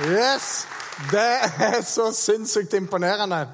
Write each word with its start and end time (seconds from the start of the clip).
Yes! 0.00 0.66
Det 1.12 1.20
er 1.60 1.82
så 1.84 2.12
sinnssykt 2.12 2.72
imponerende. 2.72 3.48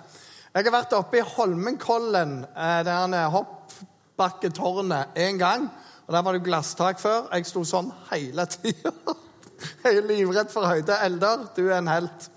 Jeg 0.54 0.64
har 0.64 0.70
vært 0.70 0.92
oppe 0.94 1.18
i 1.18 1.24
Holmenkollen, 1.26 2.44
eh, 2.44 2.84
det 2.86 3.22
hoppbakketårnet, 3.34 5.06
én 5.16 5.38
gang. 5.38 5.70
Og 6.06 6.14
Der 6.14 6.22
var 6.22 6.32
det 6.32 6.44
glasstak 6.44 7.00
før. 7.00 7.34
Jeg 7.34 7.46
sto 7.46 7.64
sånn 7.64 7.90
hele 8.12 8.46
tida. 8.54 8.92
Jeg 9.84 9.96
er 9.96 10.06
livredd 10.06 10.52
for 10.52 10.66
høyde. 10.66 10.94
Eldar, 11.04 11.48
du 11.56 11.68
er 11.68 11.78
en 11.78 11.88
helt. 11.88 12.30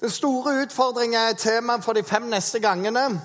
Den 0.00 0.10
store 0.10 0.62
utfordringen 0.62 1.20
er 1.20 1.32
tema 1.32 1.76
for 1.80 1.92
de 1.92 2.02
fem 2.02 2.22
neste 2.22 2.60
gangene. 2.60 3.20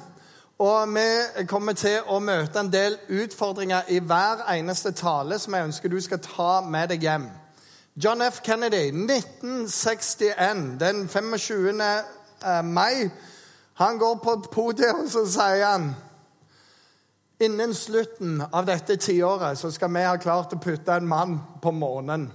Og 0.59 0.95
vi 0.95 1.45
kommer 1.47 1.73
til 1.73 2.01
å 2.07 2.19
møte 2.19 2.59
en 2.59 2.73
del 2.73 2.99
utfordringer 3.07 3.87
i 3.87 3.99
hver 3.99 4.49
eneste 4.51 4.91
tale 4.91 5.39
som 5.39 5.53
jeg 5.53 5.63
ønsker 5.63 5.89
du 5.89 6.01
skal 6.01 6.19
ta 6.19 6.61
med 6.61 6.89
deg 6.89 7.01
hjem. 7.01 7.29
John 7.99 8.21
F. 8.21 8.41
Kennedy, 8.43 8.91
1961, 8.91 10.79
den 10.79 11.07
25. 11.07 11.81
Eh, 12.45 12.63
mai. 12.63 13.09
Han 13.73 13.97
går 13.97 14.15
på 14.15 14.35
podiet, 14.51 14.93
og 14.93 15.09
så 15.09 15.23
sier 15.25 15.65
han 15.65 15.95
Innen 17.41 17.73
slutten 17.73 18.43
av 18.51 18.65
dette 18.69 18.99
tiåret 19.01 19.57
så 19.57 19.71
skal 19.73 19.89
vi 19.93 20.05
ha 20.05 20.13
klart 20.21 20.53
å 20.53 20.61
putte 20.61 20.93
en 20.93 21.09
mann 21.09 21.39
på 21.61 21.73
månen. 21.73 22.31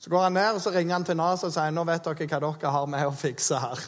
Så 0.00 0.10
går 0.10 0.22
han 0.22 0.36
ned 0.40 0.56
og 0.56 0.64
så 0.64 0.72
ringer 0.72 0.96
han 0.96 1.04
til 1.04 1.20
NASA 1.20 1.48
og 1.48 1.54
sier 1.54 1.72
nå 1.72 1.84
vet 1.88 2.04
dere 2.08 2.28
hva 2.28 2.40
dere 2.40 2.74
har 2.76 2.90
med 2.96 3.06
å 3.08 3.14
fikse 3.16 3.60
her. 3.60 3.86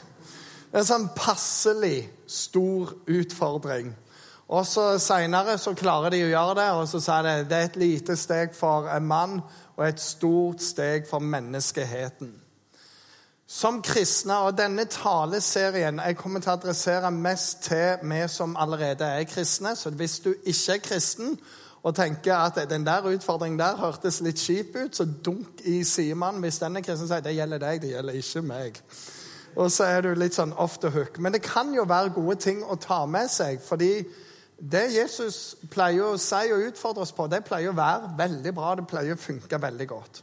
Det 0.69 0.79
er 0.79 0.85
en 0.85 0.93
sånn 0.93 1.11
passelig 1.17 2.11
stor 2.29 2.93
utfordring. 3.09 3.95
Og 4.53 4.67
så 4.69 4.99
Seinere 5.01 5.57
klarer 5.77 6.13
de 6.13 6.27
å 6.27 6.33
gjøre 6.33 6.57
det, 6.61 6.71
og 6.77 6.89
så 6.89 7.01
sier 7.01 7.25
de 7.25 7.37
det 7.49 7.59
er 7.59 7.71
et 7.71 7.79
lite 7.81 8.17
steg 8.21 8.53
for 8.57 8.89
en 8.93 9.07
mann 9.09 9.39
og 9.77 9.89
et 9.89 10.01
stort 10.01 10.63
steg 10.63 11.07
for 11.11 11.19
menneskeheten. 11.19 12.35
Som 13.47 13.83
kristne, 13.83 14.39
og 14.39 14.57
denne 14.59 14.87
taleserien 14.89 16.01
jeg 16.01 16.17
kommer 16.17 16.41
til 16.41 16.55
å 16.55 16.57
adressere 16.57 17.11
mest 17.13 17.67
til 17.69 18.01
vi 18.03 18.23
som 18.33 18.57
allerede 18.57 19.05
er 19.05 19.27
kristne. 19.29 19.77
Så 19.77 19.91
hvis 19.91 20.19
du 20.25 20.33
ikke 20.45 20.79
er 20.79 20.85
kristen 20.85 21.37
og 21.85 21.95
tenker 21.95 22.35
at 22.35 22.71
den 22.71 22.87
der 22.87 23.05
utfordringen 23.05 23.59
der 23.61 23.77
hørtes 23.77 24.23
litt 24.25 24.41
kjip 24.41 24.77
ut, 24.77 24.97
så 24.97 25.05
dunk 25.05 25.61
i 25.69 25.83
sidemannen 25.85 26.41
hvis 26.43 26.59
den 26.63 26.81
er 26.81 26.87
kristen 26.87 27.11
sier 27.11 27.21
det 27.21 27.37
gjelder 27.37 27.61
deg, 27.61 27.83
det 27.83 27.93
gjelder 27.93 28.21
ikke 28.23 28.43
meg. 28.49 28.81
Og 29.57 29.71
så 29.71 29.85
er 29.87 30.01
du 30.03 30.15
litt 30.19 30.35
sånn 30.35 30.57
off 30.59 30.81
the 30.81 30.91
hook. 30.91 31.21
Men 31.21 31.37
det 31.37 31.45
kan 31.45 31.69
jo 31.75 31.85
være 31.87 32.15
gode 32.17 32.41
ting 32.43 32.65
å 32.65 32.79
ta 32.81 33.05
med 33.07 33.29
seg. 33.31 33.61
fordi 33.63 34.05
det 34.65 34.85
Jesus 34.95 35.57
pleier 35.71 36.15
å 36.15 36.21
si 36.21 36.49
og 36.55 36.63
utfordre 36.71 37.05
oss 37.05 37.13
på, 37.13 37.27
det 37.29 37.43
pleier 37.45 37.73
å 37.73 37.77
være 37.77 38.15
veldig 38.17 38.53
bra. 38.57 38.75
Det 38.79 38.87
pleier 38.89 39.17
å 39.17 39.21
funke 39.21 39.61
veldig 39.61 39.87
godt. 39.91 40.23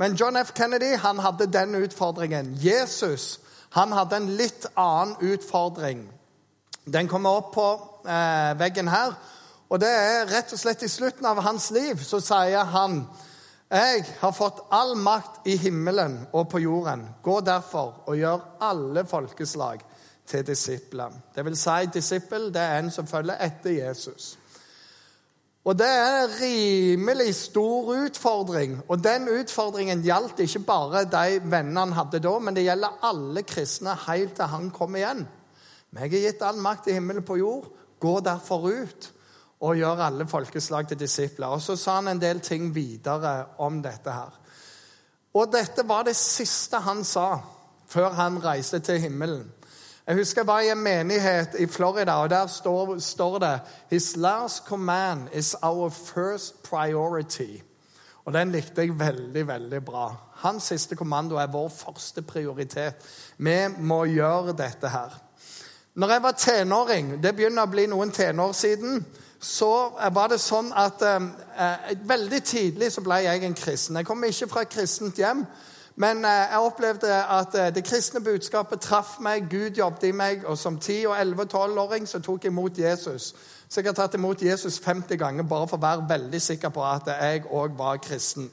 Men 0.00 0.16
John 0.20 0.36
F. 0.36 0.52
Kennedy 0.56 0.94
han 1.00 1.20
hadde 1.20 1.48
den 1.52 1.78
utfordringen. 1.80 2.54
Jesus 2.60 3.38
han 3.76 3.92
hadde 3.94 4.18
en 4.18 4.30
litt 4.36 4.66
annen 4.74 5.14
utfordring. 5.32 6.02
Den 6.84 7.08
kommer 7.08 7.38
opp 7.38 7.52
på 7.54 7.66
eh, 8.04 8.52
veggen 8.58 8.90
her. 8.90 9.14
Og 9.70 9.80
det 9.80 9.90
er 9.90 10.28
rett 10.28 10.52
og 10.52 10.58
slett 10.58 10.82
i 10.82 10.90
slutten 10.90 11.28
av 11.30 11.38
hans 11.44 11.70
liv 11.70 12.00
så 12.02 12.18
sier 12.24 12.66
han 12.74 13.04
jeg 13.70 14.02
har 14.18 14.32
fått 14.34 14.64
all 14.74 14.96
makt 14.98 15.46
i 15.46 15.54
himmelen 15.62 16.16
og 16.34 16.48
på 16.50 16.58
jorden. 16.58 17.04
Gå 17.22 17.36
derfor 17.46 18.00
og 18.10 18.18
gjør 18.18 18.42
alle 18.66 19.04
folkeslag 19.06 19.84
til 20.30 20.46
disipler. 20.46 21.16
Det 21.34 21.44
vil 21.44 21.56
si, 21.58 21.88
disippel 21.94 22.48
det 22.54 22.62
er 22.62 22.78
en 22.78 22.92
som 22.94 23.08
følger 23.10 23.40
etter 23.42 23.74
Jesus. 23.74 24.36
Og 25.64 25.76
Det 25.78 25.86
er 25.86 26.22
en 26.22 26.30
rimelig 26.40 27.34
stor 27.34 27.90
utfordring. 28.06 28.80
Og 28.88 29.04
Den 29.04 29.28
utfordringen 29.28 30.02
gjaldt 30.02 30.40
ikke 30.40 30.64
bare 30.64 31.04
de 31.04 31.40
vennene 31.44 31.80
han 31.80 31.92
hadde 31.92 32.22
da, 32.24 32.38
men 32.38 32.56
det 32.56 32.64
gjelder 32.64 32.98
alle 33.02 33.42
kristne 33.42 33.96
helt 34.06 34.34
til 34.36 34.48
han 34.48 34.70
kom 34.70 34.96
igjen. 34.96 35.26
Meg 35.92 36.14
er 36.14 36.28
gitt 36.30 36.42
all 36.46 36.60
makt 36.62 36.88
i 36.88 36.96
himmelen 36.96 37.26
på 37.26 37.36
jord. 37.36 37.68
Gå 38.00 38.20
derfor 38.24 38.70
ut 38.70 39.10
og 39.60 39.76
gjør 39.76 40.00
alle 40.06 40.26
folkeslag 40.28 40.88
til 40.88 40.98
disipler. 40.98 41.46
Og 41.46 41.60
Så 41.62 41.76
sa 41.76 41.98
han 41.98 42.08
en 42.08 42.20
del 42.20 42.40
ting 42.40 42.74
videre 42.74 43.46
om 43.58 43.82
dette 43.82 44.10
her. 44.10 44.32
Og 45.34 45.52
dette 45.52 45.84
var 45.86 46.04
det 46.04 46.16
siste 46.16 46.80
han 46.80 47.04
sa 47.04 47.38
før 47.90 48.14
han 48.14 48.44
reiste 48.44 48.78
til 48.78 49.00
himmelen. 49.00 49.44
Jeg 50.06 50.16
husker 50.16 50.40
jeg 50.40 50.46
var 50.46 50.60
i 50.60 50.70
en 50.72 50.78
menighet 50.82 51.54
i 51.58 51.66
Florida, 51.66 52.12
og 52.12 52.30
der 52.30 52.46
står, 52.46 52.98
står, 52.98 53.38
det 53.38 53.60
His 53.90 54.16
last 54.16 54.64
command 54.64 55.28
is 55.32 55.56
our 55.62 55.88
first 55.88 56.62
priority. 56.62 57.62
Og 58.24 58.32
den 58.32 58.52
likte 58.52 58.80
jeg 58.80 58.98
veldig, 58.98 59.46
veldig 59.48 59.84
bra. 59.84 60.14
Hans 60.34 60.62
siste 60.62 60.96
kommando 60.96 61.36
er 61.36 61.52
vår 61.52 61.68
første 61.68 62.22
prioritet. 62.22 62.94
Vi 63.38 63.56
må 63.78 64.04
gjøre 64.04 64.52
dette 64.56 64.88
her. 64.88 65.20
Når 65.94 66.10
jeg 66.10 66.22
var 66.22 66.32
tenåring, 66.32 67.22
det 67.22 67.34
begynner 67.36 67.66
å 67.66 67.70
bli 67.70 67.86
noen 67.90 68.12
tenår 68.14 68.52
siden, 68.52 69.04
så 69.40 69.72
var 70.12 70.28
det 70.30 70.38
sånn 70.40 70.68
at 70.76 71.02
eh, 71.02 71.96
veldig 72.08 72.40
tidlig 72.44 72.92
så 72.92 73.02
ble 73.04 73.22
jeg 73.24 73.44
en 73.44 73.56
kristen. 73.56 73.96
Jeg 73.96 74.06
kom 74.08 74.24
ikke 74.24 74.48
fra 74.48 74.64
et 74.64 74.72
kristent 74.72 75.18
hjem. 75.18 75.46
Men 76.00 76.24
eh, 76.24 76.30
jeg 76.30 76.58
opplevde 76.64 77.08
at 77.12 77.54
eh, 77.54 77.74
det 77.74 77.84
kristne 77.84 78.22
budskapet 78.24 78.80
traff 78.80 79.18
meg. 79.20 79.50
Gud 79.50 79.76
jobbet 79.76 80.06
i 80.08 80.12
meg. 80.16 80.46
Og 80.46 80.58
som 80.58 80.78
10-, 80.78 81.08
og 81.08 81.16
11- 81.20 81.40
og 81.40 81.48
12-åring 81.52 82.08
så 82.08 82.22
tok 82.24 82.44
jeg 82.44 82.54
imot 82.54 82.78
Jesus. 82.78 83.34
Så 83.68 83.80
jeg 83.80 83.90
har 83.90 83.98
tatt 83.98 84.16
imot 84.16 84.42
Jesus 84.42 84.80
50 84.80 85.20
ganger 85.20 85.44
bare 85.44 85.68
for 85.68 85.76
å 85.76 85.84
være 85.84 86.08
veldig 86.08 86.40
sikker 86.42 86.72
på 86.72 86.86
at 86.88 87.12
jeg 87.12 87.44
òg 87.44 87.76
var 87.78 88.00
kristen. 88.02 88.48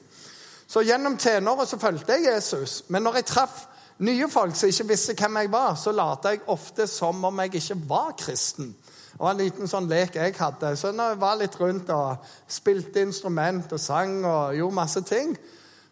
Så 0.68 0.84
gjennom 0.84 1.16
tenåret 1.16 1.70
så 1.70 1.80
fulgte 1.80 2.18
jeg 2.18 2.28
Jesus. 2.28 2.82
Men 2.88 3.02
når 3.02 3.22
jeg 3.22 3.30
traff 3.32 3.64
nye 4.04 4.28
folk 4.28 4.56
som 4.56 4.68
ikke 4.68 4.90
visste 4.92 5.16
hvem 5.16 5.40
jeg 5.40 5.52
var, 5.52 5.74
så 5.74 5.92
lot 5.96 6.28
jeg 6.28 6.44
ofte 6.52 6.86
som 6.86 7.24
om 7.24 7.40
jeg 7.40 7.54
ikke 7.62 7.80
var 7.88 8.12
kristen. 8.18 8.74
Det 9.12 9.24
var 9.24 9.32
en 9.32 9.40
liten 9.40 9.70
sånn 9.70 9.88
lek 9.88 10.20
jeg 10.20 10.36
hadde. 10.36 10.76
Så 10.76 10.92
når 10.92 11.14
jeg 11.14 11.20
var 11.24 11.40
litt 11.40 11.56
rundt 11.60 11.88
og 11.96 12.28
spilte 12.46 13.02
instrument 13.02 13.72
og 13.72 13.80
sang 13.80 14.20
og 14.20 14.54
gjorde 14.54 14.78
masse 14.84 15.02
ting, 15.08 15.32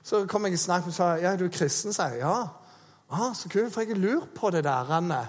så 0.06 0.26
kom 0.30 0.44
jeg 0.46 0.54
i 0.54 0.56
snakk 0.60 0.86
og 0.86 0.94
sa 0.94 1.14
ja, 1.18 1.32
er 1.32 1.40
du 1.40 1.48
kristen. 1.50 1.92
sa 1.92 2.04
jeg. 2.12 2.20
Ja. 2.22 2.46
Ah, 3.10 3.34
så 3.34 3.48
kult, 3.48 3.72
for 3.74 3.80
jeg 3.80 3.98
lurt 3.98 4.28
på 4.34 4.50
det 4.50 4.64
der. 4.64 4.90
Anne. 4.90 5.28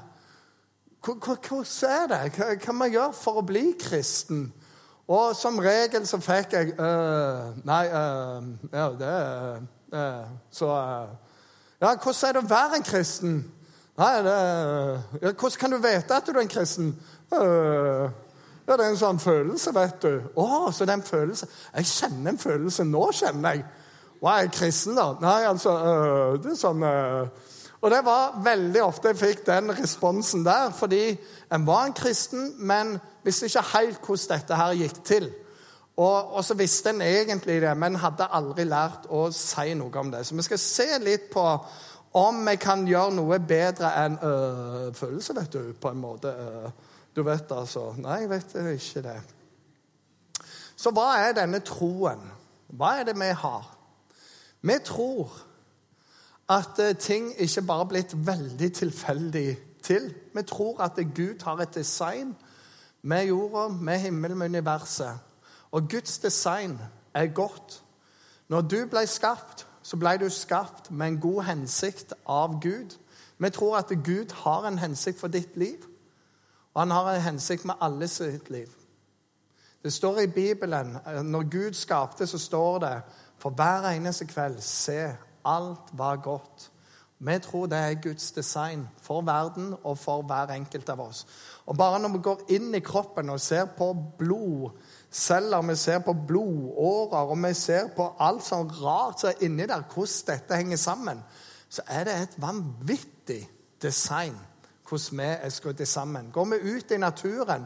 Hvordan 1.01 1.65
er 1.89 2.07
det? 2.07 2.35
Hva 2.35 2.55
kan 2.55 2.75
man 2.75 2.91
gjøre 2.91 3.13
for 3.13 3.41
å 3.41 3.45
bli 3.45 3.71
kristen? 3.79 4.51
Og 5.07 5.35
som 5.39 5.57
regel 5.63 6.05
så 6.07 6.19
fikk 6.19 6.53
jeg 6.53 6.73
øh, 6.79 7.57
Nei, 7.65 7.85
øh, 7.88 8.47
ja, 8.73 8.89
det 8.99 9.13
øh, 9.93 10.25
Så 10.51 10.67
Ja, 11.81 11.95
hvordan 11.95 12.27
er 12.27 12.33
det 12.33 12.44
å 12.44 12.49
være 12.49 12.75
en 12.75 12.83
kristen? 12.83 13.38
Nei, 13.97 14.13
det, 14.23 14.35
ja, 15.21 15.31
Hvordan 15.31 15.59
kan 15.59 15.71
du 15.71 15.77
vite 15.77 16.15
at 16.15 16.27
du 16.27 16.35
er 16.35 16.41
en 16.41 16.51
kristen? 16.51 16.91
Øh, 17.33 18.09
ja, 18.67 18.77
Det 18.77 18.85
er 18.85 18.89
en 18.89 18.99
sånn 18.99 19.19
følelse, 19.19 19.73
vet 19.73 20.01
du. 20.03 20.21
Å, 20.35 20.71
så 20.71 20.85
det 20.85 20.91
er 20.91 20.99
en 20.99 21.07
følelse. 21.07 21.47
Jeg 21.77 21.85
kjenner 21.85 22.33
en 22.33 22.41
følelse. 22.41 22.83
Nå 22.83 23.05
kjenner 23.15 23.55
jeg. 23.55 23.65
Hva 24.22 24.39
er 24.41 24.50
kristen, 24.53 24.97
da? 24.97 25.11
Nei, 25.22 25.44
altså 25.45 25.73
øh, 25.78 26.38
Det 26.44 26.55
er 26.55 26.59
sånn 26.59 26.83
øh. 26.83 27.28
Og 27.81 27.91
det 27.94 28.00
var 28.05 28.39
veldig 28.41 28.81
ofte 28.81 29.11
jeg 29.11 29.19
fikk 29.19 29.44
den 29.45 29.69
responsen 29.78 30.41
der, 30.45 30.72
fordi 30.73 31.11
en 31.53 31.67
var 31.67 31.85
en 31.85 31.94
kristen, 31.94 32.56
men 32.57 32.95
visste 33.23 33.45
ikke 33.45 33.61
helt 33.75 34.00
hvordan 34.01 34.31
dette 34.31 34.57
her 34.57 34.73
gikk 34.79 35.03
til. 35.06 35.27
Og, 35.97 36.33
og, 36.35 36.44
så 36.45 36.57
visste 36.57 36.89
en 36.89 37.01
egentlig 37.01 37.59
det, 37.61 37.75
men 37.77 38.00
hadde 38.01 38.29
aldri 38.33 38.66
lært 38.66 39.06
å 39.09 39.27
si 39.33 39.75
noe 39.77 40.01
om 40.01 40.11
det. 40.13 40.25
Så 40.25 40.35
vi 40.38 40.45
skal 40.45 40.61
se 40.61 40.89
litt 41.06 41.29
på 41.33 41.45
om 42.17 42.41
vi 42.50 42.57
kan 42.61 42.85
gjøre 42.88 43.13
noe 43.13 43.39
bedre 43.45 43.94
enn 44.01 44.17
øh, 44.25 44.91
følelse, 44.97 45.38
vet 45.38 45.53
du, 45.53 45.73
på 45.77 45.94
en 45.94 46.01
måte. 46.01 46.33
du 47.16 47.23
vet 47.23 47.51
altså 47.51 47.91
Nei, 47.97 48.22
jeg 48.25 48.29
vet 48.29 48.56
ikke 48.73 49.06
det. 49.06 49.17
Så 50.77 50.94
hva 50.94 51.11
er 51.22 51.38
denne 51.38 51.61
troen? 51.66 52.22
Hva 52.73 52.97
er 53.00 53.09
det 53.09 53.17
vi 53.17 53.29
har? 53.33 53.76
Vi 54.62 54.73
tror 54.85 55.31
at 56.50 56.79
eh, 56.79 56.95
ting 56.95 57.34
ikke 57.40 57.62
bare 57.62 57.81
er 57.81 57.90
blitt 57.90 58.27
veldig 58.27 58.74
tilfeldig 58.74 59.57
til. 59.83 60.13
Vi 60.33 60.42
tror 60.42 60.81
at 60.81 61.00
Gud 61.15 61.44
har 61.44 61.57
et 61.57 61.75
design 61.75 62.36
med 63.01 63.25
jorda, 63.25 63.68
med 63.68 64.00
himmelen, 64.00 64.38
med 64.38 64.45
universet. 64.45 65.19
Og 65.71 65.89
Guds 65.89 66.18
design 66.18 66.80
er 67.13 67.27
godt. 67.27 67.83
Når 68.48 68.62
du 68.62 68.86
ble 68.89 69.07
skapt, 69.07 69.68
så 69.83 69.98
ble 69.98 70.18
du 70.18 70.30
skapt 70.30 70.92
med 70.92 71.07
en 71.07 71.19
god 71.19 71.44
hensikt 71.44 72.13
av 72.25 72.59
Gud. 72.62 72.98
Vi 73.38 73.50
tror 73.50 73.77
at 73.77 73.92
Gud 74.04 74.33
har 74.33 74.68
en 74.68 74.80
hensikt 74.80 75.19
for 75.19 75.27
ditt 75.27 75.57
liv, 75.57 75.77
og 76.74 76.81
han 76.81 76.92
har 76.92 77.13
en 77.13 77.21
hensikt 77.21 77.65
med 77.65 77.75
alle 77.81 78.07
sitt 78.07 78.50
liv. 78.50 78.68
Det 79.83 79.94
står 79.94 80.19
i 80.19 80.27
Bibelen, 80.27 80.98
eh, 81.07 81.24
Når 81.24 81.50
Gud 81.50 81.74
skapte, 81.74 82.27
så 82.27 82.38
står 82.38 82.80
det 82.80 83.01
for 83.38 83.56
hver 83.56 83.89
eneste 83.89 84.25
kveld 84.25 84.62
se 84.62 85.16
alt 85.45 85.94
var 85.94 86.19
godt. 86.24 86.72
Vi 87.19 87.39
tror 87.42 87.66
det 87.66 87.78
er 87.78 88.01
Guds 88.01 88.31
design 88.31 88.88
for 89.01 89.22
verden 89.25 89.74
og 89.84 89.98
for 89.98 90.22
hver 90.22 90.54
enkelt 90.54 90.89
av 90.89 91.01
oss. 91.01 91.25
Og 91.66 91.78
Bare 91.78 92.00
når 92.00 92.13
vi 92.13 92.22
går 92.24 92.44
inn 92.54 92.75
i 92.75 92.80
kroppen 92.80 93.30
og 93.30 93.42
ser 93.42 93.66
på 93.78 93.89
blodceller, 94.19 95.62
vi 95.62 95.75
ser 95.75 96.00
på 96.06 96.13
blodårer 96.28 97.31
og 97.31 97.42
vi 97.48 97.54
ser 97.54 97.89
på 97.95 98.12
alt 98.19 98.45
sånn 98.45 98.69
rart 98.84 99.22
som 99.22 99.34
er 99.34 99.45
inni 99.50 99.66
der, 99.66 99.81
hvordan 99.94 100.30
dette 100.30 100.62
henger 100.62 100.78
sammen 100.78 101.25
så 101.69 101.81
er 101.88 102.04
det 102.04 102.13
et 102.22 102.38
vanvittig 102.42 103.42
design 103.81 104.38
hvordan 104.88 105.19
vi 105.19 105.24
er 105.24 105.50
skrudd 105.51 105.86
sammen. 105.86 106.30
Går 106.31 106.45
vi 106.45 106.75
ut 106.78 106.92
i 106.92 106.98
naturen 106.98 107.66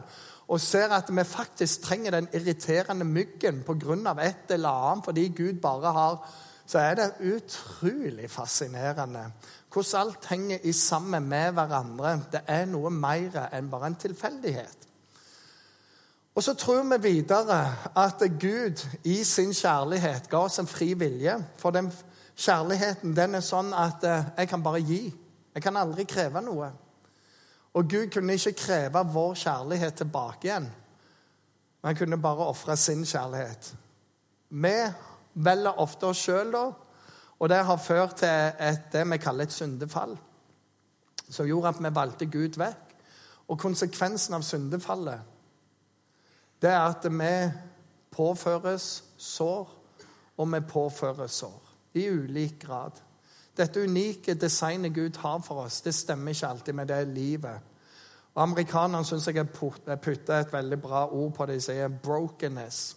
og 0.52 0.60
ser 0.60 0.92
at 0.92 1.08
vi 1.08 1.24
faktisk 1.24 1.86
trenger 1.86 2.12
den 2.12 2.28
irriterende 2.36 3.04
myggen 3.08 3.62
pga. 3.64 4.12
et 4.20 4.50
eller 4.50 4.68
annet 4.68 5.04
fordi 5.04 5.28
Gud 5.28 5.60
bare 5.60 5.92
har 5.92 6.28
Så 6.66 6.78
er 6.78 6.94
det 6.94 7.12
utrolig 7.20 8.30
fascinerende 8.30 9.32
hvordan 9.72 10.00
alt 10.00 10.26
henger 10.26 10.58
i 10.62 10.72
sammen 10.72 11.28
med 11.28 11.52
hverandre. 11.52 12.20
Det 12.32 12.40
er 12.46 12.66
noe 12.66 12.90
mer 12.90 13.48
enn 13.52 13.70
bare 13.70 13.86
en 13.86 13.94
tilfeldighet. 13.94 14.88
Og 16.34 16.42
så 16.42 16.54
tror 16.54 16.82
vi 16.82 17.02
videre 17.02 17.74
at 17.96 18.22
Gud 18.40 18.86
i 19.04 19.24
sin 19.24 19.52
kjærlighet 19.52 20.28
ga 20.30 20.36
oss 20.36 20.58
en 20.58 20.66
fri 20.66 20.94
vilje. 20.94 21.36
For 21.56 21.70
den 21.70 21.92
kjærligheten 22.36 23.16
den 23.16 23.34
er 23.34 23.44
sånn 23.44 23.74
at 23.76 24.04
eh, 24.04 24.30
jeg 24.38 24.48
kan 24.48 24.62
bare 24.62 24.80
gi. 24.80 25.02
Jeg 25.54 25.62
kan 25.62 25.76
aldri 25.76 26.04
kreve 26.08 26.40
noe. 26.40 26.70
Og 27.74 27.88
Gud 27.88 28.10
kunne 28.12 28.36
ikke 28.36 28.52
kreve 28.52 29.04
vår 29.12 29.34
kjærlighet 29.34 29.94
tilbake 29.94 30.48
igjen. 30.48 30.68
Han 31.84 31.96
kunne 31.96 32.20
bare 32.22 32.46
ofre 32.46 32.76
sin 32.76 33.04
kjærlighet. 33.04 33.74
Vi 34.50 34.74
velger 35.34 35.80
ofte 35.80 36.06
oss 36.06 36.20
sjøl, 36.22 36.52
da. 36.52 36.66
Og 37.40 37.48
det 37.48 37.64
har 37.64 37.76
ført 37.76 38.16
til 38.20 38.28
et, 38.60 38.84
det 38.92 39.02
vi 39.10 39.18
kaller 39.18 39.48
et 39.48 39.52
syndefall. 39.52 40.16
Som 41.28 41.46
gjorde 41.46 41.68
at 41.72 41.80
vi 41.82 41.94
valgte 41.94 42.26
Gud 42.30 42.58
vekk. 42.60 42.92
Og 43.48 43.58
konsekvensen 43.58 44.36
av 44.36 44.44
syndefallet 44.46 45.28
det 46.62 46.70
er 46.70 46.84
at 46.86 47.06
vi 47.10 47.50
påføres 48.14 49.04
sår, 49.18 49.70
og 50.38 50.52
vi 50.52 50.60
påføres 50.60 51.40
sår. 51.42 51.72
I 51.98 52.04
ulik 52.10 52.60
grad. 52.62 53.00
Dette 53.56 53.82
unike 53.82 54.34
designet 54.34 54.94
Gud 54.94 55.16
har 55.16 55.42
for 55.44 55.64
oss, 55.64 55.80
det 55.80 55.94
stemmer 55.94 56.32
ikke 56.32 56.46
alltid 56.48 56.72
med 56.72 56.86
det 56.88 57.08
livet. 57.08 57.60
Og 58.34 58.42
Amerikanerne 58.42 59.04
syns 59.04 59.26
jeg 59.28 59.36
har 59.36 59.96
putta 60.00 60.40
et 60.40 60.52
veldig 60.52 60.80
bra 60.80 61.06
ord 61.12 61.34
på 61.34 61.46
det. 61.46 61.54
De 61.54 61.60
sier 61.60 61.88
'brokenness'. 61.88 62.96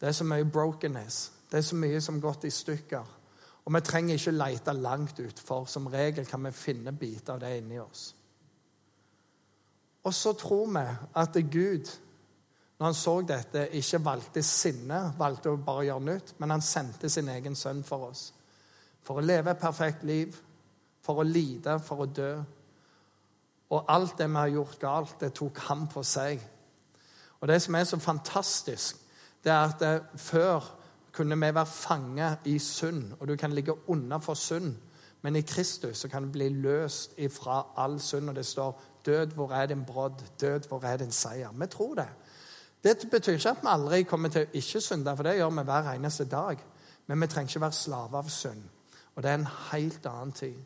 Det 0.00 0.08
er 0.08 0.12
så 0.12 0.24
mye 0.24 0.44
brokenness. 0.44 1.32
Det 1.50 1.58
er 1.58 1.62
så 1.62 1.76
mye 1.76 2.00
som 2.00 2.14
har 2.14 2.20
gått 2.20 2.44
i 2.44 2.50
stykker. 2.50 3.04
Og 3.64 3.74
vi 3.74 3.80
trenger 3.80 4.14
ikke 4.14 4.30
lete 4.30 4.72
langt 4.72 5.20
ut, 5.20 5.38
for 5.38 5.64
som 5.64 5.86
regel 5.86 6.26
kan 6.26 6.44
vi 6.44 6.50
finne 6.50 6.92
biter 6.92 7.32
av 7.32 7.40
det 7.40 7.58
inni 7.58 7.78
oss. 7.78 8.14
Og 10.04 10.14
så 10.14 10.32
tror 10.32 10.66
vi 10.66 10.86
at 11.14 11.32
Gud, 11.52 11.98
når 12.78 12.86
han 12.86 12.94
så 12.94 13.20
dette, 13.20 13.68
ikke 13.72 14.04
valgte 14.04 14.42
sinne, 14.42 15.12
valgte 15.18 15.50
å 15.50 15.56
bare 15.56 15.84
gjøre 15.84 16.04
nytt, 16.04 16.34
men 16.38 16.50
han 16.50 16.60
sendte 16.60 17.08
sin 17.08 17.28
egen 17.28 17.54
sønn 17.54 17.84
for 17.84 18.08
oss. 18.08 18.32
For 19.02 19.18
å 19.18 19.24
leve 19.24 19.50
et 19.50 19.60
perfekt 19.60 20.04
liv, 20.06 20.36
for 21.02 21.22
å 21.22 21.26
lide, 21.26 21.78
for 21.82 22.04
å 22.04 22.06
dø. 22.06 22.32
Og 23.72 23.88
alt 23.88 24.18
det 24.18 24.28
vi 24.28 24.36
har 24.36 24.52
gjort 24.52 24.78
galt, 24.80 25.16
det 25.20 25.32
tok 25.34 25.58
han 25.68 25.88
på 25.90 26.02
seg. 26.06 26.42
Og 27.40 27.48
det 27.48 27.58
som 27.62 27.74
er 27.74 27.84
så 27.84 27.98
fantastisk, 27.98 29.00
det 29.42 29.52
er 29.52 29.64
at 29.64 29.80
det, 29.80 29.92
før 30.16 30.68
kunne 31.12 31.36
vi 31.36 31.54
være 31.54 31.66
fanget 31.66 32.46
i 32.46 32.58
synd, 32.58 33.12
og 33.20 33.28
du 33.28 33.36
kan 33.36 33.52
ligge 33.52 33.74
unna 33.90 34.18
for 34.22 34.34
synd. 34.34 34.74
Men 35.22 35.36
i 35.36 35.40
Kristus 35.40 35.98
så 35.98 36.08
kan 36.08 36.24
du 36.24 36.32
bli 36.32 36.48
løst 36.48 37.14
ifra 37.18 37.62
all 37.76 38.00
synd. 38.00 38.28
Og 38.28 38.36
det 38.36 38.46
står 38.46 38.80
'Død, 39.04 39.26
hvor 39.26 39.52
er 39.52 39.66
din 39.66 39.84
brodd? 39.84 40.24
Død, 40.40 40.68
hvor 40.68 40.82
er 40.84 40.96
din 40.96 41.12
seier?' 41.12 41.58
Vi 41.58 41.66
tror 41.66 41.94
det. 41.94 42.08
Det 42.84 43.10
betyr 43.10 43.32
ikke 43.32 43.50
at 43.50 43.62
vi 43.62 43.68
aldri 43.70 44.02
kommer 44.02 44.28
til 44.28 44.42
å 44.42 44.50
ikke 44.52 44.80
synde, 44.80 45.16
for 45.16 45.22
det 45.22 45.36
gjør 45.36 45.50
vi 45.50 45.62
hver 45.62 45.92
eneste 45.92 46.24
dag. 46.24 46.58
Men 47.06 47.20
vi 47.20 47.26
trenger 47.26 47.50
ikke 47.50 47.60
være 47.60 47.72
slave 47.72 48.18
av 48.18 48.28
synd. 48.28 48.62
Og 49.14 49.22
det 49.22 49.30
er 49.30 49.34
en 49.34 49.50
helt 49.72 50.06
annen 50.06 50.32
tid. 50.32 50.60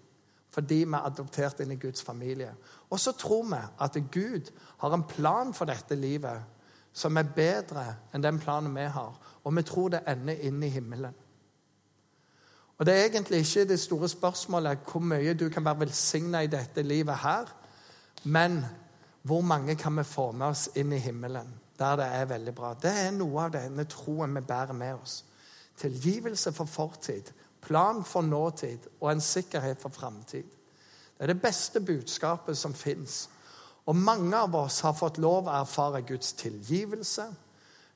Fordi 0.51 0.75
vi 0.85 0.95
er 0.95 1.07
adoptert 1.07 1.61
inn 1.61 1.75
i 1.75 1.81
Guds 1.81 2.03
familie. 2.03 2.55
Og 2.91 3.01
så 3.01 3.13
tror 3.13 3.43
vi 3.51 3.61
at 3.81 3.99
Gud 4.13 4.53
har 4.79 4.95
en 4.95 5.05
plan 5.09 5.55
for 5.55 5.69
dette 5.69 5.95
livet 5.95 6.43
som 6.97 7.17
er 7.17 7.29
bedre 7.37 7.85
enn 8.15 8.25
den 8.25 8.39
planen 8.41 8.75
vi 8.77 8.87
har. 8.89 9.13
Og 9.45 9.57
vi 9.57 9.63
tror 9.63 9.93
det 9.93 10.07
ender 10.09 10.41
inn 10.49 10.63
i 10.63 10.73
himmelen. 10.73 11.15
Og 12.79 12.87
Det 12.87 12.95
er 12.95 13.05
egentlig 13.05 13.39
ikke 13.39 13.69
det 13.69 13.81
store 13.81 14.09
spørsmålet 14.09 14.79
hvor 14.85 15.01
mye 15.01 15.35
du 15.35 15.49
kan 15.49 15.65
være 15.65 15.81
velsigna 15.81 16.43
i 16.45 16.47
dette 16.53 16.83
livet 16.83 17.17
her, 17.17 17.47
men 18.25 18.65
hvor 19.23 19.41
mange 19.41 19.77
kan 19.77 19.97
vi 19.97 20.03
få 20.03 20.33
med 20.33 20.47
oss 20.47 20.69
inn 20.77 20.93
i 20.93 20.99
himmelen, 20.99 21.55
der 21.79 21.97
det 21.97 22.05
er 22.05 22.25
veldig 22.25 22.55
bra. 22.55 22.75
Det 22.75 22.93
er 22.93 23.11
noe 23.11 23.45
av 23.45 23.53
denne 23.53 23.85
troen 23.85 24.35
vi 24.35 24.41
bærer 24.41 24.73
med 24.73 24.95
oss. 24.95 25.25
Tilgivelse 25.77 26.53
for 26.53 26.65
fortid, 26.65 27.33
plan 27.67 28.05
for 28.07 28.23
nåtid 28.23 28.87
og 29.01 29.11
en 29.11 29.23
sikkerhet 29.23 29.83
for 29.83 29.95
framtid. 29.95 30.47
Det 31.17 31.25
er 31.25 31.33
det 31.33 31.43
beste 31.43 31.81
budskapet 31.81 32.59
som 32.59 32.75
fins. 32.75 33.27
Og 33.87 33.97
mange 33.97 34.37
av 34.37 34.55
oss 34.59 34.81
har 34.85 34.97
fått 34.99 35.19
lov 35.23 35.47
å 35.47 35.59
erfare 35.61 36.03
Guds 36.07 36.33
tilgivelse, 36.39 37.27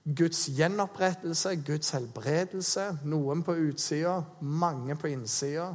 Guds 0.05 0.47
gjenopprettelse, 0.57 1.57
Guds 1.67 1.91
helbredelse. 1.97 2.87
Noen 3.05 3.43
på 3.45 3.57
utsida, 3.69 4.21
mange 4.41 4.97
på 4.97 5.11
innsida. 5.11 5.69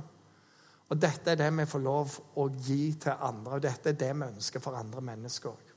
Og 0.89 0.97
dette 1.01 1.33
er 1.33 1.39
det 1.39 1.51
vi 1.57 1.67
får 1.69 1.83
lov 1.83 2.17
å 2.41 2.47
gi 2.49 2.93
til 3.01 3.25
andre, 3.27 3.57
og 3.57 3.63
dette 3.65 3.91
er 3.91 3.99
det 3.99 4.11
vi 4.13 4.27
ønsker 4.27 4.63
for 4.63 4.77
andre 4.77 5.01
mennesker 5.05 5.49
òg. 5.49 5.71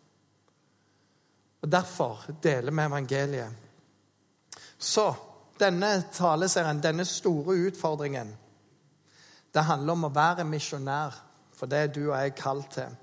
Og 1.59 1.71
Derfor 1.73 2.29
deler 2.43 2.73
vi 2.73 2.85
evangeliet. 2.85 3.65
Så 4.79 5.09
denne 5.61 5.93
taleserien, 6.15 6.83
denne 6.83 7.05
store 7.09 7.57
utfordringen, 7.69 8.31
det 9.55 9.65
handler 9.65 9.97
om 9.97 10.09
å 10.09 10.15
være 10.15 10.47
misjonær, 10.47 11.15
for 11.57 11.71
det 11.71 11.79
er 11.79 11.93
du 11.93 12.03
og 12.09 12.17
jeg 12.19 12.35
kalt 12.39 12.73
til. 12.77 12.97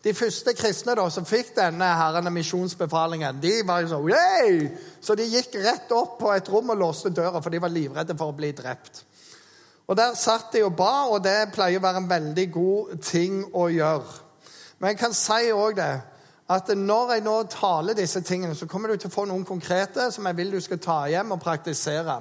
De 0.00 0.14
første 0.16 0.54
kristne 0.56 0.94
da, 0.96 1.04
som 1.12 1.26
fikk 1.28 1.52
denne 1.58 1.84
herrene 1.98 2.30
misjonsbefalingen, 2.32 3.40
de 3.42 3.58
var 3.68 3.82
jo 3.82 3.90
sånn 3.90 4.08
Yay! 4.08 4.70
Så 5.04 5.16
de 5.18 5.26
gikk 5.28 5.58
rett 5.60 5.92
opp 5.92 6.16
på 6.22 6.30
et 6.32 6.48
rom 6.48 6.72
og 6.72 6.80
låste 6.80 7.12
døra, 7.12 7.42
for 7.42 7.52
de 7.52 7.60
var 7.60 7.72
livredde 7.74 8.16
for 8.16 8.32
å 8.32 8.36
bli 8.36 8.54
drept. 8.56 9.02
Og 9.90 9.96
Der 9.98 10.14
satt 10.14 10.54
de 10.54 10.62
og 10.64 10.76
ba, 10.78 11.10
og 11.10 11.20
det 11.24 11.50
pleier 11.52 11.80
å 11.80 11.84
være 11.84 12.00
en 12.00 12.08
veldig 12.08 12.46
god 12.54 12.96
ting 13.04 13.42
å 13.52 13.66
gjøre. 13.68 14.16
Men 14.78 14.94
jeg 14.94 15.00
kan 15.02 15.16
si 15.16 15.50
òg 15.52 15.76
det 15.76 15.92
at 16.50 16.70
når 16.76 17.12
jeg 17.12 17.22
nå 17.22 17.34
taler 17.50 17.94
disse 17.94 18.20
tingene, 18.26 18.54
så 18.54 18.66
kommer 18.66 18.90
du 18.90 18.96
til 18.98 19.10
å 19.10 19.14
få 19.14 19.24
noen 19.30 19.44
konkrete 19.46 20.08
som 20.10 20.26
jeg 20.26 20.36
vil 20.36 20.50
du 20.56 20.60
skal 20.60 20.80
ta 20.82 20.96
hjem 21.06 21.36
og 21.36 21.42
praktisere. 21.42 22.16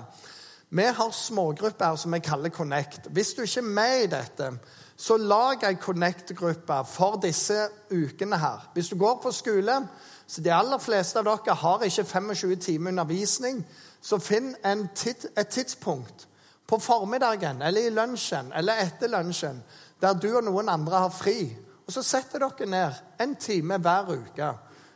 Vi 0.69 0.85
har 0.85 1.15
smågrupper 1.15 1.95
som 1.97 2.13
vi 2.13 2.19
kaller 2.21 2.53
Connect. 2.53 3.07
Hvis 3.09 3.33
du 3.33 3.41
ikke 3.41 3.63
er 3.63 3.73
med 3.73 4.03
i 4.03 4.11
dette, 4.11 4.51
så 4.97 5.17
lag 5.17 5.63
ei 5.65 5.79
Connect-gruppe 5.81 6.83
for 6.85 7.17
disse 7.23 7.57
ukene 7.89 8.37
her. 8.37 8.69
Hvis 8.73 8.91
du 8.93 8.97
går 9.01 9.17
på 9.23 9.31
skole, 9.33 9.79
så 10.27 10.41
de 10.45 10.53
aller 10.53 10.77
fleste 10.77 11.19
av 11.19 11.25
dere 11.25 11.55
har 11.55 11.85
ikke 11.87 12.05
25 12.05 12.55
timer 12.61 12.93
undervisning, 12.93 13.63
så 14.01 14.19
finn 14.21 14.53
tid, 14.95 15.25
et 15.37 15.47
tidspunkt 15.47 16.27
på 16.67 16.77
formiddagen 16.77 17.61
eller 17.61 17.87
i 17.87 17.89
lunsjen 17.89 18.53
eller 18.55 18.83
etter 18.85 19.09
lunsjen 19.09 19.63
der 20.01 20.13
du 20.13 20.29
og 20.35 20.43
noen 20.45 20.69
andre 20.69 21.01
har 21.07 21.09
fri 21.11 21.49
og 21.89 21.93
Så 21.93 22.03
setter 22.05 22.43
dere 22.43 22.65
ned 22.69 22.97
en 23.19 23.31
time 23.35 23.79
hver 23.81 24.11
uke. 24.13 24.51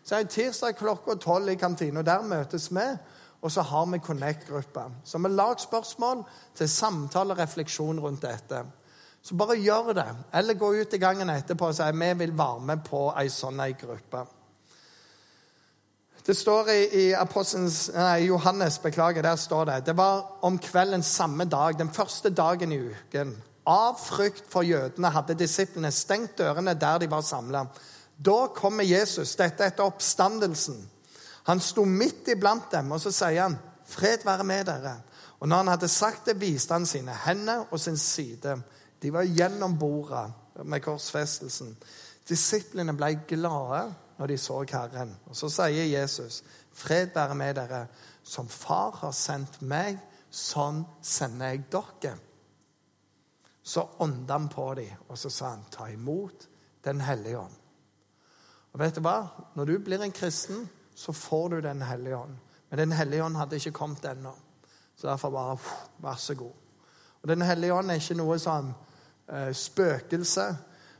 Så 0.05 0.15
er 0.15 0.27
det 0.27 0.35
tirsdag 0.35 0.75
klokka 0.77 1.15
tolv 1.17 1.49
i 1.49 1.55
kantina. 1.55 2.03
Der 2.05 2.21
møtes 2.21 2.67
vi, 2.69 2.83
og 3.41 3.51
så 3.51 3.61
har 3.61 3.85
vi 3.85 3.97
Connect-gruppa. 3.97 4.83
Så 5.03 5.17
vi 5.17 5.29
lager 5.29 5.57
spørsmål 5.57 6.21
til 6.55 6.69
samtale 6.69 7.33
og 7.33 7.39
refleksjon 7.39 7.99
rundt 7.99 8.21
dette. 8.21 8.61
Så 9.23 9.35
bare 9.35 9.57
gjør 9.57 9.93
det. 9.93 10.05
Eller 10.33 10.53
gå 10.53 10.69
ut 10.73 10.93
i 10.93 10.99
gangen 11.01 11.29
etterpå 11.29 11.71
og 11.71 11.75
si 11.75 11.89
vi 11.97 12.13
vil 12.19 12.37
være 12.37 12.59
med 12.59 12.85
på 12.85 13.07
ei 13.17 13.29
sånn 13.29 13.63
ei 13.65 13.73
gruppe. 13.73 14.21
Det 16.25 16.35
står 16.37 16.69
i, 16.69 16.83
i 16.93 17.15
nei, 17.95 18.27
Johannes 18.27 18.77
beklager, 18.79 19.21
der 19.21 19.35
står 19.35 19.65
det 19.65 19.85
det 19.85 19.97
var 19.97 20.45
om 20.45 20.59
kvelden 20.59 21.03
samme 21.03 21.45
dag, 21.45 21.79
den 21.79 21.89
første 21.89 22.29
dagen 22.29 22.71
i 22.71 22.77
uken. 22.77 23.33
Av 23.65 23.95
frykt 23.95 24.49
for 24.51 24.65
jødene 24.67 25.11
hadde 25.13 25.37
disiplene 25.39 25.91
stengt 25.91 26.37
dørene 26.37 26.73
der 26.75 26.99
de 26.99 27.09
var 27.11 27.21
samla. 27.23 27.65
Da 28.17 28.47
kommer 28.55 28.83
Jesus, 28.83 29.35
dette 29.39 29.65
etter 29.65 29.87
oppstandelsen. 29.87 30.77
Han 31.47 31.59
sto 31.59 31.85
midt 31.85 32.27
iblant 32.31 32.71
dem, 32.71 32.91
og 32.91 33.01
så 33.01 33.11
sier 33.11 33.41
han, 33.41 33.57
'Fred 33.85 34.23
være 34.25 34.43
med 34.43 34.65
dere.' 34.65 35.01
Og 35.39 35.47
når 35.47 35.57
han 35.57 35.67
hadde 35.67 35.87
sagt 35.87 36.25
det, 36.25 36.41
viste 36.41 36.73
han 36.73 36.85
sine 36.85 37.11
hender 37.25 37.65
og 37.71 37.79
sin 37.79 37.97
side. 37.97 38.61
De 39.01 39.13
var 39.13 39.23
gjennom 39.23 39.77
bordet 39.79 40.31
med 40.63 40.81
korsfestelsen. 40.81 41.77
Disiplene 42.29 42.93
ble 42.95 43.19
glade 43.27 43.93
når 44.17 44.27
de 44.27 44.37
så 44.37 44.63
Herren. 44.71 45.17
Og 45.25 45.35
så 45.35 45.49
sier 45.49 45.99
Jesus, 45.99 46.43
'Fred 46.73 47.07
være 47.15 47.35
med 47.35 47.55
dere.' 47.55 47.87
Som 48.23 48.47
Far 48.47 48.91
har 49.01 49.11
sendt 49.11 49.61
meg, 49.61 49.99
sånn 50.31 50.85
sender 51.01 51.47
jeg 51.47 51.65
dere. 51.71 52.13
Så 53.63 53.89
ånda 53.97 54.33
han 54.33 54.49
på 54.49 54.73
dem, 54.73 54.89
og 55.07 55.17
så 55.17 55.29
sa 55.29 55.49
han, 55.49 55.65
'Ta 55.71 55.87
imot 55.87 56.49
Den 56.83 57.01
hellige 57.01 57.37
ånd'. 57.37 57.59
Og 58.73 58.79
vet 58.79 58.95
du 58.95 59.01
hva? 59.01 59.27
Når 59.55 59.65
du 59.65 59.77
blir 59.79 60.01
en 60.01 60.11
kristen, 60.11 60.69
så 60.95 61.11
får 61.11 61.49
du 61.49 61.61
Den 61.61 61.81
hellige 61.81 62.17
ånd. 62.17 62.35
Men 62.69 62.79
Den 62.79 62.91
hellige 62.91 63.23
ånd 63.23 63.35
hadde 63.35 63.55
ikke 63.55 63.71
kommet 63.71 64.05
ennå. 64.05 64.31
Så 64.95 65.07
derfor 65.07 65.29
bare 65.29 65.57
Vær 65.99 66.15
så 66.15 66.35
god. 66.35 66.51
Og 67.21 67.29
Den 67.29 67.41
hellige 67.41 67.73
ånd 67.73 67.91
er 67.91 67.95
ikke 67.95 68.17
noe 68.19 68.39
sånn 68.39 68.73
eh, 69.29 69.53
spøkelse, 69.53 70.57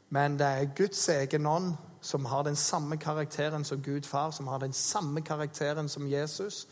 men 0.10 0.38
det 0.40 0.48
er 0.48 0.76
Guds 0.76 1.10
egen 1.10 1.46
ånd 1.46 1.74
som 2.02 2.26
har 2.26 2.44
den 2.44 2.56
samme 2.56 2.98
karakteren 2.98 3.64
som 3.66 3.82
Gud 3.82 4.06
far, 4.06 4.32
som 4.32 4.48
har 4.48 4.60
den 4.60 4.74
samme 4.74 5.22
karakteren 5.22 5.90
som 5.90 6.08
Jesus. 6.08 6.68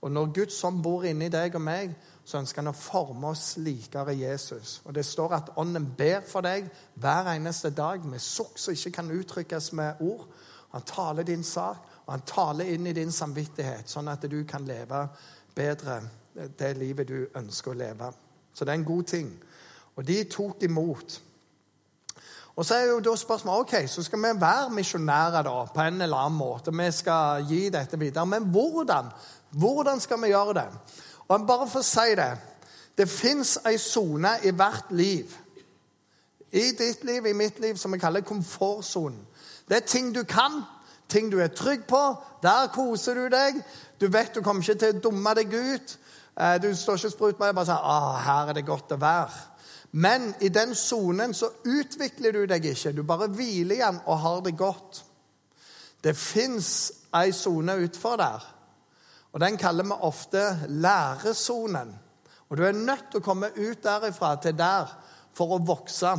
Og 0.00 0.10
når 0.10 0.32
Guds 0.34 0.64
ånd 0.64 0.82
bor 0.82 1.04
inni 1.04 1.28
deg 1.28 1.54
og 1.54 1.60
meg, 1.60 1.94
så 2.26 2.40
ønsker 2.40 2.58
han 2.64 2.72
å 2.72 2.78
forme 2.78 3.30
oss 3.30 3.54
likere 3.62 4.16
Jesus. 4.18 4.80
Og 4.84 4.94
Det 4.94 5.04
står 5.06 5.34
at 5.36 5.50
Ånden 5.62 5.92
ber 5.98 6.24
for 6.26 6.42
deg 6.42 6.66
hver 6.98 7.30
eneste 7.36 7.70
dag 7.70 8.02
med 8.04 8.22
sukk 8.22 8.58
som 8.58 8.74
ikke 8.74 8.96
kan 8.98 9.12
uttrykkes 9.14 9.72
med 9.78 10.02
ord. 10.02 10.26
Han 10.74 10.82
taler 10.82 11.22
din 11.22 11.44
sak, 11.46 11.86
og 12.06 12.10
han 12.12 12.26
taler 12.26 12.72
inn 12.74 12.86
i 12.86 12.96
din 12.96 13.12
samvittighet, 13.14 13.86
sånn 13.88 14.10
at 14.10 14.26
du 14.26 14.40
kan 14.44 14.66
leve 14.66 15.06
bedre 15.54 16.00
det 16.58 16.72
livet 16.76 17.08
du 17.08 17.28
ønsker 17.38 17.72
å 17.72 17.78
leve. 17.78 18.10
Så 18.52 18.64
det 18.64 18.74
er 18.74 18.80
en 18.80 18.90
god 18.90 19.06
ting. 19.08 19.30
Og 19.96 20.04
de 20.04 20.18
tok 20.28 20.66
imot. 20.66 21.20
Og 22.56 22.64
så 22.66 22.74
er 22.74 22.90
jo 22.90 23.00
da 23.04 23.14
spørsmålet 23.16 23.66
ok, 23.66 23.88
så 23.88 24.02
skal 24.02 24.22
vi 24.22 24.36
være 24.40 24.74
misjonærer 24.74 25.46
da, 25.46 25.56
på 25.72 25.82
en 25.84 26.02
eller 26.02 26.26
annen 26.26 26.38
måte. 26.40 26.72
Vi 26.72 26.90
skal 26.92 27.44
gi 27.48 27.68
dette 27.70 27.98
videre. 28.00 28.26
Men 28.26 28.50
hvordan? 28.50 29.10
Hvordan 29.52 30.00
skal 30.00 30.22
vi 30.22 30.32
gjøre 30.32 30.56
det? 30.56 30.70
Og 31.28 31.46
bare 31.46 31.66
for 31.68 31.82
å 31.82 31.86
si 31.86 32.14
det 32.18 32.34
Det 32.96 33.08
fins 33.08 33.58
ei 33.68 33.76
sone 33.76 34.30
i 34.48 34.50
hvert 34.56 34.92
liv. 34.96 35.32
I 36.52 36.70
ditt 36.72 37.02
liv, 37.04 37.26
i 37.26 37.34
mitt 37.36 37.58
liv, 37.60 37.76
som 37.76 37.92
vi 37.92 37.98
kaller 38.00 38.24
komfortsonen. 38.24 39.18
Det 39.68 39.76
er 39.76 39.84
ting 39.84 40.14
du 40.14 40.22
kan, 40.24 40.62
ting 41.08 41.28
du 41.32 41.36
er 41.40 41.52
trygg 41.52 41.84
på. 41.84 42.00
Der 42.42 42.70
koser 42.72 43.14
du 43.14 43.28
deg. 43.28 43.60
Du 44.00 44.06
vet 44.08 44.32
du 44.34 44.40
kommer 44.40 44.62
ikke 44.62 44.78
til 44.80 44.96
å 44.96 45.02
dumme 45.04 45.34
deg 45.36 45.52
ut. 45.52 45.98
Eh, 46.40 46.56
du 46.62 46.70
står 46.72 46.96
ikke 46.96 47.10
sprut 47.10 47.38
med 47.38 47.50
deg 47.50 47.58
bare 47.58 47.68
sier 47.68 47.84
ah, 47.84 48.16
'Her 48.16 48.48
er 48.48 48.52
det 48.52 48.66
godt 48.66 48.96
å 48.96 48.96
være'. 48.96 49.44
Men 49.92 50.34
i 50.40 50.48
den 50.48 50.74
sonen 50.74 51.34
så 51.34 51.50
utvikler 51.64 52.32
du 52.32 52.46
deg 52.46 52.64
ikke. 52.64 52.96
Du 52.96 53.02
bare 53.02 53.28
hviler 53.28 53.76
igjen 53.76 54.00
og 54.06 54.18
har 54.18 54.40
det 54.40 54.56
godt. 54.56 55.04
Det 56.04 56.16
fins 56.16 56.92
ei 57.14 57.32
sone 57.32 57.76
utfor 57.76 58.16
der 58.16 58.55
og 59.36 59.40
Den 59.40 59.56
kaller 59.60 59.84
vi 59.84 59.92
ofte 60.00 60.60
læresonen. 60.68 61.98
Og 62.48 62.56
Du 62.56 62.62
er 62.64 62.72
nødt 62.72 63.10
til 63.10 63.20
å 63.20 63.24
komme 63.24 63.50
ut 63.56 63.82
derifra 63.84 64.36
til 64.40 64.56
der 64.56 64.88
for 65.36 65.52
å 65.52 65.58
vokse. 65.60 66.14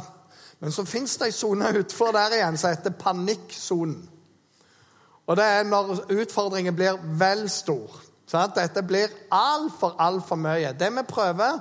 Men 0.59 0.71
så 0.71 0.85
fins 0.85 1.15
det 1.17 1.31
ei 1.31 1.33
sone 1.33 1.71
utenfor 1.79 2.13
der 2.13 2.35
igjen 2.37 2.57
som 2.57 2.69
heter 2.69 2.93
panikksonen. 2.93 4.03
Og 5.25 5.35
det 5.35 5.43
er 5.45 5.65
når 5.65 6.05
utfordringen 6.13 6.75
blir 6.75 7.01
vel 7.17 7.49
stor. 7.49 7.97
Sant? 8.27 8.55
Dette 8.55 8.85
blir 8.85 9.09
altfor, 9.33 9.95
altfor 9.97 10.37
mye. 10.37 10.75
Det 10.77 10.93
vi 10.93 11.07
prøver, 11.09 11.59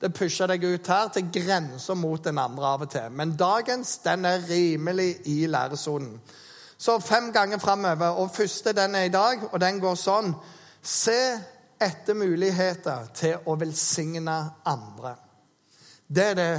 det 0.00 0.12
pusher 0.14 0.52
deg 0.52 0.68
ut 0.68 0.92
her 0.92 1.08
til 1.16 1.32
grensa 1.32 1.96
mot 1.96 2.24
den 2.24 2.38
andre 2.38 2.76
av 2.76 2.84
og 2.84 2.92
til. 2.92 3.08
Men 3.10 3.38
dagens 3.40 3.96
den 4.04 4.28
er 4.28 4.44
rimelig 4.50 5.14
i 5.24 5.46
læresonen. 5.46 6.20
Så 6.78 7.00
fem 7.00 7.32
ganger 7.32 7.58
framover. 7.58 8.20
Og 8.20 8.30
første 8.36 8.72
den 8.72 8.94
er 8.94 9.08
i 9.08 9.16
dag, 9.16 9.48
og 9.52 9.60
den 9.60 9.80
går 9.80 9.94
sånn. 9.94 10.34
Se 10.82 11.40
etter 11.80 12.14
muligheter 12.14 13.08
til 13.14 13.48
å 13.48 13.56
velsigne 13.60 14.36
andre. 14.68 15.14
Det 16.06 16.24
er 16.32 16.38
det 16.38 16.52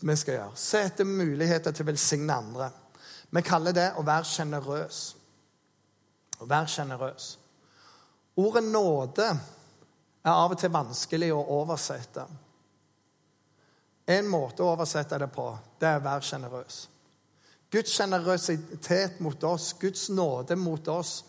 vi 0.00 0.16
skal 0.16 0.34
gjøre. 0.38 0.56
Se 0.60 0.82
etter 0.86 1.08
muligheter 1.08 1.72
til 1.72 1.86
å 1.86 1.90
velsigne 1.90 2.36
andre. 2.36 2.70
Vi 3.30 3.42
kaller 3.42 3.74
det 3.76 3.90
å 3.98 4.04
være 4.06 4.28
sjenerøs. 4.28 5.00
Å 6.40 6.48
være 6.48 6.72
sjenerøs. 6.72 7.28
Ordet 8.36 8.64
nåde 8.64 9.28
er 10.26 10.32
av 10.32 10.52
og 10.52 10.60
til 10.60 10.72
vanskelig 10.72 11.30
å 11.32 11.44
oversette. 11.60 12.26
En 14.06 14.28
måte 14.30 14.62
å 14.62 14.74
oversette 14.74 15.18
det 15.18 15.28
på, 15.34 15.48
det 15.80 15.88
er 15.88 15.98
å 15.98 16.04
være 16.04 16.26
sjenerøs. 16.28 16.82
Guds 17.72 17.96
sjenerøsitet 17.96 19.18
mot 19.24 19.44
oss, 19.48 19.72
Guds 19.80 20.08
nåde 20.14 20.56
mot 20.56 20.88
oss, 20.88 21.24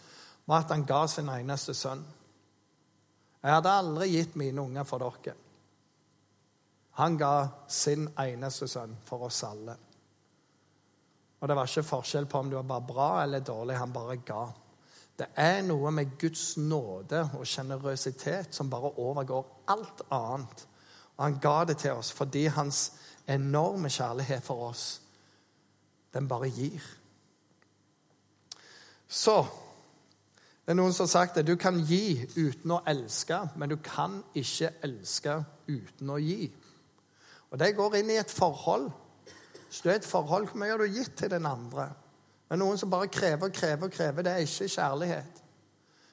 var 0.47 0.63
at 0.63 0.71
han 0.71 0.85
ga 0.87 1.01
sin 1.11 1.29
eneste 1.29 1.75
sønn. 1.75 2.05
Jeg 3.43 3.53
hadde 3.53 3.73
aldri 3.79 4.07
gitt 4.13 4.37
mine 4.39 4.63
unger 4.63 4.87
for 4.87 5.03
dere. 5.03 5.35
Han 6.97 7.17
ga 7.19 7.33
sin 7.69 8.07
eneste 8.17 8.67
sønn 8.71 8.95
for 9.05 9.27
oss 9.27 9.43
alle. 9.45 9.75
Og 11.37 11.49
det 11.49 11.57
var 11.57 11.69
ikke 11.69 11.85
forskjell 11.85 12.25
på 12.25 12.39
om 12.41 12.49
du 12.49 12.55
var 12.57 12.87
bra 12.87 13.09
eller 13.23 13.43
dårlig. 13.45 13.77
Han 13.77 13.93
bare 13.93 14.17
ga. 14.25 14.45
Det 15.17 15.27
er 15.37 15.61
noe 15.65 15.91
med 15.93 16.15
Guds 16.21 16.55
nåde 16.57 17.23
og 17.37 17.45
sjenerøsitet 17.45 18.55
som 18.55 18.69
bare 18.69 18.93
overgår 19.01 19.45
alt 19.73 20.01
annet. 20.13 20.65
Og 21.17 21.23
han 21.25 21.37
ga 21.41 21.57
det 21.69 21.77
til 21.83 21.97
oss 21.97 22.11
fordi 22.13 22.47
hans 22.53 22.81
enorme 23.27 23.89
kjærlighet 23.89 24.45
for 24.45 24.69
oss, 24.69 25.01
den 26.13 26.27
bare 26.27 26.49
gir. 26.49 26.81
Så 29.07 29.41
det 30.67 30.73
er 30.73 30.81
noen 30.81 30.91
som 30.91 31.05
har 31.05 31.13
sagt 31.13 31.37
at 31.39 31.47
du 31.47 31.53
kan 31.55 31.77
gi 31.87 32.25
uten 32.35 32.73
å 32.75 32.81
elske, 32.91 33.37
men 33.55 33.71
du 33.71 33.77
kan 33.79 34.17
ikke 34.35 34.73
elske 34.83 35.37
uten 35.63 36.11
å 36.11 36.17
gi. 36.19 36.49
Og 37.53 37.55
Det 37.61 37.69
går 37.77 37.95
inn 37.95 38.11
i 38.11 38.17
et 38.19 38.33
forhold. 38.35 38.89
Hvis 39.69 39.79
du 39.79 39.87
er 39.87 40.01
et 40.01 40.09
forhold, 40.09 40.49
hvor 40.49 40.59
mye 40.59 40.73
har 40.73 40.83
du 40.83 40.91
gitt 40.91 41.15
til 41.15 41.31
den 41.31 41.47
andre? 41.47 41.87
Men 42.49 42.59
noen 42.59 42.77
som 42.77 42.91
bare 42.91 43.07
krever 43.07 43.47
og 43.47 43.55
krever 43.55 43.87
og 43.87 43.95
krever, 43.95 44.27
det 44.27 44.33
er 44.33 44.43
ikke 44.43 44.67
kjærlighet. 44.75 45.41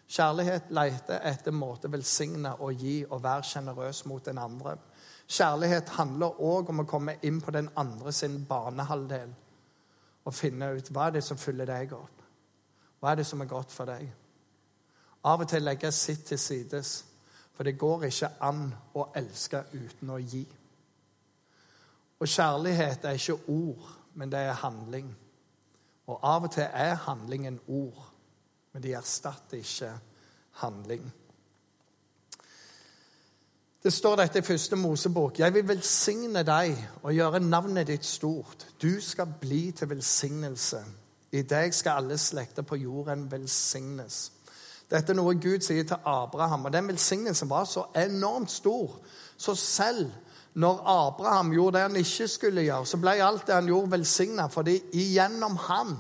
Kjærlighet 0.06 0.70
leter 0.70 1.28
etter 1.32 1.58
måte 1.58 1.90
velsigne 1.90 2.54
og 2.54 2.78
gi 2.78 3.00
og 3.11 3.25
være 3.26 3.50
sjenerøs 3.50 4.06
mot 4.06 4.25
den 4.25 4.38
andre. 4.38 4.78
Kjærlighet 5.26 5.96
handler 5.99 6.38
òg 6.38 6.70
om 6.70 6.84
å 6.84 6.90
komme 6.94 7.18
inn 7.26 7.42
på 7.42 7.50
den 7.50 7.73
andre 7.75 8.12
sin 8.14 8.44
banehalvdel 8.46 9.34
og 10.25 10.34
finne 10.34 10.76
ut 10.78 10.94
hva 10.94 11.08
er 11.08 11.18
det 11.18 11.26
som 11.26 11.42
fyller 11.42 11.66
deg 11.66 11.99
opp. 11.99 12.23
Hva 13.00 13.11
er 13.11 13.18
det 13.18 13.26
som 13.26 13.42
er 13.42 13.50
godt 13.50 13.75
for 13.75 13.90
deg? 13.90 14.12
Av 15.24 15.40
og 15.40 15.48
til 15.48 15.64
legge 15.64 15.92
sitt 15.92 16.24
til 16.28 16.38
sides. 16.38 17.04
For 17.54 17.64
det 17.64 17.78
går 17.78 18.08
ikke 18.08 18.30
an 18.42 18.66
å 18.94 19.08
elske 19.16 19.62
uten 19.72 20.10
å 20.10 20.18
gi. 20.18 20.44
Og 22.20 22.28
kjærlighet 22.28 23.04
er 23.04 23.18
ikke 23.18 23.38
ord, 23.52 23.90
men 24.14 24.32
det 24.32 24.38
er 24.38 24.58
handling. 24.62 25.10
Og 26.06 26.18
av 26.22 26.46
og 26.46 26.52
til 26.52 26.66
er 26.66 26.94
handlingen 27.06 27.60
ord, 27.68 28.10
men 28.72 28.82
de 28.82 28.92
erstatter 28.92 29.62
ikke 29.62 29.92
handling. 30.60 31.06
Det 33.84 33.92
står 33.92 34.16
dette 34.16 34.40
i 34.40 34.42
første 34.42 34.76
Mosebok. 34.76 35.38
Jeg 35.38 35.54
vil 35.54 35.68
velsigne 35.68 36.42
deg 36.42 36.72
og 37.02 37.12
gjøre 37.12 37.40
navnet 37.40 37.86
ditt 37.86 38.04
stort. 38.04 38.66
Du 38.82 39.00
skal 39.00 39.34
bli 39.40 39.72
til 39.76 39.90
velsignelse. 39.90 40.80
I 41.32 41.42
deg 41.42 41.74
skal 41.74 42.00
alle 42.00 42.16
slekter 42.18 42.64
på 42.64 42.78
jorden 42.80 43.26
velsignes. 43.32 44.30
Dette 44.90 45.12
er 45.12 45.16
noe 45.16 45.34
Gud 45.40 45.64
sier 45.64 45.86
til 45.88 45.96
Abraham. 46.04 46.64
Og 46.68 46.72
den 46.72 46.88
velsignelsen 46.88 47.50
var 47.50 47.64
så 47.64 47.86
enormt 47.96 48.50
stor. 48.50 48.98
Så 49.36 49.54
selv 49.54 50.10
når 50.54 50.82
Abraham 50.86 51.52
gjorde 51.52 51.78
det 51.78 51.82
han 51.82 51.96
ikke 51.96 52.28
skulle 52.28 52.62
gjøre, 52.62 52.86
så 52.86 52.98
ble 53.02 53.16
alt 53.24 53.46
det 53.46 53.54
han 53.54 53.66
gjorde, 53.66 53.90
velsigna. 53.90 54.46
Fordi 54.46 54.76
igjennom 54.92 55.56
ham 55.56 55.96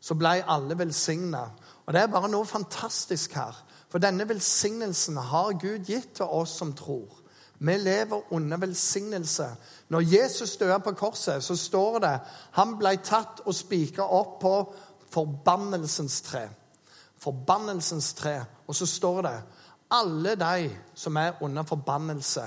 så 0.00 0.14
ble 0.14 0.36
alle 0.46 0.78
velsigna. 0.78 1.48
Og 1.86 1.94
det 1.94 2.02
er 2.02 2.12
bare 2.12 2.30
noe 2.30 2.46
fantastisk 2.46 3.34
her. 3.34 3.56
For 3.90 3.98
denne 3.98 4.28
velsignelsen 4.28 5.16
har 5.16 5.56
Gud 5.58 5.88
gitt 5.88 6.14
til 6.20 6.30
oss 6.30 6.54
som 6.60 6.72
tror. 6.72 7.16
Vi 7.60 7.74
lever 7.76 8.32
under 8.32 8.56
velsignelse. 8.56 9.48
Når 9.88 10.00
Jesus 10.00 10.56
døde 10.56 10.78
på 10.80 10.92
korset, 10.92 11.44
så 11.44 11.56
står 11.56 11.98
det 11.98 12.14
han 12.56 12.78
ble 12.78 12.94
tatt 13.04 13.42
og 13.44 13.54
spikra 13.54 14.06
opp 14.06 14.38
på 14.40 14.54
forbannelsens 15.10 16.20
tre 16.22 16.46
forbannelsens 17.20 18.14
tre. 18.14 18.38
Og 18.66 18.74
så 18.74 18.86
står 18.86 19.22
det 19.26 19.36
alle 19.90 20.34
de 20.38 20.70
som 20.94 21.16
er 21.16 21.40
under 21.42 21.66
forbannelse, 21.66 22.44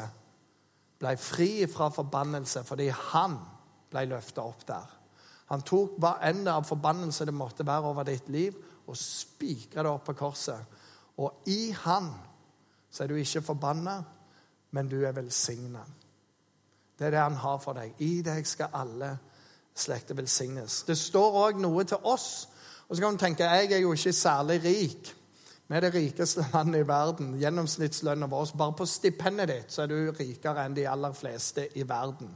ble 1.00 1.16
fri 1.20 1.66
fra 1.68 1.90
forbannelse 1.92 2.64
fordi 2.64 2.88
han 3.12 3.36
ble 3.92 4.06
løfta 4.08 4.46
opp 4.48 4.62
der. 4.68 4.92
Han 5.52 5.66
tok 5.68 5.98
hva 6.02 6.16
enn 6.24 6.48
av 6.48 6.64
forbannelse 6.66 7.28
det 7.28 7.36
måtte 7.36 7.66
være 7.68 7.90
over 7.92 8.08
ditt 8.08 8.30
liv, 8.32 8.56
og 8.88 8.98
spikra 8.98 9.84
det 9.84 9.92
opp 9.92 10.06
på 10.08 10.16
korset. 10.18 10.80
Og 11.20 11.44
i 11.52 11.72
han 11.84 12.10
så 12.92 13.04
er 13.04 13.12
du 13.12 13.20
ikke 13.20 13.44
forbanna, 13.46 13.98
men 14.72 14.90
du 14.90 15.04
er 15.06 15.14
velsigna. 15.16 15.84
Det 16.98 17.08
er 17.08 17.16
det 17.16 17.22
han 17.22 17.38
har 17.42 17.60
for 17.62 17.78
deg. 17.78 17.94
I 18.00 18.22
deg 18.26 18.48
skal 18.48 18.74
alle 18.74 19.12
slekter 19.76 20.18
velsignes. 20.18 20.84
Det 20.88 20.98
står 20.98 21.40
òg 21.44 21.62
noe 21.62 21.86
til 21.90 22.02
oss 22.06 22.48
og 22.88 22.96
så 22.96 23.02
kan 23.02 23.16
du 23.16 23.24
tenke 23.24 23.48
jeg 23.48 23.72
er 23.72 23.84
jo 23.84 23.94
ikke 23.94 24.14
særlig 24.14 24.60
rik. 24.64 25.14
Vi 25.68 25.76
er 25.76 25.86
det 25.86 25.94
rikeste 25.96 26.46
landet 26.54 26.84
i 26.84 26.88
verden. 26.88 27.34
Gjennomsnittslønna 27.40 28.28
vår 28.30 28.52
Bare 28.60 28.76
på 28.78 28.86
stipendet 28.86 29.50
ditt 29.50 29.72
så 29.74 29.86
er 29.86 29.92
du 29.94 30.12
rikere 30.20 30.66
enn 30.66 30.76
de 30.76 30.88
aller 30.90 31.16
fleste 31.18 31.70
i 31.80 31.86
verden. 31.88 32.30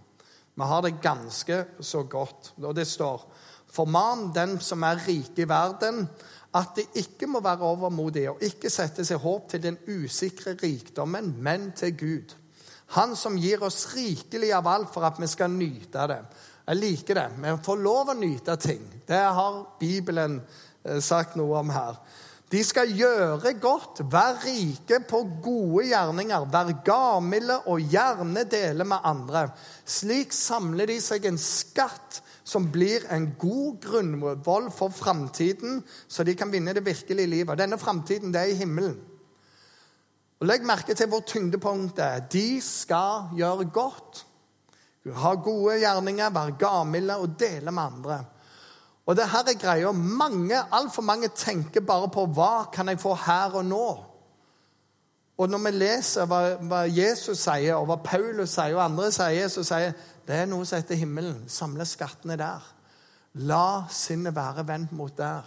Vi 0.57 0.65
har 0.65 0.81
det 0.81 1.01
ganske 1.03 1.65
så 1.79 2.03
godt. 2.03 2.53
Og 2.63 2.75
det 2.75 2.87
står 2.87 3.27
Forman 3.67 4.31
den 4.33 4.59
som 4.63 4.83
er 4.87 5.03
rike 5.03 5.43
i 5.43 5.49
verden, 5.49 6.07
at 6.55 6.77
de 6.77 6.85
ikke 6.95 7.27
må 7.27 7.41
være 7.43 7.67
overmodige 7.67 8.31
og 8.31 8.41
ikke 8.41 8.71
sette 8.71 9.03
seg 9.05 9.19
håp 9.21 9.49
til 9.51 9.61
den 9.61 9.77
usikre 9.85 10.55
rikdommen, 10.63 11.35
men 11.43 11.71
til 11.75 11.97
Gud. 11.99 12.35
Han 12.95 13.15
som 13.19 13.35
gir 13.37 13.61
oss 13.67 13.89
rikelig 13.91 14.53
av 14.55 14.67
alt 14.71 14.93
for 14.93 15.03
at 15.03 15.19
vi 15.19 15.27
skal 15.27 15.51
nyte 15.51 16.07
det. 16.07 16.21
Jeg 16.67 16.79
liker 16.81 17.15
det. 17.15 17.27
Vi 17.39 17.57
får 17.63 17.83
lov 17.83 18.11
å 18.11 18.17
nyte 18.17 18.57
ting. 18.59 18.83
Det 19.07 19.19
har 19.37 19.61
Bibelen 19.79 20.41
eh, 20.83 20.99
sagt 21.03 21.37
noe 21.39 21.61
om 21.61 21.71
her. 21.71 21.99
De 22.51 22.61
skal 22.63 22.91
gjøre 22.95 23.51
godt, 23.59 24.05
være 24.07 24.37
rike 24.45 25.01
på 25.07 25.19
gode 25.43 25.89
gjerninger, 25.89 26.45
være 26.51 26.77
gavmilde 26.87 27.57
og 27.67 27.89
gjerne 27.91 28.45
dele 28.47 28.87
med 28.87 29.03
andre. 29.07 29.49
Slik 29.83 30.35
samler 30.35 30.87
de 30.87 30.95
seg 31.03 31.27
en 31.27 31.39
skatt 31.39 32.21
som 32.47 32.69
blir 32.71 33.03
en 33.11 33.33
god 33.39 33.81
grunnvoll 33.83 34.69
for 34.71 34.95
framtiden, 34.95 35.81
så 36.07 36.23
de 36.23 36.37
kan 36.39 36.51
vinne 36.51 36.75
det 36.75 36.85
virkelige 36.85 37.27
livet. 37.27 37.59
Denne 37.59 37.79
framtiden, 37.79 38.31
det 38.31 38.43
er 38.43 38.53
i 38.53 38.59
himmelen. 38.61 38.95
Og 40.39 40.47
Legg 40.47 40.63
merke 40.67 40.95
til 40.95 41.09
hvor 41.11 41.25
tyngdepunktet 41.27 42.03
er. 42.05 42.23
De 42.31 42.61
skal 42.63 43.33
gjøre 43.35 43.67
godt, 43.73 44.23
ha 45.15 45.33
gode 45.43 45.77
gjerninger, 45.81 46.33
være 46.33 46.57
gavmilde 46.59 47.17
og 47.21 47.37
dele 47.39 47.71
med 47.71 47.83
andre. 47.83 48.17
Og 49.07 49.15
det 49.15 49.29
her 49.31 49.47
er 49.47 49.59
greia. 49.59 49.91
Mange, 49.91 50.59
Altfor 50.71 51.01
mange 51.01 51.29
tenker 51.35 51.85
bare 51.85 52.09
på 52.11 52.25
hva 52.35 52.67
kan 52.73 52.91
jeg 52.91 52.99
få 52.99 53.15
her 53.15 53.55
og 53.55 53.65
nå. 53.65 53.87
Og 55.37 55.49
når 55.49 55.61
vi 55.67 55.71
leser 55.75 56.25
hva, 56.27 56.41
hva, 56.65 56.81
Jesus 56.89 57.43
sier, 57.45 57.75
og 57.77 57.85
hva 57.87 57.99
Paulus 58.03 58.55
sier, 58.55 58.73
og 58.75 58.83
andre 58.87 59.11
sier, 59.13 59.47
så 59.53 59.63
sier 59.63 59.93
det 60.27 60.41
er 60.41 60.49
noe 60.49 60.65
som 60.65 60.81
heter 60.81 60.97
himmelen. 60.99 61.45
Samle 61.47 61.85
skattene 61.87 62.35
der. 62.39 62.65
La 63.47 63.85
sinnet 63.93 64.35
være 64.35 64.65
vendt 64.67 64.95
mot 64.97 65.13
der. 65.15 65.45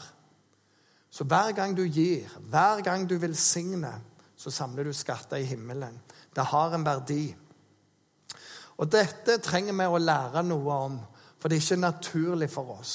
Så 1.11 1.27
hver 1.27 1.51
gang 1.53 1.75
du 1.77 1.83
gir, 1.91 2.31
hver 2.53 2.85
gang 2.87 3.05
du 3.11 3.17
velsigner, 3.19 3.99
så 4.39 4.53
samler 4.55 4.87
du 4.87 4.95
skatter 4.97 5.43
i 5.43 5.49
himmelen. 5.49 5.99
Det 6.33 6.47
har 6.49 6.75
en 6.75 6.87
verdi. 6.87 7.25
Og 8.81 8.89
dette 8.89 9.37
trenger 9.45 9.77
vi 9.77 9.87
å 9.87 10.01
lære 10.01 10.43
noe 10.47 10.77
om, 10.89 11.01
for 11.41 11.49
det 11.49 11.59
er 11.59 11.65
ikke 11.67 11.81
naturlig 11.83 12.49
for 12.53 12.79
oss. 12.79 12.95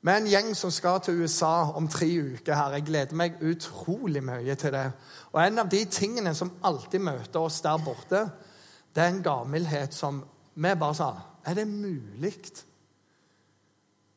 Vi 0.00 0.08
er 0.10 0.22
en 0.22 0.30
gjeng 0.30 0.54
som 0.56 0.72
skal 0.72 1.02
til 1.04 1.20
USA 1.20 1.70
om 1.76 1.88
tre 1.88 2.08
uker. 2.08 2.54
her. 2.54 2.72
Jeg 2.72 2.86
gleder 2.86 3.14
meg 3.14 3.42
utrolig 3.42 4.22
mye 4.24 4.54
til 4.54 4.72
det. 4.72 4.92
Og 5.32 5.46
En 5.46 5.58
av 5.58 5.68
de 5.68 5.84
tingene 5.84 6.34
som 6.34 6.52
alltid 6.62 6.98
møter 6.98 7.40
oss 7.40 7.60
der 7.60 7.76
borte, 7.84 8.30
det 8.94 9.02
er 9.02 9.08
en 9.08 9.22
gavmildhet 9.22 9.94
som 9.94 10.24
vi 10.54 10.74
bare 10.74 10.94
sa 10.94 11.12
Er 11.46 11.54
det 11.54 11.68
mulig? 11.68 12.64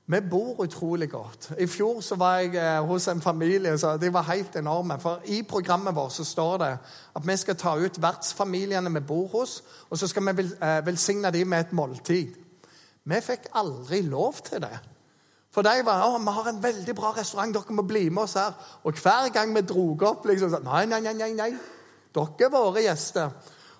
Vi 0.05 0.19
bor 0.19 0.63
utrolig 0.63 1.07
godt. 1.11 1.53
I 1.59 1.67
fjor 1.67 2.01
så 2.03 2.15
var 2.19 2.41
jeg 2.41 2.57
eh, 2.59 2.81
hos 2.83 3.07
en 3.07 3.21
familie 3.21 3.77
så 3.79 3.95
de 3.97 4.09
var 4.13 4.27
helt 4.27 4.55
enorme. 4.59 4.97
For 4.99 5.21
I 5.25 5.43
programmet 5.47 5.95
vårt 5.95 6.11
så 6.11 6.25
står 6.27 6.57
det 6.57 6.71
at 7.15 7.27
vi 7.27 7.37
skal 7.39 7.55
ta 7.55 7.75
ut 7.79 8.01
vertsfamiliene 8.03 8.91
vi 8.93 8.99
bor 8.99 9.27
hos, 9.31 9.61
og 9.89 9.97
så 9.97 10.07
skal 10.07 10.27
vi 10.27 10.43
eh, 10.43 10.85
velsigne 10.85 11.31
dem 11.31 11.47
med 11.47 11.59
et 11.59 11.71
måltid. 11.73 12.35
Vi 13.03 13.21
fikk 13.21 13.47
aldri 13.55 14.01
lov 14.01 14.43
til 14.43 14.61
det. 14.61 14.75
For 15.53 15.63
de 15.63 15.85
var 15.85 16.03
å, 16.03 16.19
vi 16.19 16.35
har 16.35 16.49
en 16.49 16.63
veldig 16.63 16.95
bra 16.97 17.13
restaurant, 17.15 17.53
dere 17.55 17.77
må 17.77 17.85
bli 17.87 18.09
med 18.09 18.25
oss 18.25 18.35
her. 18.35 18.55
Og 18.83 18.99
hver 18.99 19.29
gang 19.31 19.55
vi 19.55 19.61
drog 19.61 20.03
opp, 20.09 20.25
liksom 20.27 20.51
sånn 20.51 20.67
Nei, 20.67 20.85
nei, 20.89 20.99
nei, 21.05 21.13
nei, 21.13 21.31
nei. 21.37 21.51
Dere 22.13 22.47
er 22.47 22.51
våre 22.51 22.83
gjester. 22.83 23.31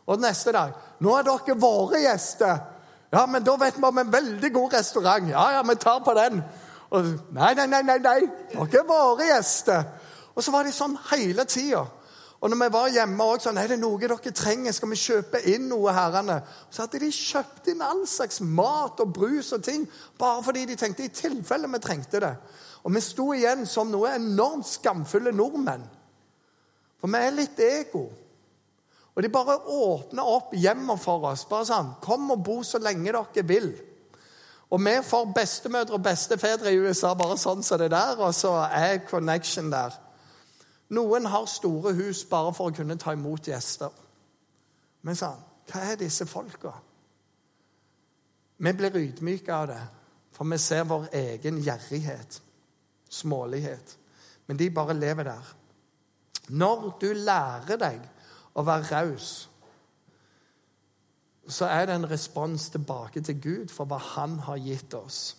Og 0.08 0.20
neste 0.20 0.52
dag 0.56 0.74
Nå 1.04 1.18
er 1.18 1.28
dere 1.28 1.60
våre 1.60 2.00
gjester. 2.04 2.62
Ja, 3.14 3.26
men 3.30 3.46
da 3.46 3.54
vet 3.62 3.78
vi 3.78 3.86
om 3.86 3.98
en 4.02 4.14
veldig 4.14 4.50
god 4.54 4.74
restaurant. 4.74 5.30
Ja, 5.30 5.50
ja, 5.54 5.62
vi 5.62 5.76
tar 5.78 6.00
på 6.06 6.14
den. 6.18 6.42
Og, 6.90 7.12
nei, 7.34 7.54
nei, 7.54 7.68
nei, 7.70 7.82
nei, 7.86 8.00
nei. 8.02 8.20
Dere 8.54 8.82
er 8.82 8.88
våre 8.90 9.28
gjester. 9.28 9.84
Og 10.34 10.42
så 10.42 10.54
var 10.54 10.66
de 10.66 10.74
sånn 10.74 10.96
hele 11.12 11.46
tida. 11.46 11.84
Og 12.44 12.50
når 12.52 12.60
vi 12.60 12.74
var 12.74 12.90
hjemme 12.92 13.24
òg, 13.24 13.40
sånn, 13.40 13.58
er 13.62 13.70
det 13.72 13.78
noe 13.80 14.00
dere 14.02 14.34
trenger, 14.36 14.74
skal 14.76 14.90
vi 14.92 14.98
kjøpe 15.00 15.40
inn 15.54 15.70
noe, 15.72 15.94
herrene? 15.96 16.42
Så 16.74 16.84
hadde 16.84 17.00
de 17.00 17.12
kjøpt 17.14 17.70
inn 17.72 17.86
all 17.86 18.02
slags 18.10 18.42
mat 18.44 19.00
og 19.00 19.14
brus 19.16 19.54
og 19.56 19.64
ting 19.64 19.86
bare 20.20 20.42
fordi 20.44 20.66
de 20.68 20.76
tenkte 20.76 21.06
i 21.06 21.14
tilfelle 21.14 21.70
vi 21.72 21.80
trengte 21.86 22.20
det. 22.20 22.34
Og 22.84 22.92
vi 22.92 23.04
sto 23.06 23.30
igjen 23.32 23.64
som 23.70 23.94
noe 23.94 24.18
enormt 24.18 24.68
skamfulle 24.68 25.32
nordmenn. 25.32 25.86
For 27.00 27.14
vi 27.14 27.22
er 27.22 27.38
litt 27.38 27.64
ego. 27.64 28.10
Og 29.16 29.24
de 29.24 29.30
bare 29.30 29.60
åpner 29.70 30.26
opp 30.26 30.54
hjemmet 30.58 31.00
for 31.00 31.26
oss. 31.30 31.46
bare 31.46 31.66
sånn, 31.66 31.96
'Kom 32.02 32.32
og 32.32 32.44
bo 32.44 32.64
så 32.64 32.78
lenge 32.78 33.12
dere 33.12 33.48
vil.' 33.48 33.82
Og 34.72 34.80
vi 34.80 35.02
får 35.04 35.34
bestemødre 35.36 35.94
og 35.94 36.04
bestefedre 36.04 36.74
i 36.74 36.80
USA 36.80 37.14
bare 37.14 37.38
sånn 37.38 37.64
som 37.64 37.78
det 37.78 37.92
der, 37.92 38.18
og 38.18 38.34
så 38.34 38.52
er 38.72 39.06
connection 39.06 39.70
der. 39.72 39.92
Noen 40.90 41.26
har 41.26 41.46
store 41.46 41.94
hus 41.94 42.24
bare 42.26 42.54
for 42.54 42.72
å 42.72 42.76
kunne 42.76 42.98
ta 42.98 43.12
imot 43.12 43.48
gjester. 43.48 43.90
Men 45.02 45.16
sånn 45.16 45.38
hva 45.72 45.82
er 45.92 45.96
disse 45.96 46.26
folka? 46.26 46.74
Vi 48.58 48.74
blir 48.74 48.98
ydmyke 48.98 49.54
av 49.54 49.68
det, 49.68 49.82
for 50.32 50.50
vi 50.50 50.58
ser 50.58 50.84
vår 50.84 51.08
egen 51.14 51.62
gjerrighet, 51.64 52.42
smålighet. 53.10 53.98
Men 54.48 54.58
de 54.58 54.70
bare 54.70 54.94
lever 54.94 55.24
der. 55.24 55.54
Når 56.50 56.90
du 57.00 57.14
lærer 57.14 57.78
deg 57.80 58.02
å 58.54 58.64
være 58.66 58.90
raus, 58.92 59.50
så 61.48 61.66
er 61.66 61.86
det 61.86 61.96
en 61.96 62.10
respons 62.10 62.70
tilbake 62.70 63.22
til 63.22 63.42
Gud 63.42 63.72
for 63.74 63.86
hva 63.86 63.98
Han 63.98 64.40
har 64.40 64.58
gitt 64.58 64.94
oss. 64.94 65.38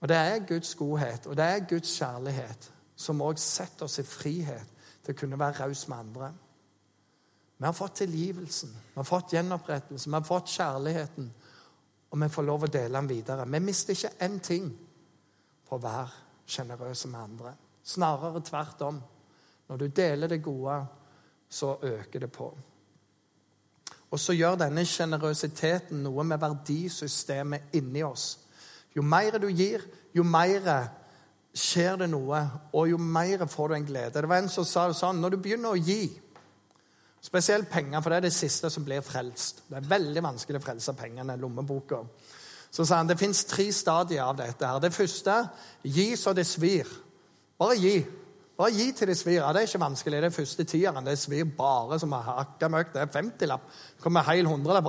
Og 0.00 0.08
Det 0.08 0.16
er 0.16 0.46
Guds 0.46 0.74
godhet, 0.74 1.26
og 1.26 1.36
det 1.36 1.44
er 1.44 1.68
Guds 1.68 1.98
kjærlighet 1.98 2.72
som 2.96 3.22
òg 3.22 3.38
setter 3.38 3.84
oss 3.84 3.98
i 3.98 4.02
frihet 4.02 4.66
til 5.04 5.14
å 5.14 5.18
kunne 5.18 5.38
være 5.38 5.64
raus 5.64 5.88
med 5.88 5.98
andre. 5.98 6.32
Vi 7.58 7.64
har 7.64 7.72
fått 7.72 7.94
tilgivelsen, 7.94 8.70
vi 8.70 8.98
har 8.98 9.06
fått 9.06 9.32
gjenopprettelsen, 9.32 10.12
vi 10.12 10.14
har 10.14 10.26
fått 10.26 10.48
kjærligheten. 10.48 11.30
Og 12.10 12.20
vi 12.22 12.28
får 12.28 12.46
lov 12.46 12.64
å 12.64 12.70
dele 12.72 12.94
den 12.94 13.08
videre. 13.08 13.46
Vi 13.46 13.60
mister 13.60 13.94
ikke 13.94 14.24
én 14.24 14.38
ting 14.40 14.68
på 15.68 15.76
å 15.76 15.82
være 15.82 16.08
sjenerøse 16.48 17.10
med 17.12 17.20
andre. 17.20 17.52
Snarere 17.84 18.40
tvert 18.40 18.84
om. 18.86 19.00
Når 19.68 19.76
du 19.76 19.86
deler 19.88 20.28
det 20.28 20.42
gode, 20.42 20.78
så 21.48 21.76
øker 21.82 22.20
det 22.20 22.32
på. 22.32 22.52
Og 24.10 24.20
så 24.20 24.32
gjør 24.32 24.56
denne 24.62 24.84
sjenerøsiteten 24.88 26.00
noe 26.04 26.24
med 26.24 26.40
verdisystemet 26.40 27.74
inni 27.76 28.02
oss. 28.06 28.38
Jo 28.96 29.04
mer 29.04 29.36
du 29.40 29.48
gir, 29.52 29.84
jo 30.16 30.24
mer 30.24 30.64
skjer 31.58 31.98
det 32.00 32.08
noe, 32.10 32.40
og 32.72 32.88
jo 32.88 32.96
mer 33.00 33.44
får 33.48 33.68
du 33.68 33.74
en 33.76 33.86
glede. 33.88 34.14
Det 34.20 34.30
var 34.30 34.42
en 34.42 34.50
som 34.52 34.66
sa 34.68 34.86
det 34.88 34.96
sånn 34.96 35.20
Når 35.20 35.34
du 35.34 35.38
begynner 35.42 35.74
å 35.74 35.80
gi, 35.80 36.08
spesielt 37.20 37.68
penger, 37.70 38.00
for 38.00 38.10
det 38.10 38.20
er 38.20 38.26
det 38.28 38.36
siste 38.36 38.70
som 38.70 38.84
blir 38.86 39.02
frelst 39.04 39.64
Det 39.68 39.76
er 39.76 39.88
veldig 39.90 40.22
vanskelig 40.22 40.60
å 40.60 40.64
frelse 40.64 40.94
pengene, 40.96 41.36
lommeboka. 41.36 42.04
Så 42.70 42.84
sa 42.84 43.00
han 43.00 43.08
det 43.08 43.18
fins 43.18 43.44
tre 43.48 43.70
stadier 43.72 44.22
av 44.24 44.36
dette. 44.36 44.66
her. 44.66 44.78
Det 44.80 44.94
første 44.94 45.36
gi 45.82 46.14
så 46.16 46.32
det 46.32 46.46
svir. 46.46 46.88
Bare 47.58 47.76
gi. 47.76 48.06
Bare 48.58 48.74
gi 48.74 48.88
til 48.92 49.06
de 49.06 49.14
svir. 49.14 49.44
Det 49.54 49.60
er 49.60 49.68
ikke 49.68 49.80
vanskelig. 49.80 50.22
Det 50.22 50.26
er 50.26 50.34
første 50.34 50.64
tieren. 50.64 51.06
Det 51.06 51.18
svir 51.18 51.44
bare 51.58 51.98
som 52.02 52.12
hakka 52.12 52.68
møkk. 52.68 52.90
Det 52.94 53.04
er 53.04 53.12
50-lapp. 53.14 53.68
Kommer 54.02 54.26
heil 54.26 54.48
hundrelapp. 54.50 54.88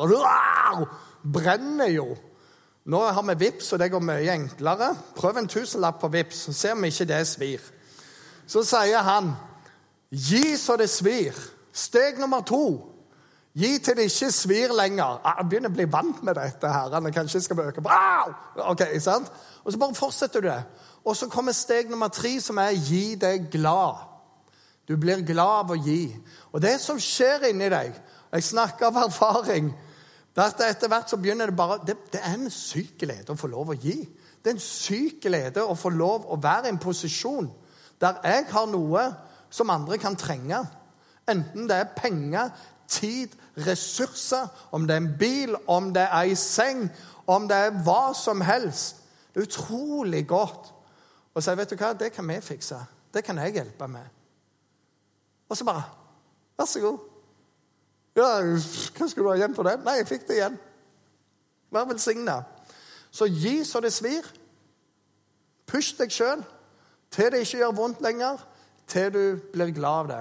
Brenner 1.33 1.91
jo. 1.93 2.07
Nå 2.89 3.03
har 3.05 3.21
vi 3.27 3.35
VIPS, 3.45 3.73
og 3.73 3.79
det 3.79 3.91
går 3.91 4.01
mye 4.01 4.33
enklere. 4.33 4.95
Prøv 5.15 5.37
en 5.37 5.47
tusenlapp 5.47 5.99
på 6.01 6.09
VIPS, 6.09 6.37
så 6.47 6.53
ser 6.53 6.79
vi 6.79 6.89
ikke 6.89 7.05
det 7.05 7.27
svir. 7.27 7.67
Så 8.49 8.63
sier 8.65 9.03
han, 9.05 9.35
gi 10.09 10.55
så 10.57 10.77
det 10.79 10.89
svir. 10.89 11.37
Steg 11.73 12.17
nummer 12.17 12.41
to. 12.41 12.63
Gi 13.53 13.75
til 13.83 13.97
det 13.97 14.07
ikke 14.09 14.31
svir 14.33 14.73
lenger. 14.73 15.19
Ah, 15.21 15.43
jeg 15.43 15.49
begynner 15.51 15.69
å 15.69 15.77
bli 15.77 15.85
vant 15.91 16.23
med 16.25 16.37
dette. 16.39 16.67
her. 16.73 17.11
Kanskje 17.13 17.41
skal 17.41 17.59
øke 17.59 17.83
Ok, 18.55 18.81
sant? 18.99 19.31
Og 19.63 19.71
så 19.71 19.77
bare 19.77 19.95
fortsetter 19.95 20.41
du 20.41 20.47
det. 20.47 20.63
Og 21.05 21.15
så 21.15 21.29
kommer 21.31 21.55
steg 21.55 21.89
nummer 21.89 22.11
tre, 22.13 22.35
som 22.41 22.57
er 22.61 22.75
gi 22.75 23.15
deg 23.19 23.49
glad. 23.51 24.05
Du 24.87 24.97
blir 24.97 25.21
glad 25.25 25.63
av 25.63 25.71
å 25.75 25.77
gi. 25.77 26.09
Og 26.51 26.61
det 26.61 26.79
som 26.81 26.99
skjer 26.99 27.51
inni 27.51 27.69
deg 27.69 27.93
Jeg 28.29 28.43
snakker 28.45 28.91
av 28.91 28.97
erfaring. 29.07 29.71
Etter 30.37 30.87
hvert 30.87 31.09
så 31.09 31.17
begynner 31.17 31.49
det 31.49 31.55
bare 31.57 31.79
det, 31.81 31.95
det, 32.13 32.19
er 32.21 32.35
en 32.37 32.51
syk 32.53 32.99
glede 33.01 33.33
å 33.33 33.37
få 33.39 33.47
lov 33.49 33.71
å 33.73 33.77
gi. 33.77 33.95
Det 34.37 34.51
er 34.51 34.53
en 34.53 34.61
syk 34.61 35.23
glede 35.23 35.63
å 35.65 35.73
få 35.73 35.89
lov 35.89 36.27
å 36.29 36.37
være 36.37 36.69
i 36.69 36.73
en 36.75 36.77
posisjon 36.77 37.49
der 37.99 38.21
jeg 38.23 38.45
har 38.51 38.69
noe 38.69 39.07
som 39.49 39.73
andre 39.73 39.97
kan 39.97 40.15
trenge. 40.15 40.61
Enten 41.27 41.65
det 41.67 41.75
er 41.75 41.89
penger, 41.97 42.53
tid, 42.87 43.33
ressurser, 43.57 44.45
om 44.71 44.85
det 44.87 44.95
er 44.95 45.01
en 45.01 45.13
bil, 45.19 45.57
om 45.67 45.89
det 45.93 46.05
er 46.05 46.13
ei 46.21 46.37
seng, 46.37 46.85
om 47.27 47.49
det 47.49 47.57
er 47.57 47.81
hva 47.83 48.13
som 48.13 48.45
helst. 48.45 49.01
Det 49.33 49.41
er 49.41 49.49
utrolig 49.49 50.27
godt 50.29 50.71
å 51.35 51.43
sier 51.43 51.57
vet 51.59 51.71
du 51.71 51.77
hva, 51.79 51.93
det 51.93 52.11
kan 52.13 52.27
vi 52.27 52.39
fikse. 52.43 52.79
Det 53.13 53.23
kan 53.25 53.37
jeg 53.41 53.55
hjelpe 53.57 53.87
med. 53.89 54.05
Og 55.49 55.57
så 55.57 55.65
bare 55.65 55.85
Vær 56.59 56.67
så 56.67 56.81
god. 56.83 57.03
Ja, 58.19 58.25
hva 58.43 59.05
skal 59.07 59.23
du 59.23 59.29
ha 59.29 59.35
igjen 59.37 59.53
for 59.55 59.63
det? 59.63 59.77
Nei, 59.85 59.93
jeg 60.01 60.09
fikk 60.09 60.25
det 60.27 60.35
igjen. 60.35 60.57
Vær 61.71 61.85
velsigna. 61.87 62.41
Så 63.15 63.29
gi 63.31 63.61
så 63.63 63.79
det 63.79 63.93
svir. 63.95 64.27
Push 65.69 65.93
deg 65.95 66.11
sjøl 66.11 66.43
til 67.13 67.31
det 67.33 67.43
ikke 67.45 67.61
gjør 67.63 67.77
vondt 67.77 68.03
lenger, 68.05 68.41
til 68.89 69.13
du 69.13 69.23
blir 69.53 69.73
glad 69.73 70.03
av 70.03 70.09
det. 70.09 70.19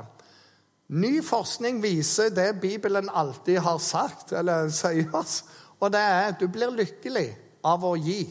Ny 0.89 1.19
forskning 1.25 1.83
viser 1.83 2.31
det 2.33 2.61
Bibelen 2.63 3.11
alltid 3.13 3.61
har 3.65 3.81
sagt, 3.83 4.33
eller 4.33 4.71
sier 4.73 5.13
oss, 5.17 5.43
og 5.81 5.93
det 5.93 6.01
er 6.01 6.31
at 6.31 6.41
du 6.41 6.49
blir 6.53 6.73
lykkelig 6.73 7.29
av 7.65 7.85
å 7.85 7.95
gi. 8.01 8.23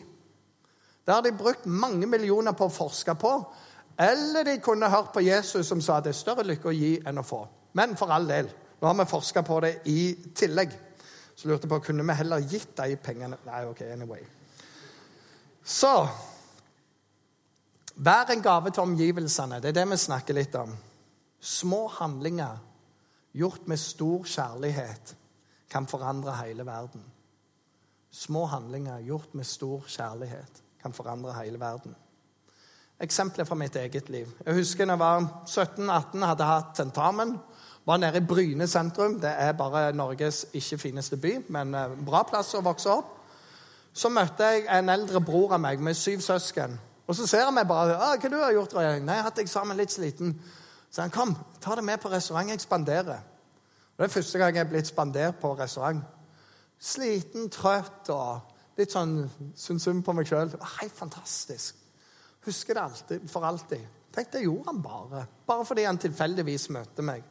Det 1.07 1.13
har 1.13 1.21
de 1.21 1.31
brukt 1.31 1.65
mange 1.65 2.03
millioner 2.07 2.51
på 2.51 2.65
å 2.67 2.73
forske 2.73 3.13
på. 3.15 3.29
Eller 3.95 4.43
de 4.43 4.57
kunne 4.59 4.89
hørt 4.91 5.13
på 5.15 5.21
Jesus 5.23 5.69
som 5.71 5.79
sa 5.81 6.01
at 6.01 6.03
det 6.03 6.11
er 6.11 6.17
større 6.19 6.43
lykke 6.43 6.67
å 6.67 6.73
gi 6.75 6.89
enn 7.07 7.21
å 7.21 7.23
få. 7.23 7.39
Men 7.79 7.95
for 7.95 8.11
all 8.11 8.27
del, 8.27 8.49
nå 8.81 8.89
har 8.89 8.97
vi 8.99 9.05
forska 9.07 9.45
på 9.47 9.61
det 9.63 9.71
i 9.87 10.01
tillegg. 10.35 10.75
Så 11.31 11.47
lurte 11.47 11.63
jeg 11.63 11.71
på 11.71 11.79
kunne 11.87 12.03
vi 12.03 12.17
heller 12.19 12.43
gitt 12.43 12.75
de 12.75 12.99
pengene 12.99 13.39
Nei, 13.47 13.63
ok, 13.69 13.85
anyway. 13.87 14.27
Så 15.63 15.93
Vær 17.95 18.35
en 18.35 18.43
gave 18.43 18.75
til 18.75 18.83
omgivelsene. 18.83 19.63
Det 19.63 19.71
er 19.71 19.79
det 19.79 19.87
vi 19.89 20.03
snakker 20.03 20.35
litt 20.35 20.59
om. 20.59 20.75
Små 21.39 21.85
handlinger 22.01 22.59
gjort 23.31 23.63
med 23.71 23.79
stor 23.79 24.27
kjærlighet 24.27 25.15
kan 25.71 25.87
forandre 25.87 26.35
hele 26.43 26.67
verden. 26.67 27.01
Små 28.11 28.43
handlinger 28.51 28.99
gjort 29.07 29.33
med 29.33 29.47
stor 29.47 29.87
kjærlighet 29.87 30.66
kan 30.87 30.95
forandre 30.95 31.35
hele 31.43 31.59
verden. 31.59 31.95
Eksempler 32.99 33.45
fra 33.45 33.55
mitt 33.55 33.75
eget 33.75 34.09
liv. 34.09 34.27
Jeg 34.45 34.55
husker 34.55 34.85
da 34.85 34.95
jeg 34.95 34.99
var 34.99 35.25
17-18, 35.45 36.25
hadde 36.25 36.47
hatt 36.47 36.73
tentamen. 36.75 37.35
Var 37.85 37.97
nede 37.97 38.17
i 38.17 38.25
Bryne 38.25 38.67
sentrum. 38.67 39.19
Det 39.21 39.29
er 39.29 39.51
bare 39.51 39.91
Norges 39.93 40.45
ikke 40.53 40.77
fineste 40.77 41.17
by, 41.17 41.37
men 41.49 41.75
bra 42.05 42.23
plass 42.27 42.55
å 42.57 42.63
vokse 42.65 42.89
opp. 42.89 43.13
Så 43.93 44.09
møtte 44.09 44.47
jeg 44.47 44.65
en 44.71 44.89
eldre 44.89 45.21
bror 45.21 45.53
av 45.57 45.61
meg 45.61 45.83
med 45.83 45.97
syv 45.97 46.23
søsken. 46.25 46.79
Og 47.07 47.15
så 47.15 47.27
ser 47.27 47.45
han 47.45 47.53
meg 47.53 47.67
bare. 47.67 47.95
'Hva 47.95 48.29
du 48.29 48.35
har 48.35 48.51
gjort?' 48.51 48.73
Nei, 48.73 48.83
jeg 48.83 49.07
har 49.07 49.29
hatt 49.29 49.39
eksamen 49.39 49.77
litt 49.77 49.91
sliten. 49.91 50.41
Så 50.91 51.01
han 51.01 51.11
kom, 51.11 51.37
ta 51.61 51.75
det 51.75 51.83
med 51.83 51.97
på 51.97 52.09
restaurant. 52.09 52.49
Jeg 52.49 52.61
spanderer. 52.61 53.19
Og 53.97 53.97
Det 53.97 54.03
er 54.03 54.21
første 54.21 54.37
gang 54.37 54.55
jeg 54.55 54.65
er 54.65 54.69
blitt 54.69 54.87
spandert 54.87 55.35
på 55.41 55.59
restaurant. 55.59 56.03
Sliten, 56.79 57.49
trøtt 57.49 58.09
og 58.09 58.41
litt 58.77 58.93
sånn 58.93 59.19
synd 59.55 60.03
på 60.05 60.15
meg 60.15 60.29
sjøl. 60.29 60.53
Helt 60.77 60.95
fantastisk. 60.95 61.79
Husker 62.47 62.77
det 62.77 62.83
alltid, 62.83 63.25
for 63.31 63.47
alltid. 63.47 63.87
Tenk, 64.13 64.31
det 64.33 64.45
gjorde 64.45 64.71
han 64.71 64.79
bare. 64.81 65.25
Bare 65.45 65.65
fordi 65.67 65.83
han 65.85 65.99
tilfeldigvis 66.01 66.69
møtte 66.73 67.05
meg. 67.05 67.25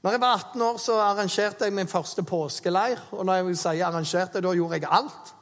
Når 0.00 0.14
jeg 0.14 0.20
var 0.22 0.38
18 0.38 0.62
år, 0.64 0.78
så 0.80 0.94
arrangerte 1.04 1.66
jeg 1.66 1.76
min 1.76 1.90
første 1.90 2.22
påskeleir. 2.24 3.02
Og 3.12 3.26
når 3.26 3.40
jeg 3.40 3.46
vil 3.46 3.58
si 3.60 3.82
arrangerte, 3.84 4.40
da 4.40 4.54
gjorde 4.56 4.78
jeg 4.78 4.88
alt. 4.88 5.34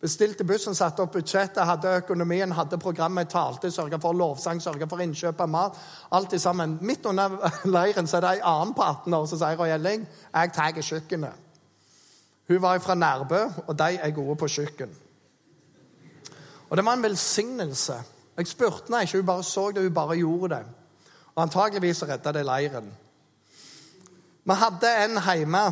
Bestilte 0.00 0.44
bussen, 0.46 0.76
satte 0.78 1.02
opp 1.02 1.16
budsjettet, 1.16 1.64
hadde 1.66 1.96
økonomien, 1.98 2.52
hadde 2.54 2.78
programmet, 2.78 3.28
talte, 3.32 3.70
sørga 3.74 3.98
for 4.00 4.14
lovsang, 4.14 4.62
sørga 4.62 4.86
for 4.86 5.02
innkjøp 5.02 5.42
av 5.42 5.50
mat. 5.50 5.80
Alt 6.14 6.38
sammen. 6.40 6.76
Midt 6.86 7.06
under 7.10 7.34
leiren 7.66 8.06
så 8.06 8.20
er 8.20 8.24
det 8.24 8.32
ei 8.36 8.46
annen 8.46 8.76
på 8.78 8.86
18 8.86 9.18
år 9.18 9.26
som 9.26 9.42
sier 9.42 9.58
Roy 9.58 9.74
Elling, 9.74 10.06
jeg 10.30 10.54
tar 10.54 10.78
kjøkkenet. 10.78 11.47
Hun 12.48 12.62
var 12.62 12.78
fra 12.78 12.94
Nærbø, 12.94 13.42
og 13.66 13.78
de 13.78 13.96
er 13.96 14.10
gode 14.10 14.36
på 14.36 14.48
kjøkken. 14.48 14.94
Og 16.70 16.76
det 16.76 16.84
var 16.84 16.96
en 16.96 17.02
velsignelse. 17.02 17.96
Jeg 18.36 18.46
spurte 18.46 18.88
henne 18.88 19.02
ikke, 19.02 19.18
hun 19.18 19.26
bare 19.26 19.42
så 19.42 19.70
det, 19.70 19.82
hun 19.82 19.94
bare 19.94 20.16
gjorde 20.16 20.54
det. 20.54 20.64
Og 21.34 21.42
antageligvis 21.42 22.02
redda 22.02 22.32
det 22.32 22.46
leiren. 22.46 22.88
Vi 24.44 24.54
hadde 24.54 24.90
en 25.04 25.20
hjemme 25.22 25.64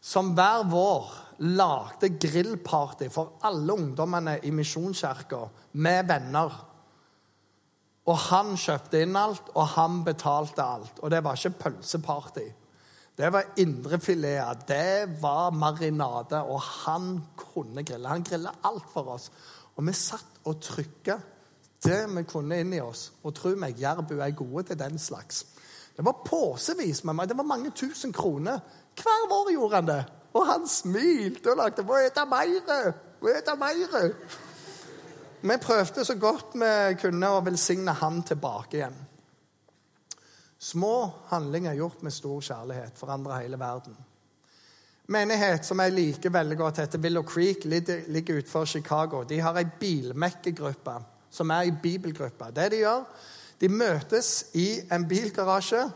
som 0.00 0.32
hver 0.34 0.64
vår 0.70 1.10
lagde 1.38 2.10
grillparty 2.18 3.08
for 3.14 3.38
alle 3.46 3.72
ungdommene 3.72 4.38
i 4.42 4.50
Misjonskirka 4.50 5.44
med 5.72 6.08
venner. 6.08 6.64
Og 8.08 8.18
han 8.18 8.56
kjøpte 8.56 9.02
inn 9.04 9.16
alt, 9.16 9.52
og 9.54 9.66
han 9.76 10.02
betalte 10.04 10.64
alt. 10.64 10.98
Og 11.02 11.10
det 11.10 11.22
var 11.24 11.36
ikke 11.36 11.58
pølseparty. 11.62 12.48
Det 13.18 13.32
var 13.32 13.44
indrefileter, 13.56 14.54
det 14.68 15.22
var 15.22 15.50
marinade, 15.50 16.42
og 16.42 16.60
han 16.60 17.24
kunne 17.36 17.82
grille. 17.82 18.08
Han 18.08 18.22
grilla 18.22 18.52
alt 18.64 18.86
for 18.92 19.10
oss. 19.16 19.32
Og 19.76 19.86
vi 19.86 19.92
satt 19.92 20.38
og 20.46 20.60
trykka 20.62 21.16
det 21.82 21.98
vi 22.14 22.22
kunne 22.22 22.60
inni 22.62 22.78
oss. 22.80 23.08
Og 23.26 23.34
tro 23.34 23.56
meg, 23.58 23.74
Jærbu 23.80 24.14
er 24.20 24.36
gode 24.38 24.68
til 24.68 24.78
den 24.78 24.98
slags. 24.98 25.46
Det 25.96 26.04
var 26.06 26.22
påsevis 26.26 27.02
med 27.04 27.18
meg. 27.18 27.28
Det 27.28 27.36
var 27.36 27.50
mange 27.50 27.74
tusen 27.74 28.12
kroner. 28.14 28.60
Hver 28.94 29.26
vår 29.30 29.52
gjorde 29.52 29.74
han 29.74 29.90
det. 29.90 30.04
Og 30.38 30.46
han 30.46 30.68
smilte 30.68 31.50
og 31.50 31.56
lagde 31.56 31.82
'Må 31.82 31.96
ete 32.06 32.26
meire! 32.30 32.92
Må 33.22 33.28
ete 33.28 33.56
meire!' 33.58 34.14
Vi 35.42 35.56
prøvde 35.62 36.04
så 36.04 36.14
godt 36.14 36.54
vi 36.54 36.94
kunne 37.02 37.28
å 37.30 37.44
velsigne 37.44 37.92
han 37.92 38.22
tilbake 38.22 38.76
igjen. 38.76 39.07
Små 40.58 41.10
handlinger 41.30 41.74
gjort 41.74 42.02
med 42.02 42.12
stor 42.12 42.40
kjærlighet 42.40 42.98
forandrer 42.98 43.42
hele 43.42 43.58
verden. 43.58 43.96
Menighet 45.08 45.64
som 45.64 45.80
jeg 45.80 45.92
liker 45.92 46.30
veldig 46.30 46.56
godt, 46.58 46.80
heter 46.82 46.98
Willow 46.98 47.22
Creek, 47.22 47.64
ligger 47.64 48.38
utenfor 48.38 48.64
Chicago. 48.64 49.22
De 49.24 49.40
har 49.40 49.56
ei 49.56 49.68
bilmekkegruppe 49.80 50.98
som 51.30 51.50
er 51.50 51.68
ei 51.68 51.72
bibelgruppe. 51.82 52.50
Det 52.56 52.70
de 52.72 52.82
gjør, 52.82 53.06
de 53.60 53.68
møtes 53.68 54.50
i 54.54 54.80
en 54.92 55.08
bilgarasje. 55.08 55.86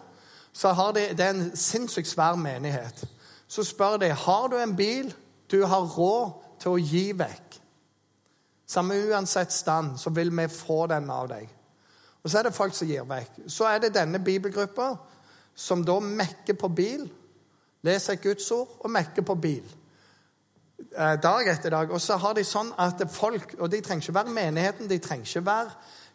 Så 0.52 0.72
har 0.72 0.92
de, 0.92 1.08
Det 1.16 1.20
er 1.20 1.30
en 1.30 1.56
sinnssykt 1.56 2.08
svær 2.08 2.34
menighet 2.36 3.04
så 3.52 3.64
spør 3.64 3.98
de 4.00 4.08
har 4.16 4.48
du 4.48 4.56
en 4.56 4.76
bil 4.76 5.12
du 5.50 5.60
har 5.68 5.84
råd 5.84 6.30
til 6.62 6.72
å 6.72 6.80
gi 6.80 7.10
vekk. 7.16 7.58
Samme 8.72 8.96
uansett 9.10 9.52
stand, 9.52 9.98
så 10.00 10.10
vil 10.16 10.30
vi 10.32 10.46
få 10.48 10.86
den 10.88 11.10
av 11.12 11.28
deg. 11.28 11.50
Og 12.22 12.30
Så 12.30 12.38
er 12.38 12.42
det 12.42 12.54
folk 12.54 12.74
som 12.74 12.88
gir 12.88 13.06
vekk. 13.08 13.40
Så 13.50 13.66
er 13.66 13.78
det 13.78 13.94
denne 13.94 14.18
bibelgruppa 14.22 14.94
som 15.54 15.84
da 15.84 15.98
mekker 16.00 16.54
på 16.54 16.68
bil, 16.68 17.08
leser 17.82 18.12
et 18.12 18.22
Guds 18.22 18.50
ord 18.50 18.76
og 18.80 18.90
mekker 18.90 19.26
på 19.26 19.34
bil. 19.34 19.64
Eh, 20.78 21.16
dag 21.22 21.48
etter 21.48 21.70
dag. 21.70 21.90
Og 21.90 22.00
så 22.00 22.16
har 22.16 22.34
de 22.34 22.44
sånn 22.44 22.72
at 22.78 23.02
folk 23.10 23.54
Og 23.58 23.70
de 23.70 23.80
trenger 23.80 24.02
ikke 24.02 24.14
være 24.14 24.34
menigheten, 24.34 24.88
de 24.88 24.98
trenger 24.98 25.26
ikke 25.26 25.46
være 25.46 25.70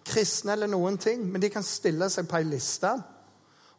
kristne 0.07 0.51
eller 0.51 0.67
noen 0.67 0.97
ting, 0.97 1.25
men 1.31 1.41
de 1.41 1.49
kan 1.49 1.63
stille 1.63 2.09
seg 2.09 2.27
på 2.27 2.37
ei 2.39 2.47
liste 2.47 2.91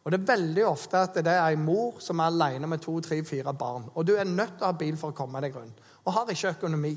og 0.09 0.11
Det 0.11 0.19
er 0.19 0.37
veldig 0.37 0.65
ofte 0.65 0.97
at 0.97 1.17
det 1.21 1.33
er 1.33 1.53
en 1.53 1.65
mor 1.65 1.99
som 2.01 2.19
er 2.19 2.31
alene 2.31 2.67
med 2.67 2.81
to, 2.81 2.95
tre, 3.03 3.19
fire 3.23 3.53
barn. 3.53 3.83
Og 3.95 4.07
du 4.07 4.15
er 4.15 4.23
nødt 4.23 4.55
til 4.57 4.63
å 4.63 4.71
ha 4.71 4.77
bil 4.79 4.95
for 4.97 5.11
å 5.11 5.17
komme 5.17 5.41
deg 5.43 5.55
rundt, 5.55 5.81
og 6.05 6.13
har 6.15 6.31
ikke 6.33 6.53
økonomi. 6.55 6.95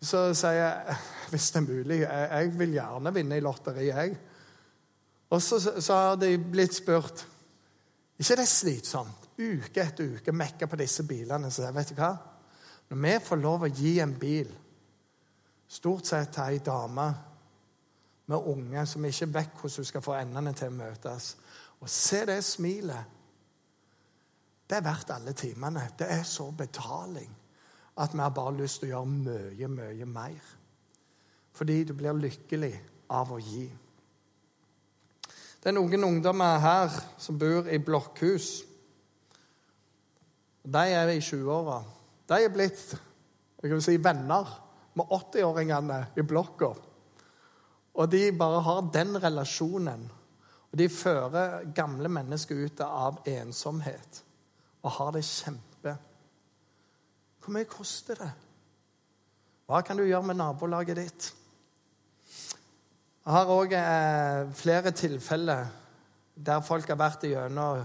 Så 0.00 0.30
sier 0.34 0.56
jeg 0.56 0.96
hvis 1.30 1.50
det 1.52 1.60
er 1.60 1.66
mulig, 1.66 1.98
jeg, 2.02 2.28
jeg 2.30 2.54
vil 2.58 2.72
gjerne 2.74 3.12
vinne 3.14 3.36
i 3.38 3.44
lotteri, 3.44 3.90
jeg. 3.90 4.16
Og 5.30 5.42
så, 5.42 5.60
så 5.60 5.98
har 5.98 6.16
de 6.18 6.32
blitt 6.38 6.74
spurt 6.74 7.26
ikke 8.20 8.36
det 8.36 8.44
er 8.44 8.52
slitsomt 8.52 9.28
uke 9.40 9.80
etter 9.80 10.16
uke 10.18 10.32
mekke 10.36 10.66
på 10.68 10.76
disse 10.76 11.06
bilene. 11.08 11.48
Så 11.50 11.64
jeg, 11.64 11.72
vet 11.72 11.92
du 11.92 11.96
hva? 11.96 12.10
Når 12.90 12.98
vi 13.00 13.12
får 13.24 13.40
lov 13.40 13.64
å 13.64 13.70
gi 13.72 13.94
en 14.02 14.12
bil, 14.20 14.50
stort 15.70 16.10
sett 16.10 16.32
til 16.34 16.50
ei 16.50 16.58
dame 16.64 17.06
med 18.30 18.50
unge 18.52 18.84
som 18.86 19.06
ikke 19.06 19.30
vet 19.32 19.56
hvordan 19.56 19.80
hun 19.80 19.88
skal 19.88 20.04
få 20.04 20.18
endene 20.18 20.52
til 20.58 20.68
å 20.68 20.76
møtes. 20.82 21.30
Og 21.80 21.88
se 21.88 22.20
det 22.28 22.42
smilet. 22.44 23.16
Det 24.68 24.76
er 24.76 24.84
verdt 24.84 25.14
alle 25.16 25.32
timene. 25.32 25.88
Det 25.98 26.10
er 26.12 26.26
så 26.28 26.50
betaling 26.52 27.32
at 28.00 28.14
vi 28.14 28.22
har 28.22 28.32
bare 28.34 28.56
lyst 28.56 28.80
til 28.80 28.90
å 28.90 28.94
gjøre 28.94 29.12
mye, 29.12 29.68
mye 29.68 30.08
mer. 30.08 30.50
Fordi 31.52 31.82
du 31.84 31.92
blir 31.96 32.16
lykkelig 32.16 32.72
av 33.12 33.32
å 33.34 33.38
gi. 33.42 33.66
Det 35.60 35.68
er 35.68 35.76
noen 35.76 36.06
ungdommer 36.06 36.60
her 36.62 36.94
som 37.20 37.38
bor 37.38 37.68
i 37.68 37.78
blokkhus. 37.84 38.48
De 40.64 40.84
er 40.88 41.12
i 41.12 41.20
20-åra. 41.20 41.80
De 42.30 42.38
er 42.40 42.52
blitt 42.54 42.84
jeg 43.60 43.74
vil 43.74 43.82
si, 43.84 43.98
venner 44.00 44.48
med 44.96 45.10
80-åringene 45.12 45.98
i 46.16 46.24
blokka. 46.24 46.70
Og 48.00 48.08
de 48.08 48.22
bare 48.32 48.62
har 48.64 48.86
den 48.94 49.18
relasjonen. 49.20 50.06
Og 50.70 50.78
de 50.78 50.86
fører 50.88 51.66
gamle 51.76 52.08
mennesker 52.08 52.62
ut 52.64 52.80
av 52.86 53.20
ensomhet 53.28 54.22
og 54.80 54.94
har 54.96 55.12
det 55.12 55.26
kjempe. 55.26 55.69
Hvor 57.40 57.52
mye 57.56 57.68
koster 57.68 58.14
det? 58.14 58.30
Hva 59.66 59.80
kan 59.86 59.96
du 59.96 60.04
gjøre 60.04 60.26
med 60.26 60.40
nabolaget 60.40 60.96
ditt? 60.96 61.30
Jeg 63.24 63.32
har 63.36 63.52
òg 63.52 63.72
eh, 63.76 64.52
flere 64.56 64.90
tilfeller 64.96 65.66
der 66.34 66.60
folk 66.64 66.88
har 66.88 66.98
vært 66.98 67.24
igjennom 67.28 67.82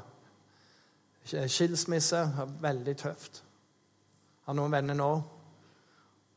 skilsmisse. 1.25 2.21
Veldig 2.61 2.97
tøft. 2.97 3.41
Jeg 3.43 4.47
har 4.49 4.57
noen 4.57 4.71
venner 4.71 4.97
nå. 4.97 5.09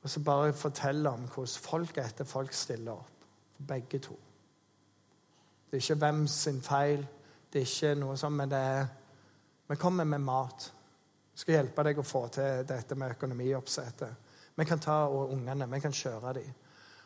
Og 0.02 0.10
så 0.10 0.20
bare 0.24 0.52
forteller 0.52 1.10
om 1.10 1.26
hvordan 1.28 1.62
folk 1.62 1.98
etter 2.02 2.24
folk 2.24 2.52
stiller 2.52 2.92
opp. 2.92 3.26
Begge 3.68 3.98
to. 3.98 4.16
Det 5.70 5.76
er 5.76 5.82
ikke 5.82 5.94
hvem 5.94 6.26
sin 6.26 6.62
feil, 6.62 7.06
det 7.52 7.60
er 7.60 7.66
ikke 7.66 7.94
noe 8.00 8.16
sånt, 8.16 8.36
men 8.36 8.50
det 8.50 8.58
er 8.58 8.86
Vi 9.68 9.76
kommer 9.76 10.04
med 10.04 10.18
mat. 10.18 10.72
Skal 11.38 11.54
hjelpe 11.54 11.84
deg 11.86 12.00
å 12.00 12.06
få 12.06 12.24
til 12.34 12.64
dette 12.66 12.96
med 12.98 13.14
økonomioppsettet. 13.14 14.30
Vi 14.58 14.66
kan 14.66 14.80
ta 14.82 15.04
ungene, 15.06 15.68
vi 15.70 15.80
kan 15.80 15.94
kjøre 15.94 16.32
dem. 16.40 16.54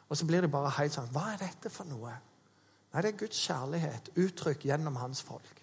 Og 0.09 0.17
så 0.17 0.29
blir 0.29 0.45
det 0.45 0.53
bare 0.53 0.73
helt 0.79 0.95
sånn 0.95 1.11
Hva 1.13 1.33
er 1.35 1.43
dette 1.43 1.73
for 1.73 1.89
noe? 1.89 2.13
Nei, 2.93 3.03
det 3.03 3.13
er 3.13 3.21
Guds 3.21 3.41
kjærlighet 3.47 4.11
uttrykt 4.21 4.65
gjennom 4.69 4.97
hans 5.01 5.23
folk. 5.25 5.61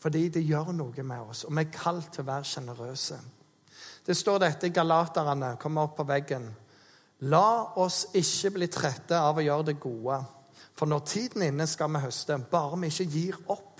Fordi 0.00 0.28
det 0.32 0.44
gjør 0.46 0.70
noe 0.76 1.04
med 1.04 1.32
oss, 1.32 1.42
og 1.44 1.56
vi 1.56 1.64
er 1.64 1.74
kalt 1.74 2.12
til 2.14 2.22
å 2.22 2.28
være 2.28 2.48
sjenerøse. 2.48 3.18
Det 4.06 4.16
står 4.16 4.40
dette 4.44 4.68
i 4.68 4.72
Galaterne, 4.72 5.56
kommer 5.60 5.88
opp 5.88 5.98
på 5.98 6.06
veggen. 6.08 6.46
La 7.28 7.74
oss 7.82 8.06
ikke 8.16 8.54
bli 8.54 8.68
trette 8.72 9.18
av 9.18 9.40
å 9.40 9.44
gjøre 9.44 9.70
det 9.72 9.80
gode, 9.82 10.20
for 10.78 10.88
når 10.88 11.02
tiden 11.10 11.42
inne, 11.48 11.66
skal 11.66 11.90
vi 11.92 12.04
høste, 12.04 12.38
bare 12.50 12.78
vi 12.78 12.92
ikke 12.92 13.08
gir 13.10 13.40
opp. 13.50 13.77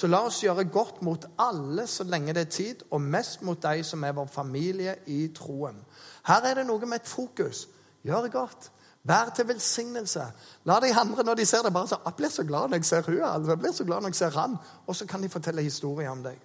Så 0.00 0.08
la 0.08 0.22
oss 0.24 0.38
gjøre 0.40 0.64
godt 0.72 1.02
mot 1.04 1.26
alle 1.44 1.84
så 1.90 2.06
lenge 2.08 2.32
det 2.32 2.46
er 2.46 2.52
tid, 2.54 2.84
og 2.90 3.02
mest 3.04 3.42
mot 3.44 3.60
de 3.60 3.82
som 3.84 4.04
er 4.04 4.14
vår 4.16 4.30
familie 4.32 4.94
i 5.12 5.26
troen. 5.36 5.76
Her 6.24 6.46
er 6.48 6.54
det 6.56 6.64
noe 6.68 6.88
med 6.88 7.02
et 7.02 7.10
fokus. 7.10 7.66
Gjør 8.06 8.22
det 8.24 8.32
godt. 8.32 8.70
Vær 9.04 9.32
til 9.36 9.48
velsignelse. 9.48 10.24
La 10.64 10.78
de 10.80 10.94
andre, 10.94 11.24
når 11.24 11.34
de 11.34 11.46
ser 11.46 11.62
det, 11.62 11.72
bare 11.72 11.88
si 11.88 11.94
'Jeg 12.04 12.14
blir 12.16 12.28
så 12.28 12.44
glad 12.44 12.68
når 12.68 12.76
jeg 12.76 12.84
ser 12.84 13.02
hun, 13.02 13.22
altså. 13.22 13.50
jeg 13.50 13.58
blir 13.58 13.72
så 13.72 13.84
glad 13.84 14.00
når 14.00 14.08
jeg 14.08 14.14
ser 14.14 14.30
han.' 14.40 14.56
Og 14.86 14.96
så 14.96 15.06
kan 15.06 15.22
de 15.22 15.28
fortelle 15.28 15.62
historier 15.62 16.10
om 16.10 16.22
deg. 16.22 16.40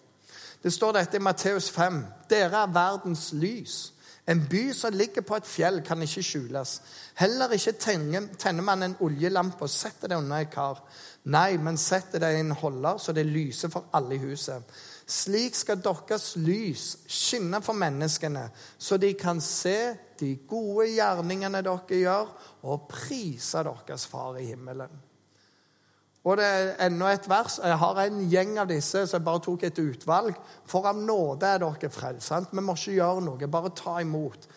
Det 0.64 0.74
står 0.74 0.92
dette 0.92 1.18
i 1.18 1.20
Matteus 1.20 1.72
5. 1.72 2.06
Dere 2.30 2.64
er 2.64 2.74
verdens 2.74 3.34
lys. 3.34 3.94
En 4.28 4.48
by 4.50 4.72
som 4.74 4.94
ligger 4.94 5.22
på 5.22 5.36
et 5.36 5.46
fjell, 5.46 5.82
kan 5.82 6.02
ikke 6.02 6.24
skjules. 6.24 6.82
Heller 7.16 7.52
ikke 7.54 7.72
tenner 8.38 8.62
man 8.62 8.84
en 8.84 8.98
oljelampe 9.00 9.62
og 9.62 9.70
setter 9.70 10.08
det 10.08 10.18
under 10.18 10.38
et 10.38 10.50
kar. 10.50 10.82
Nei, 11.26 11.56
men 11.58 11.78
setter 11.82 12.22
det 12.22 12.36
i 12.36 12.42
en 12.44 12.54
holder, 12.54 13.00
så 13.02 13.14
det 13.16 13.26
lyser 13.26 13.72
for 13.74 13.88
alle 13.98 14.18
i 14.18 14.22
huset. 14.22 14.62
Slik 15.10 15.58
skal 15.58 15.82
deres 15.86 16.36
lys 16.38 16.86
skinne 17.10 17.62
for 17.66 17.78
menneskene, 17.78 18.48
så 18.78 18.98
de 19.02 19.12
kan 19.18 19.42
se 19.42 19.96
de 20.20 20.36
gode 20.50 20.92
gjerningene 20.94 21.64
dere 21.66 22.00
gjør, 22.02 22.30
og 22.70 22.86
prise 22.90 23.64
deres 23.66 24.06
Far 24.10 24.38
i 24.42 24.46
himmelen. 24.52 25.02
Og 26.26 26.40
det 26.40 26.46
er 26.46 26.72
enda 26.88 27.12
et 27.14 27.28
vers. 27.30 27.60
Jeg 27.62 27.78
har 27.78 28.00
en 28.02 28.22
gjeng 28.30 28.56
av 28.58 28.70
disse, 28.70 29.04
så 29.06 29.18
jeg 29.20 29.26
bare 29.26 29.44
tok 29.46 29.66
et 29.68 29.82
utvalg. 29.82 30.38
For 30.66 30.88
av 30.90 30.98
nåde 30.98 31.46
er 31.46 31.62
dere 31.62 31.92
frelst. 31.94 32.34
Vi 32.50 32.64
må 32.66 32.74
ikke 32.74 32.96
gjøre 32.98 33.22
noe, 33.28 33.50
bare 33.50 33.74
ta 33.78 34.00
imot. 34.02 34.48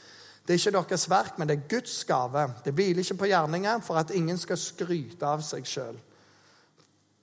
Det 0.48 0.54
er 0.54 0.62
ikke 0.62 0.78
deres 0.78 1.04
verk, 1.12 1.35
men 1.37 1.48
det 1.48 1.59
er 1.59 1.68
Guds 1.68 1.98
gave. 2.09 2.46
Det 2.64 2.72
hviler 2.72 3.04
ikke 3.04 3.18
på 3.20 3.28
gjerninger 3.28 3.83
for 3.85 4.00
at 4.00 4.14
ingen 4.16 4.40
skal 4.40 4.57
skryte 4.57 5.28
av 5.28 5.44
seg 5.44 5.68
sjøl. 5.68 5.98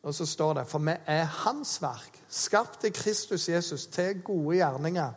Og 0.06 0.13
så 0.13 0.26
står 0.30 0.60
det 0.60 0.68
For 0.70 0.84
vi 0.86 0.94
er 1.12 1.24
Hans 1.44 1.78
verk, 1.82 2.20
skapt 2.30 2.86
i 2.86 2.94
Kristus 2.94 3.50
Jesus 3.50 3.88
til 3.91 4.22
gode 4.24 4.60
gjerninger, 4.60 5.12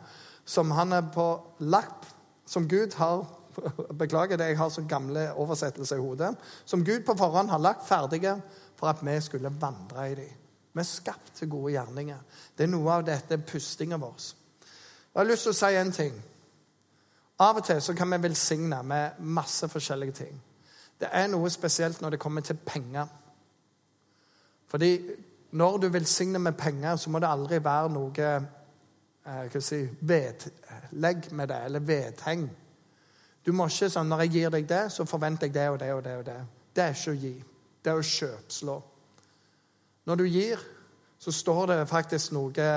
som 0.45 0.71
han 0.71 0.93
er 0.93 1.11
på 1.13 1.27
lapp, 1.59 2.07
som 2.45 2.67
Gud 2.69 2.95
har 2.97 3.27
Beklager 3.99 4.37
det, 4.37 4.45
jeg 4.45 4.57
har 4.57 4.69
så 4.69 4.81
gamle 4.87 5.33
oversettelser 5.33 5.97
i 5.97 5.99
hodet. 5.99 6.35
Som 6.65 6.85
Gud 6.85 7.01
på 7.05 7.15
forhånd 7.17 7.49
har 7.49 7.59
lagt 7.59 7.87
ferdige 7.87 8.37
for 8.79 8.87
at 8.87 9.01
vi 9.03 9.21
skulle 9.21 9.51
vandre 9.61 10.11
i 10.11 10.15
dem. 10.15 10.29
Vi 10.73 10.79
er 10.79 10.87
skapt 10.87 11.33
til 11.35 11.49
gode 11.49 11.73
gjerninger. 11.73 12.17
Det 12.57 12.63
er 12.63 12.71
noe 12.71 12.93
av 12.93 13.03
dette 13.03 13.37
pustinga 13.37 13.97
vår. 13.99 14.15
Jeg 15.09 15.19
har 15.19 15.27
lyst 15.27 15.47
til 15.47 15.51
å 15.51 15.57
si 15.59 15.71
en 15.75 15.91
ting. 15.91 16.21
Av 17.39 17.57
og 17.57 17.65
til 17.65 17.81
så 17.81 17.95
kan 17.97 18.11
vi 18.11 18.21
velsigne 18.23 18.83
med 18.83 19.19
masse 19.19 19.67
forskjellige 19.67 20.17
ting. 20.21 20.41
Det 20.99 21.09
er 21.11 21.27
noe 21.31 21.49
spesielt 21.49 22.01
når 22.01 22.15
det 22.15 22.21
kommer 22.21 22.45
til 22.45 22.59
penger. 22.65 23.07
Fordi 24.69 24.93
når 25.51 25.77
du 25.77 25.87
velsigner 25.89 26.39
med 26.39 26.57
penger, 26.57 26.95
så 26.95 27.09
må 27.09 27.19
det 27.19 27.29
aldri 27.29 27.59
være 27.63 27.91
noe 27.93 28.29
eh, 28.29 29.59
si, 29.59 29.81
vedlegg 30.01 31.31
med 31.31 31.49
det, 31.49 31.61
eller 31.65 31.85
vedheng. 31.85 32.49
Du 33.45 33.53
må 33.55 33.65
ikke 33.69 33.89
sånn 33.89 34.09
når 34.11 34.25
jeg 34.25 34.35
gir 34.35 34.53
deg 34.53 34.67
det, 34.69 34.83
så 34.93 35.07
forventer 35.09 35.49
jeg 35.49 35.55
det 35.55 35.69
og 35.73 35.79
det 35.81 35.93
og 35.95 36.03
det. 36.05 36.17
og 36.17 36.25
Det 36.25 36.37
Det 36.75 36.83
er 36.83 36.97
ikke 36.97 37.15
å 37.15 37.21
gi. 37.23 37.33
Det 37.81 37.91
er 37.91 38.01
å 38.01 38.09
kjøpslå. 38.11 38.75
Når 40.05 40.15
du 40.19 40.25
gir, 40.27 40.61
så 41.19 41.31
står 41.31 41.65
det 41.67 41.89
faktisk 41.89 42.31
noe 42.31 42.69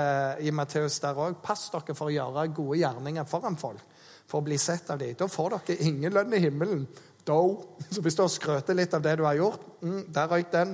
i 0.43 0.51
Matteus 0.51 0.99
der 0.99 1.19
òg. 1.19 1.39
Pass 1.43 1.69
dere 1.71 1.95
for 1.95 2.09
å 2.09 2.13
gjøre 2.13 2.49
gode 2.55 2.79
gjerninger 2.81 3.27
foran 3.29 3.55
folk, 3.59 3.85
for 4.27 4.41
å 4.41 4.47
bli 4.47 4.57
sett 4.59 4.89
av 4.91 4.99
dem. 4.99 5.15
Da 5.19 5.29
får 5.31 5.55
dere 5.55 5.87
ingen 5.87 6.13
lønn 6.13 6.35
i 6.35 6.41
himmelen. 6.43 6.85
Do. 7.23 7.39
Så 7.87 8.01
hvis 8.03 8.17
du 8.17 8.25
har 8.25 8.31
skrøtet 8.33 8.75
litt 8.75 8.93
av 8.93 9.03
det 9.05 9.15
du 9.15 9.23
har 9.23 9.37
gjort, 9.39 9.61
mm, 9.81 10.01
der 10.11 10.27
røyk 10.27 10.49
den. 10.51 10.73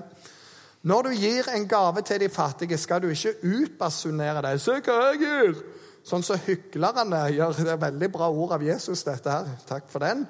Når 0.82 1.04
du 1.04 1.10
gir 1.10 1.50
en 1.52 1.68
gave 1.68 2.02
til 2.08 2.22
de 2.24 2.30
fattige, 2.30 2.78
skal 2.78 3.02
du 3.02 3.10
ikke 3.12 3.36
utbasunere 3.44 4.42
det. 4.42 4.62
'Se 4.62 4.80
hva 4.80 5.12
jeg 5.12 5.20
gir!' 5.20 5.64
Sånn 6.04 6.24
som 6.24 6.38
så 6.38 6.42
hyklerne 6.46 7.20
gjør. 7.36 7.54
Det 7.54 7.68
er 7.68 7.78
veldig 7.78 8.12
bra 8.12 8.30
ord 8.32 8.56
av 8.56 8.64
Jesus, 8.64 9.04
dette 9.04 9.30
her. 9.30 9.46
Takk 9.68 9.90
for 9.92 10.00
den. 10.00 10.28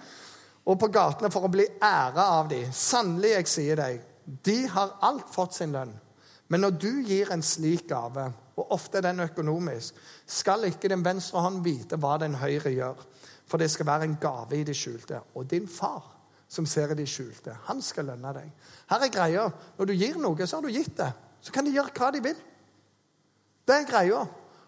Og 0.65 0.79
på 0.79 0.89
gatene 0.91 1.31
for 1.31 1.45
å 1.45 1.51
bli 1.51 1.67
æra 1.81 2.25
av 2.39 2.49
dem. 2.49 2.71
Sannelig, 2.73 3.29
jeg 3.29 3.47
sier 3.47 3.75
deg, 3.75 4.01
de 4.25 4.67
har 4.67 4.97
alt 5.01 5.29
fått 5.31 5.53
sin 5.53 5.71
lønn. 5.71 5.93
Men 6.49 6.61
når 6.65 6.71
du 6.81 7.01
gir 7.05 7.31
en 7.31 7.45
slik 7.45 7.87
gave, 7.87 8.31
og 8.57 8.71
ofte 8.75 8.97
er 8.97 9.01
den 9.01 9.23
økonomisk, 9.23 9.95
skal 10.25 10.65
ikke 10.67 10.89
din 10.89 11.05
venstre 11.05 11.39
hånd 11.39 11.61
vite 11.63 11.95
hva 12.01 12.17
den 12.17 12.35
høyre 12.35 12.73
gjør. 12.73 13.05
For 13.47 13.61
det 13.61 13.69
skal 13.71 13.85
være 13.85 14.09
en 14.09 14.17
gave 14.21 14.57
i 14.57 14.65
det 14.65 14.75
skjulte. 14.77 15.21
Og 15.35 15.47
din 15.49 15.67
far 15.67 16.18
som 16.49 16.65
ser 16.65 16.91
i 16.91 16.97
de 16.97 17.05
skjulte. 17.07 17.53
Han 17.67 17.81
skal 17.85 18.09
lønne 18.09 18.33
deg. 18.33 18.49
Her 18.89 19.05
er 19.05 19.13
greia. 19.13 19.45
Når 19.77 19.89
du 19.89 19.93
gir 19.93 20.17
noe, 20.17 20.47
så 20.47 20.57
har 20.57 20.65
du 20.65 20.73
gitt 20.73 20.95
det. 20.97 21.11
Så 21.45 21.53
kan 21.53 21.65
de 21.65 21.75
gjøre 21.75 21.93
hva 21.93 22.09
de 22.15 22.23
vil. 22.25 22.39
Det 23.69 23.75
er 23.75 23.87
greia. 23.89 24.23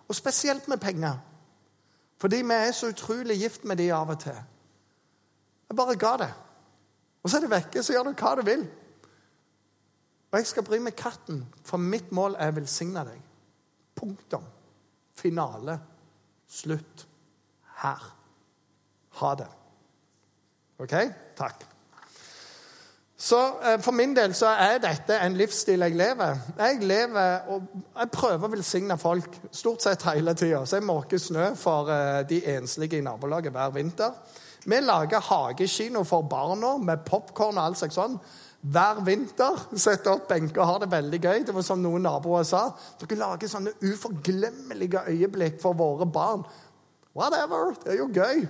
Og 0.05 0.15
spesielt 0.15 0.67
med 0.69 0.81
penger. 0.81 1.17
Fordi 2.21 2.43
vi 2.45 2.53
er 2.53 2.71
så 2.77 2.91
utrolig 2.93 3.39
gift 3.41 3.65
med 3.65 3.81
de 3.81 3.89
av 3.95 4.13
og 4.13 4.19
til. 4.21 4.37
Jeg 5.69 5.79
bare 5.79 5.97
ga 5.97 6.13
det. 6.21 6.29
Og 7.23 7.29
så 7.29 7.37
er 7.37 7.45
det 7.45 7.53
vekke, 7.55 7.83
så 7.83 7.95
gjør 7.95 8.11
du 8.11 8.13
hva 8.21 8.35
du 8.37 8.43
vil. 8.45 8.67
Og 10.31 10.37
jeg 10.37 10.47
skal 10.47 10.65
bry 10.67 10.77
meg 10.79 10.95
katten, 10.99 11.41
for 11.65 11.81
mitt 11.81 12.11
mål 12.15 12.37
er 12.39 12.53
å 12.53 12.57
velsigne 12.59 13.03
deg. 13.07 13.23
Punktum. 13.97 14.45
Finale. 15.17 15.79
Slutt. 16.47 17.07
Her. 17.81 18.05
Ha 19.17 19.33
det. 19.41 19.49
OK? 20.81 20.95
Takk. 21.37 21.70
Så 23.21 23.37
eh, 23.61 23.77
For 23.81 23.93
min 23.93 24.15
del 24.17 24.33
så 24.37 24.49
er 24.57 24.79
dette 24.81 25.17
en 25.21 25.35
livsstil 25.37 25.85
jeg 25.85 25.97
lever. 25.97 26.39
Jeg 26.57 26.79
lever 26.81 27.51
og 27.53 27.67
jeg 27.93 28.13
prøver 28.15 28.47
å 28.47 28.53
velsigne 28.55 28.97
folk 28.97 29.35
stort 29.53 29.85
sett 29.85 30.05
hele 30.09 30.33
tida. 30.33 30.63
Så 30.65 30.79
jeg 30.79 30.87
måker 30.87 31.21
snø 31.21 31.51
for 31.59 31.91
eh, 31.93 32.21
de 32.29 32.41
enslige 32.55 32.97
i 32.97 33.05
nabolaget 33.05 33.53
hver 33.53 33.75
vinter. 33.75 34.15
Vi 34.65 34.79
lager 34.81 35.21
hagekino 35.25 36.03
for 36.05 36.25
barna 36.29 36.75
med 36.81 37.05
popkorn 37.05 37.59
og 37.59 37.67
alt 37.67 37.81
slags 37.81 37.97
sånn. 37.97 38.17
Hver 38.61 39.03
vinter 39.05 39.57
setter 39.73 40.15
opp 40.15 40.27
benker 40.29 40.61
og 40.61 40.69
har 40.69 40.81
det 40.83 40.91
veldig 40.91 41.21
gøy. 41.21 41.45
Det 41.45 41.55
var 41.55 41.65
som 41.65 41.81
noen 41.81 42.05
naboer 42.05 42.45
sa. 42.45 42.67
Dere 43.01 43.21
lager 43.21 43.49
sånne 43.49 43.73
uforglemmelige 43.85 45.05
øyeblikk 45.13 45.61
for 45.61 45.77
våre 45.77 46.09
barn. 46.09 46.45
Whatever. 47.17 47.73
Det 47.83 47.95
er 47.95 48.01
jo 48.01 48.09
gøy. 48.13 48.45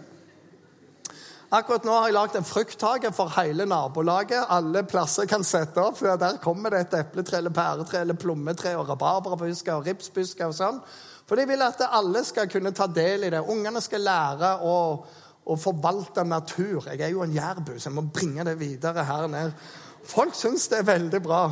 Akkurat 1.52 1.84
nå 1.84 1.92
har 1.92 2.06
jeg 2.08 2.16
lagd 2.16 2.36
en 2.40 2.46
frukthage 2.48 3.10
for 3.12 3.32
hele 3.36 3.66
nabolaget. 3.68 4.46
Alle 4.56 4.86
plasser 4.88 5.26
kan 5.28 5.44
sette 5.44 5.82
opp. 5.84 5.98
for 6.00 6.16
Der 6.18 6.38
kommer 6.40 6.72
det 6.72 6.80
et 6.80 6.94
epletre, 7.02 7.38
eller 7.38 7.52
pæretre, 7.52 8.00
eller 8.00 8.14
plommetre, 8.14 8.78
og 8.78 8.88
rabarbrabusker 8.88 9.74
og 9.74 9.86
ripsbusker 9.86 10.48
og 10.48 10.56
sånn. 10.56 10.80
For 11.28 11.36
de 11.36 11.46
vil 11.50 11.62
at 11.62 11.84
alle 11.92 12.24
skal 12.24 12.48
kunne 12.48 12.72
ta 12.72 12.88
del 12.88 13.28
i 13.28 13.34
det. 13.36 13.44
Ungene 13.44 13.82
skal 13.84 14.00
lære 14.00 14.54
å, 14.64 14.78
å 15.44 15.60
forvalte 15.60 16.24
natur. 16.24 16.88
Jeg 16.88 17.04
er 17.04 17.12
jo 17.12 17.26
en 17.28 17.36
jærbu, 17.36 17.76
så 17.76 17.90
jeg 17.90 17.98
må 18.00 18.08
bringe 18.08 18.48
det 18.48 18.56
videre 18.56 19.04
her 19.04 19.28
ned. 19.28 19.52
Folk 20.08 20.40
syns 20.40 20.70
det 20.72 20.80
er 20.80 20.88
veldig 20.88 21.22
bra. 21.22 21.44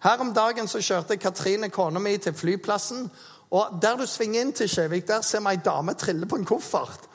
Her 0.00 0.24
om 0.24 0.32
dagen 0.32 0.64
så 0.64 0.80
kjørte 0.80 1.20
Katrine, 1.20 1.68
kona 1.68 2.00
mi, 2.00 2.16
til 2.16 2.32
flyplassen. 2.32 3.04
Og 3.52 3.80
Der 3.84 4.00
du 4.00 4.08
svinger 4.08 4.40
inn 4.40 4.56
til 4.56 4.72
Kjevik, 4.72 5.04
der 5.08 5.20
ser 5.20 5.44
vi 5.44 5.52
ei 5.52 5.60
dame 5.60 5.92
trille 5.92 6.24
på 6.24 6.40
en 6.40 6.48
koffert. 6.48 7.11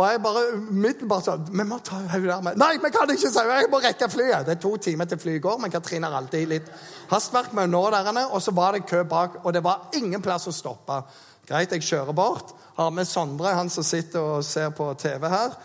Og 0.00 0.06
jeg 0.08 0.20
bare 0.24 0.42
umiddelbart 0.56 1.26
sånn 1.26 1.48
vi 1.50 1.64
må 1.68 1.76
ta 1.84 1.98
henne 2.00 2.30
der 2.30 2.44
med. 2.44 2.60
Nei, 2.60 2.72
vi 2.80 2.90
kan 2.94 3.10
ikke 3.12 3.28
si 3.28 3.42
Jeg 3.50 3.68
må 3.72 3.80
rekke 3.84 4.08
flyet. 4.08 4.46
Det 4.46 4.54
er 4.54 4.62
to 4.62 4.76
timer 4.80 5.08
til 5.10 5.20
flyet 5.20 5.42
går, 5.44 5.58
men 5.60 5.72
Katrine 5.72 6.08
har 6.08 6.22
alltid 6.22 6.48
litt 6.48 6.70
hastverk 7.10 7.52
med 7.56 7.68
nå 7.74 7.82
der. 7.92 8.08
Og 8.30 8.40
så 8.40 8.54
var 8.56 8.72
det 8.72 8.86
kø 8.88 9.02
bak, 9.04 9.42
og 9.44 9.52
det 9.52 9.64
var 9.64 9.90
ingen 9.98 10.22
plass 10.24 10.48
å 10.48 10.54
stoppe. 10.54 11.02
Greit, 11.50 11.72
jeg 11.74 11.84
kjører 11.84 12.16
bort. 12.16 12.54
Har 12.78 12.90
med 12.94 13.08
Sondre, 13.08 13.52
han 13.58 13.68
som 13.68 13.84
sitter 13.84 14.38
og 14.38 14.44
ser 14.46 14.70
på 14.76 14.88
TV 14.94 15.28
her, 15.28 15.56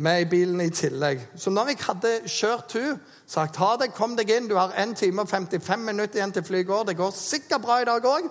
med 0.00 0.22
i 0.22 0.28
bilen 0.30 0.60
i 0.62 0.70
tillegg. 0.70 1.26
Så 1.34 1.50
når 1.50 1.72
jeg 1.72 1.80
hadde 1.82 2.12
kjørt 2.30 2.76
hun, 2.78 3.00
sagt 3.26 3.58
ha 3.58 3.72
det, 3.80 3.90
kom 3.96 4.14
deg 4.16 4.30
inn, 4.30 4.46
du 4.48 4.54
har 4.58 4.76
1 4.78 4.94
time 5.00 5.24
og 5.24 5.32
55 5.32 5.82
minutter 5.82 6.20
igjen 6.20 6.32
til 6.36 6.46
flyet 6.46 6.68
går, 6.68 6.86
det 6.88 6.96
går 7.00 7.12
sikkert 7.16 7.64
bra 7.64 7.80
i 7.82 7.88
dag 7.88 8.06
òg, 8.06 8.30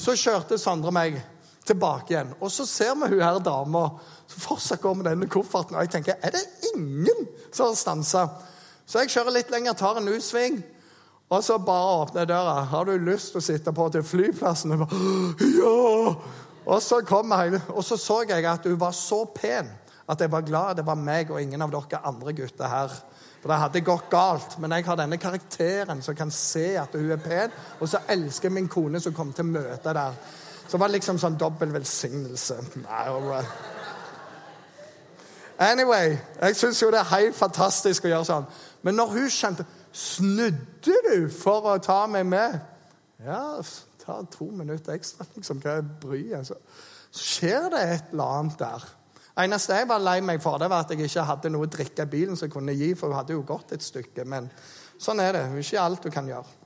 så 0.00 0.16
kjørte 0.16 0.58
Sondre 0.58 0.94
meg 0.94 1.20
tilbake 1.66 2.14
igjen. 2.14 2.32
Og 2.40 2.52
så 2.52 2.66
ser 2.68 2.94
vi 3.00 3.10
hun 3.14 3.22
her 3.24 3.40
dama 3.42 3.88
så 4.26 4.40
fortsatt 4.40 4.80
går 4.80 4.94
med 4.98 5.08
denne 5.08 5.28
kofferten. 5.30 5.76
Og 5.76 5.86
jeg 5.86 5.94
tenker 5.96 6.20
er 6.20 6.34
det 6.34 6.44
ingen 6.74 7.26
som 7.50 7.66
har 7.66 7.78
stansa? 7.78 8.28
Så 8.86 9.00
jeg 9.00 9.14
kjører 9.14 9.38
litt 9.38 9.52
lenger, 9.52 9.72
tar 9.72 9.98
en 10.00 10.08
utsving, 10.12 10.58
og 11.32 11.44
så 11.44 11.58
bare 11.58 12.02
åpner 12.02 12.24
døra. 12.28 12.64
'Har 12.64 12.84
du 12.84 12.98
lyst 12.98 13.32
til 13.32 13.40
å 13.40 13.44
sitte 13.44 13.72
på 13.72 13.88
til 13.88 14.02
flyplassen?' 14.02 14.72
Og, 14.72 14.78
bare, 14.78 14.98
ja! 15.60 16.14
Og 16.66 16.82
så 16.82 17.00
kom 17.00 17.32
jeg, 17.32 17.60
og 17.68 17.84
så 17.84 17.96
så 17.96 18.24
jeg 18.28 18.44
at 18.44 18.64
hun 18.64 18.80
var 18.80 18.92
så 18.92 19.24
pen 19.24 19.68
at 20.08 20.20
jeg 20.20 20.32
var 20.32 20.40
glad 20.40 20.76
det 20.76 20.86
var 20.86 21.00
meg 21.00 21.30
og 21.30 21.40
ingen 21.40 21.62
av 21.62 21.70
dere 21.72 22.00
andre 22.04 22.32
gutter 22.32 22.68
her. 22.68 22.92
For 23.42 23.52
det 23.52 23.60
hadde 23.60 23.84
gått 23.84 24.08
galt. 24.12 24.56
Men 24.58 24.72
jeg 24.72 24.86
har 24.86 24.96
denne 24.96 25.18
karakteren 25.20 26.02
som 26.02 26.16
kan 26.16 26.30
se 26.30 26.76
at 26.80 26.96
hun 26.96 27.10
er 27.12 27.20
pen, 27.20 27.52
og 27.80 27.88
så 27.88 28.00
elsker 28.08 28.52
min 28.52 28.68
kone 28.68 29.00
som 29.00 29.12
kom 29.16 29.32
til 29.32 29.44
møte 29.44 29.92
der. 29.92 30.16
Så 30.64 30.76
det 30.76 30.80
var 30.80 30.92
liksom 30.94 31.20
sånn 31.20 31.36
dobbel 31.40 31.72
velsignelse. 31.74 32.56
Nei, 32.86 33.06
all 33.08 33.28
right. 33.28 33.73
Anyway, 35.58 36.16
jeg 36.40 36.56
syns 36.56 36.82
jo 36.82 36.90
det 36.90 36.98
er 36.98 37.10
helt 37.14 37.36
fantastisk 37.38 38.04
å 38.04 38.10
gjøre 38.10 38.26
sånn. 38.26 38.46
Men 38.82 38.96
når 38.98 39.12
hun 39.14 39.28
skjønte 39.30 39.66
Snudde 39.94 40.94
du 41.06 41.28
for 41.30 41.68
å 41.70 41.76
ta 41.78 42.00
meg 42.10 42.26
med? 42.26 42.56
Ja, 43.22 43.60
ta 44.02 44.16
to 44.26 44.48
minutter 44.50 44.96
ekstra, 44.96 45.26
liksom. 45.36 45.60
Hva 45.62 45.76
er 45.78 45.86
bryet? 46.02 46.48
Så 46.48 46.56
skjer 47.14 47.68
det 47.70 47.82
et 47.92 48.10
eller 48.10 48.40
annet 48.40 48.58
der. 48.58 48.88
eneste 49.44 49.78
jeg 49.78 49.88
var 49.88 50.02
lei 50.02 50.20
meg 50.20 50.42
for, 50.42 50.58
det 50.58 50.68
var 50.70 50.82
at 50.82 50.90
jeg 50.90 51.06
ikke 51.06 51.28
hadde 51.28 51.52
noe 51.54 51.68
å 51.68 51.70
drikke 51.70 52.02
i 52.02 52.10
bilen 52.10 52.36
som 52.36 52.48
jeg 52.48 52.52
kunne 52.56 52.74
gi, 52.74 52.90
for 52.98 53.08
hun 53.08 53.20
hadde 53.20 53.36
jo 53.36 53.46
gått 53.46 53.72
et 53.72 53.86
stykke. 53.86 54.24
Men 54.26 54.50
sånn 54.98 55.22
er 55.22 55.38
det. 55.38 55.44
Ikke 55.62 55.80
alt 55.80 56.02
du 56.02 56.10
kan 56.10 56.26
gjøre. 56.26 56.58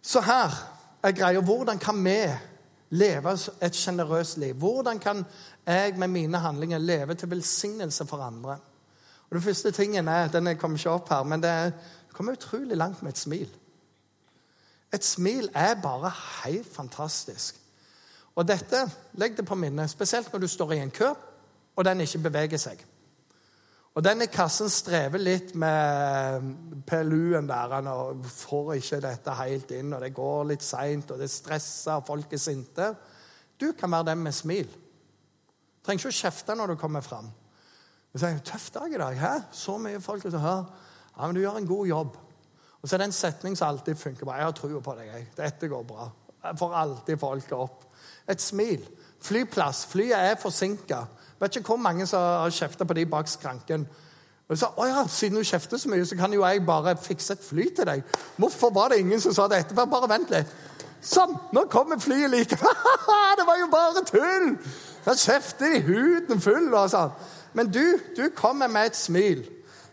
Så 0.00 0.24
her 0.24 0.56
er 1.04 1.12
greia 1.12 1.44
hvordan 1.44 1.78
kan 1.78 2.00
vi 2.04 2.16
leve 2.90 3.32
et 3.62 3.76
sjenerøst 3.76 4.38
liv? 4.38 4.54
Hvordan 4.54 4.98
kan 4.98 5.24
jeg 5.66 5.94
med 5.96 6.08
mine 6.08 6.38
handlinger 6.38 6.78
leve 6.78 7.14
til 7.14 7.30
velsignelse 7.30 8.06
for 8.06 8.16
andre? 8.16 8.58
Og 9.30 9.36
Den 9.36 9.42
første 9.42 9.70
tingen 9.70 10.08
er 10.08 10.28
Den 10.28 10.56
kommer 10.58 10.78
ikke 10.78 10.90
opp 10.90 11.08
her, 11.08 11.22
men 11.22 11.42
det 11.42 11.50
er, 11.50 11.70
kommer 12.12 12.32
utrolig 12.32 12.76
langt 12.76 13.02
med 13.02 13.12
et 13.12 13.18
smil. 13.18 13.48
Et 14.94 15.04
smil 15.04 15.50
er 15.54 15.74
bare 15.82 16.12
helt 16.44 16.74
fantastisk. 16.74 17.56
Og 18.34 18.48
dette, 18.48 18.90
legg 19.12 19.36
det 19.36 19.46
på 19.46 19.54
minnet, 19.54 19.90
spesielt 19.90 20.32
når 20.32 20.40
du 20.40 20.46
står 20.48 20.72
i 20.72 20.78
en 20.78 20.90
kø, 20.90 21.08
og 21.76 21.84
den 21.84 22.00
ikke 22.00 22.18
beveger 22.18 22.58
seg. 22.58 22.84
Og 23.98 24.04
denne 24.06 24.28
kassen 24.30 24.70
strever 24.70 25.18
litt 25.18 25.54
med 25.58 26.84
PLU-en 26.86 27.48
der 27.48 27.72
og 27.90 28.22
får 28.30 28.76
ikke 28.76 29.00
dette 29.02 29.34
helt 29.40 29.72
inn, 29.74 29.90
og 29.96 30.04
det 30.04 30.12
går 30.14 30.44
litt 30.52 30.62
seint, 30.62 31.10
og 31.10 31.18
det 31.18 31.30
stresser, 31.30 31.98
og 31.98 32.06
folk 32.06 32.32
er 32.32 32.42
sinte. 32.42 32.92
Du 33.60 33.72
kan 33.78 33.90
være 33.90 34.12
den 34.12 34.22
med 34.22 34.36
smil. 34.36 34.70
Trenger 35.82 36.04
ikke 36.04 36.14
å 36.14 36.20
kjefte 36.20 36.56
når 36.56 36.72
du 36.72 36.80
kommer 36.80 37.02
fram. 37.02 37.32
Du 38.12 38.18
sier 38.18 38.38
'Tøff 38.38 38.70
dag 38.70 38.92
i 38.92 38.98
dag.' 38.98 39.18
Hæ? 39.18 39.34
Så 39.52 39.78
mye 39.78 40.00
folk 40.00 40.22
som 40.22 40.40
hører. 40.40 40.64
Ja, 41.16 41.26
men 41.26 41.34
du 41.34 41.40
gjør 41.40 41.56
en 41.56 41.66
god 41.66 41.86
jobb. 41.86 42.16
Og 42.82 42.88
så 42.88 42.96
er 42.96 42.98
det 42.98 43.04
en 43.04 43.12
setning 43.12 43.56
som 43.56 43.68
alltid 43.68 43.94
funker 43.94 44.24
bra. 44.24 44.34
'Jeg 44.34 44.44
har 44.44 44.52
trua 44.52 44.80
på 44.80 44.94
deg. 44.94 45.06
Jeg. 45.06 45.28
Dette 45.36 45.68
går 45.68 45.82
bra.' 45.82 46.10
Jeg 46.44 46.58
får 46.58 46.74
alltid 46.74 47.18
folket 47.18 47.52
opp. 47.52 47.84
Et 48.28 48.40
smil. 48.40 48.88
Flyplass. 49.20 49.86
Flyet 49.86 50.18
er 50.18 50.34
forsinka. 50.34 51.04
Vet 51.40 51.56
ikke 51.56 51.72
hvor 51.72 51.80
mange 51.80 52.06
som 52.06 52.20
har 52.20 52.52
kjefta 52.52 52.84
på 52.84 52.96
de 52.98 53.06
bak 53.08 53.28
skranken. 53.28 53.86
Og 54.50 54.58
så, 54.58 54.68
å 54.76 54.86
ja, 54.88 55.04
Siden 55.08 55.38
du 55.38 55.46
kjefter 55.46 55.78
så 55.78 55.90
mye, 55.90 56.04
så 56.06 56.18
kan 56.18 56.32
jo 56.34 56.42
jeg 56.42 56.64
bare 56.66 56.96
fikse 57.00 57.36
et 57.36 57.44
fly 57.44 57.68
til 57.76 57.86
deg. 57.86 58.02
Hvorfor 58.36 58.74
var 58.74 58.90
det 58.90 59.00
ingen 59.00 59.22
som 59.22 59.34
sa 59.34 59.46
det 59.48 59.62
etterpå? 59.64 59.86
Bare 59.90 60.10
vent 60.10 60.32
litt. 60.34 60.50
Sånn! 61.00 61.32
Nå 61.56 61.64
kommer 61.72 62.00
flyet 62.02 62.32
likevel. 62.32 62.82
det 63.38 63.46
var 63.48 63.60
jo 63.60 63.70
bare 63.72 64.02
tull! 64.08 64.50
Da 65.06 65.14
kjefter 65.16 65.78
i 65.78 65.84
huden 65.86 66.42
full 66.44 66.68
og 66.74 66.90
sånn. 66.92 67.14
Men 67.56 67.70
du, 67.72 67.84
du 68.16 68.26
kommer 68.36 68.68
med 68.70 68.90
et 68.90 68.98
smil. 68.98 69.46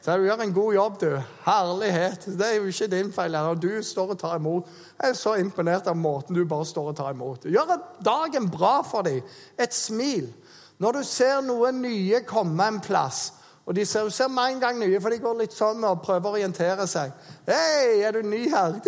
Så 0.03 0.17
du 0.17 0.23
gjør 0.27 0.39
en 0.43 0.53
god 0.55 0.73
jobb, 0.73 0.99
du. 1.01 1.13
Herlighet. 1.43 2.27
Det 2.39 2.45
er 2.47 2.57
jo 2.57 2.69
ikke 2.71 2.89
din 2.91 3.09
feil. 3.11 3.37
Og 3.39 3.61
du 3.61 3.69
står 3.83 4.13
og 4.13 4.19
tar 4.19 4.37
imot. 4.39 4.67
Jeg 4.97 5.13
er 5.13 5.17
så 5.19 5.37
imponert 5.39 5.87
av 5.91 5.97
måten 5.99 6.37
du 6.37 6.45
bare 6.47 6.67
står 6.67 6.91
og 6.91 6.99
tar 6.99 7.15
imot. 7.15 7.47
Gjør 7.51 7.73
dagen 8.05 8.47
bra 8.51 8.77
for 8.87 9.07
dem. 9.07 9.19
Et 9.59 9.73
smil. 9.75 10.29
Når 10.77 10.99
du 10.99 11.03
ser 11.03 11.41
noen 11.41 11.81
nye 11.81 12.21
komme 12.27 12.67
en 12.67 12.81
plass, 12.83 13.31
og 13.67 13.75
de 13.75 13.83
ser, 13.85 14.09
ser 14.09 14.29
med 14.31 14.53
en 14.53 14.61
gang 14.61 14.77
nye, 14.79 14.99
for 15.01 15.11
de 15.11 15.19
går 15.19 15.41
litt 15.41 15.55
sånn 15.55 15.83
og 15.83 16.03
prøver 16.05 16.29
å 16.29 16.37
orientere 16.37 16.85
seg. 16.87 17.11
'Hei, 17.47 18.03
er 18.05 18.15
du 18.15 18.21
ny 18.23 18.45
her?' 18.49 18.79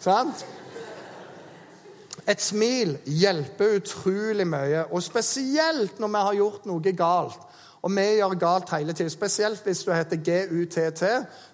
Sant? 0.00 0.46
Et 2.26 2.40
smil 2.40 2.96
hjelper 3.04 3.76
utrolig 3.80 4.46
mye, 4.46 4.86
og 4.90 5.02
spesielt 5.02 6.00
når 6.00 6.08
vi 6.08 6.24
har 6.26 6.38
gjort 6.38 6.66
noe 6.66 6.92
galt. 6.96 7.46
Og 7.82 7.92
vi 7.96 8.04
gjør 8.18 8.34
galt 8.40 8.70
hele 8.74 8.92
tiden. 8.92 9.10
Spesielt 9.10 9.64
hvis 9.64 9.84
du 9.84 9.92
heter 9.92 10.20
GUTT, 10.20 11.02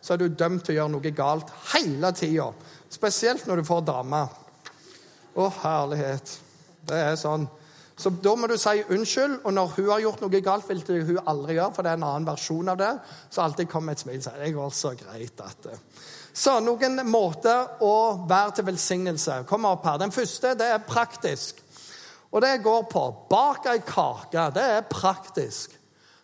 så 0.03 0.13
er 0.13 0.19
du 0.19 0.29
dømt 0.29 0.65
til 0.65 0.75
å 0.75 0.79
gjøre 0.81 0.95
noe 0.97 1.13
galt 1.15 1.53
hele 1.75 2.11
tida. 2.13 2.49
Spesielt 2.91 3.47
når 3.47 3.63
du 3.63 3.69
får 3.69 3.85
dame. 3.87 4.25
Å, 5.37 5.47
herlighet. 5.63 6.33
Det 6.89 6.99
er 6.99 7.15
sånn. 7.21 7.47
Så 7.97 8.11
da 8.11 8.35
må 8.37 8.49
du 8.51 8.59
si 8.61 8.83
unnskyld, 8.93 9.39
og 9.45 9.55
når 9.57 9.71
hun 9.79 9.87
har 9.89 10.03
gjort 10.05 10.21
noe 10.21 10.41
galt, 10.45 10.69
vil 10.69 10.83
det 10.85 10.99
hun 11.09 11.21
aldri 11.33 11.57
gjøre, 11.57 11.73
for 11.73 11.87
det 11.87 11.95
er 11.95 12.01
en 12.01 12.09
annen 12.11 12.29
versjon 12.29 12.69
av 12.69 12.77
det, 12.81 12.91
så 13.33 13.47
alltid 13.47 13.71
kommer 13.73 13.97
et 13.97 14.03
smil 14.05 14.21
og 14.21 14.33
'Det 14.37 14.53
går 14.55 14.71
så 14.71 14.95
greit 14.95 15.41
at 15.41 15.67
Så 16.35 16.61
noen 16.61 17.01
måter 17.09 17.81
å 17.81 18.27
være 18.29 18.51
til 18.51 18.65
velsignelse. 18.67 19.45
Kom 19.47 19.65
opp 19.65 19.85
her. 19.85 19.97
Den 19.97 20.13
første 20.13 20.55
det 20.55 20.67
er 20.67 20.79
praktisk. 20.79 21.63
Og 22.33 22.43
det 22.43 22.63
går 22.63 22.83
på 22.83 23.27
bak 23.31 23.67
ei 23.67 23.79
kake. 23.79 24.51
Det 24.55 24.63
er 24.63 24.81
praktisk. 24.91 25.71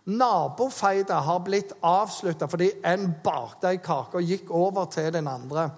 Nabofeida 0.05 1.21
har 1.21 1.39
blitt 1.39 1.73
avslutta 1.83 2.49
fordi 2.51 2.71
en 2.85 3.15
bakte 3.25 3.69
ei 3.69 3.77
kake 3.77 4.19
og 4.19 4.23
gikk 4.23 4.51
over 4.51 4.85
til 4.85 5.13
den 5.13 5.29
andre. 5.29 5.71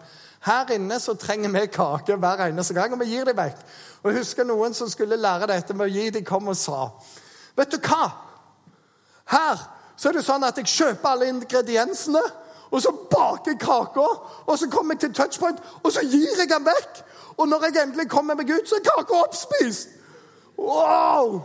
Her 0.44 0.70
inne 0.74 0.98
så 1.00 1.14
trenger 1.16 1.52
vi 1.54 1.66
kake 1.72 2.16
hver 2.20 2.46
eneste 2.46 2.74
gang, 2.76 2.92
og 2.92 3.00
vi 3.00 3.12
gir 3.14 3.24
dem 3.24 3.37
vekk. 3.37 3.61
Og 4.02 4.11
Jeg 4.11 4.18
husker 4.18 4.44
noen 4.44 4.74
som 4.76 4.90
skulle 4.92 5.16
lære 5.16 5.48
dette 5.48 5.74
med 5.74 5.87
å 5.87 5.94
gi. 5.94 6.11
De 6.11 6.24
kom 6.24 6.48
og 6.52 6.57
sa 6.57 6.90
Vet 7.57 7.72
du 7.72 7.78
hva? 7.78 8.11
Her 9.30 9.61
så 9.96 10.11
er 10.11 10.18
det 10.18 10.24
sånn 10.26 10.44
at 10.44 10.59
jeg 10.59 10.68
kjøper 10.68 11.09
alle 11.09 11.28
ingrediensene, 11.30 12.22
og 12.74 12.83
så 12.83 12.90
baker 12.90 13.52
jeg 13.52 13.61
kaka, 13.62 14.07
og 14.44 14.57
så 14.59 14.66
kommer 14.68 14.96
jeg 14.96 15.04
til 15.04 15.12
touchpoint, 15.14 15.61
og 15.83 15.92
så 15.94 16.02
gir 16.02 16.35
jeg 16.35 16.50
den 16.50 16.66
vekk. 16.66 17.02
Og 17.38 17.48
når 17.48 17.68
jeg 17.68 17.83
endelig 17.83 18.09
kommer 18.11 18.35
meg 18.35 18.50
ut, 18.50 18.66
så 18.68 18.80
er 18.80 18.88
kaka 18.88 19.20
oppspist. 19.22 19.94
Wow! 20.59 21.38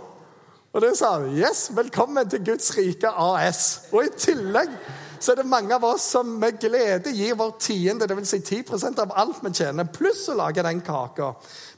Og 0.73 0.81
det 0.81 0.91
sa 0.97 1.15
hun. 1.19 1.37
Yes, 1.37 1.69
velkommen 1.77 2.29
til 2.29 2.43
Guds 2.45 2.73
rike 2.77 3.09
AS. 3.09 3.87
Og 3.91 4.05
i 4.05 4.11
tillegg 4.17 4.73
så 5.19 5.31
er 5.31 5.41
det 5.41 5.49
mange 5.51 5.75
av 5.75 5.83
oss 5.83 6.05
som 6.15 6.29
med 6.39 6.59
glede 6.61 7.11
gir 7.15 7.35
vår 7.39 7.51
tiende, 7.59 8.07
dvs. 8.07 8.29
Si 8.31 8.39
10% 8.61 9.01
av 9.03 9.11
alt 9.19 9.41
vi 9.43 9.51
tjener, 9.53 9.89
pluss 9.91 10.27
å 10.31 10.37
lage 10.39 10.63
den 10.63 10.81
kaka. 10.85 11.33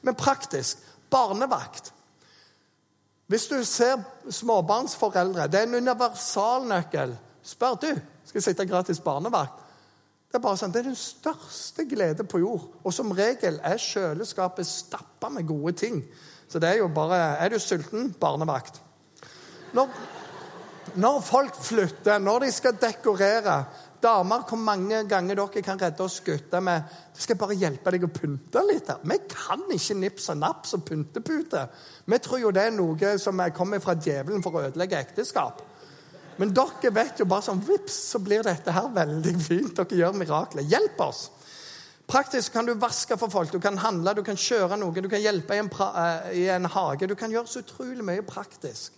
Men 0.05 0.17
praktisk 0.19 0.83
barnevakt. 1.11 1.91
Hvis 3.31 3.47
du 3.47 3.63
ser 3.65 4.01
småbarnsforeldre, 4.29 5.47
det 5.47 5.59
er 5.59 5.69
en 5.69 5.81
universalnøkkel. 5.81 7.15
Spør 7.43 7.77
du 7.81 7.91
skal 8.25 8.37
jeg 8.37 8.43
sitte 8.43 8.67
gratis 8.69 8.99
barnevakt. 9.03 9.57
Det 10.31 10.37
er 10.39 10.43
bare 10.45 10.59
sånn, 10.59 10.71
det 10.71 10.79
er 10.79 10.91
den 10.91 10.99
største 10.99 11.83
glede 11.89 12.23
på 12.23 12.39
jord. 12.39 12.69
Og 12.87 12.93
som 12.95 13.11
regel 13.15 13.57
er 13.67 13.81
kjøleskapet 13.81 14.67
stappa 14.67 15.27
med 15.33 15.47
gode 15.49 15.73
ting. 15.81 15.97
Så 16.47 16.59
det 16.59 16.69
er 16.69 16.79
jo 16.79 16.87
bare 16.87 17.37
Er 17.39 17.49
du 17.49 17.59
sulten? 17.59 18.13
Barnevakt. 18.19 18.79
Når, 19.73 19.89
når 20.95 21.21
folk 21.23 21.55
flytter, 21.63 22.19
når 22.19 22.45
de 22.45 22.51
skal 22.51 22.77
dekorere 22.81 23.63
Damer, 24.01 24.41
hvor 24.49 24.57
mange 24.57 25.03
ganger 25.05 25.37
dere 25.37 25.61
kan 25.61 25.77
redde 25.77 26.01
oss 26.01 26.23
gutter 26.25 26.59
med 26.65 26.87
det 27.13 27.21
skal 27.21 27.37
bare 27.37 27.53
hjelpe 27.53 27.91
deg 27.93 28.07
å 28.07 28.09
pynte 28.09 28.63
litt. 28.65 28.87
her. 28.89 28.97
Vi 29.05 29.17
kan 29.29 29.61
ikke 29.69 29.97
nips 29.99 30.29
og 30.33 30.39
naps 30.41 30.73
og 30.73 30.85
pyntepute. 30.87 31.67
Vi 32.09 32.17
tror 32.17 32.41
jo 32.41 32.51
det 32.51 32.63
er 32.65 32.73
noe 32.73 33.11
som 33.21 33.43
kommer 33.53 33.79
fra 33.79 33.93
djevelen 33.93 34.41
for 34.41 34.57
å 34.57 34.63
ødelegge 34.71 34.97
ekteskap. 34.97 35.61
Men 36.41 36.53
dere 36.57 36.89
vet 36.95 37.21
jo 37.21 37.27
bare 37.29 37.45
sånn 37.45 37.61
Vips, 37.61 37.93
så 38.09 38.19
blir 38.23 38.41
dette 38.41 38.73
her 38.73 38.89
veldig 38.89 39.35
fint. 39.37 39.75
Dere 39.77 39.99
gjør 39.99 40.17
mirakler. 40.17 40.65
Hjelp 40.65 41.03
oss. 41.05 41.27
Praktisk 42.09 42.53
kan 42.57 42.65
du 42.65 42.73
vaske 42.73 43.15
for 43.21 43.31
folk, 43.31 43.53
du 43.53 43.61
kan 43.61 43.77
handle, 43.77 44.15
du 44.17 44.23
kan 44.25 44.35
kjøre 44.35 44.79
noe, 44.81 44.97
du 44.97 45.07
kan 45.07 45.21
hjelpe 45.21 45.55
i 45.55 45.61
en, 45.61 45.69
uh, 45.71 46.31
i 46.35 46.47
en 46.49 46.65
hage. 46.65 47.07
Du 47.07 47.15
kan 47.15 47.31
gjøre 47.31 47.47
så 47.47 47.61
utrolig 47.61 48.03
mye 48.03 48.25
praktisk. 48.25 48.97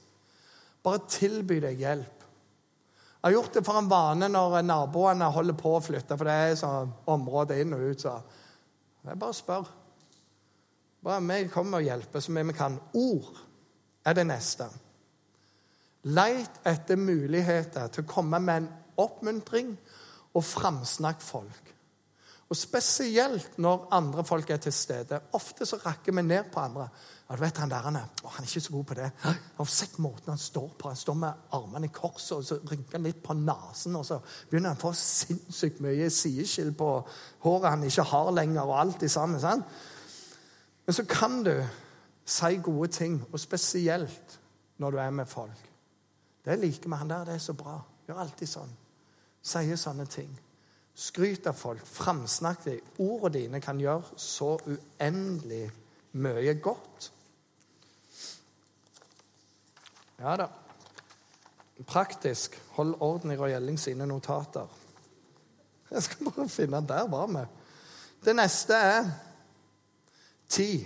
Bare 0.83 1.05
tilby 1.07 1.59
deg 1.63 1.79
hjelp. 1.79 2.23
Jeg 3.23 3.29
har 3.29 3.37
gjort 3.37 3.53
det 3.55 3.63
for 3.63 3.79
en 3.79 3.87
vane 3.87 4.27
når 4.27 4.57
naboene 4.67 5.29
holder 5.31 5.55
på 5.55 5.77
å 5.77 5.83
flytte, 5.83 6.17
for 6.19 6.27
det 6.27 6.33
er 6.33 6.57
sånn 6.59 6.91
område 7.13 7.55
inn 7.61 7.71
og 7.75 7.85
ut. 7.87 8.01
så 8.03 8.17
Jeg 9.07 9.19
bare 9.19 9.38
spør. 9.38 9.69
Bare 11.03 11.23
vi 11.27 11.47
kommer 11.51 11.79
og 11.79 11.88
hjelper 11.88 12.23
så 12.23 12.36
mye 12.36 12.49
vi 12.51 12.55
kan. 12.57 12.75
Ord 12.99 13.39
er 14.03 14.17
det 14.17 14.25
neste. 14.27 14.67
Leit 16.03 16.59
etter 16.67 16.99
muligheter 16.99 17.88
til 17.88 18.03
å 18.03 18.11
komme 18.11 18.39
med 18.43 18.63
en 18.63 18.69
oppmuntring 18.99 19.71
og 20.34 20.43
framsnakk 20.43 21.23
folk. 21.23 21.71
Og 22.54 22.58
Spesielt 22.58 23.58
når 23.58 23.88
andre 23.97 24.24
folk 24.24 24.49
er 24.54 24.60
til 24.62 24.74
stede. 24.74 25.20
Ofte 25.34 25.66
så 25.66 25.80
rakker 25.82 26.14
vi 26.14 26.22
ned 26.22 26.51
på 26.54 26.60
andre. 26.60 26.88
Ja, 27.30 27.36
du 27.36 27.41
vet 27.41 27.58
Han 27.58 27.70
der, 27.72 27.82
han 27.82 27.95
er, 27.95 28.12
å, 28.22 28.28
han 28.30 28.43
er 28.43 28.49
ikke 28.49 28.62
så 28.62 28.74
god 28.76 28.84
på 28.91 28.97
det. 28.99 29.08
Har 29.58 29.66
sett 29.74 29.97
måten 29.97 30.30
han 30.30 30.38
står 30.38 30.68
på. 30.78 30.91
Han 30.91 30.99
står 30.99 31.18
med 31.18 31.47
armene 31.58 31.89
i 31.89 31.93
kors 31.95 32.28
og 32.36 32.43
så 32.45 32.60
rynker 32.62 32.99
han 32.99 33.08
litt 33.08 33.24
på 33.26 33.34
nesen. 33.34 33.97
Og 33.97 34.06
så 34.06 34.20
begynner 34.51 34.70
han 34.70 34.78
å 34.78 34.84
få 34.84 34.93
sinnssykt 34.99 35.82
mye 35.82 36.12
sideskill 36.14 36.70
på 36.78 36.91
håret 37.47 37.72
han 37.72 37.89
ikke 37.89 38.08
har 38.14 38.32
lenger. 38.38 38.62
og 38.62 38.78
alt 38.84 39.04
i 39.04 39.10
sammen, 39.10 39.41
sant? 39.41 39.66
Men 40.86 40.99
så 40.99 41.08
kan 41.10 41.41
du 41.43 41.56
si 42.26 42.56
gode 42.64 42.91
ting, 42.93 43.18
og 43.32 43.39
spesielt 43.39 44.39
når 44.78 44.91
du 44.91 44.97
er 45.01 45.10
med 45.10 45.26
folk. 45.26 45.70
Det 46.45 46.60
liker 46.60 46.89
vi. 46.89 46.95
Han 47.01 47.10
der 47.10 47.26
det 47.26 47.34
er 47.34 47.45
så 47.49 47.58
bra. 47.58 47.80
Gjør 48.08 48.22
alltid 48.28 48.47
sånn. 48.47 48.82
Sier 49.41 49.80
sånne 49.80 50.06
ting. 50.06 50.30
Skryt 50.95 51.47
av 51.47 51.53
folk. 51.57 51.85
Framsnakk 51.85 52.65
dem. 52.65 52.81
Ordene 53.01 53.33
dine 53.33 53.61
kan 53.61 53.79
gjøre 53.81 54.17
så 54.19 54.53
uendelig 54.67 55.65
mye 56.21 56.53
godt. 56.61 57.09
Ja 60.21 60.37
da. 60.37 60.47
Praktisk. 61.87 62.55
Hold 62.77 62.95
orden 63.01 63.33
i 63.33 63.37
Roy 63.37 63.75
sine 63.77 64.05
notater. 64.07 64.67
Jeg 65.91 66.03
skal 66.03 66.31
bare 66.31 66.49
finne 66.49 66.81
Der 66.87 67.07
var 67.09 67.27
vi. 67.27 67.45
Det 68.25 68.35
neste 68.35 68.73
er 68.73 69.09
tid. 70.47 70.85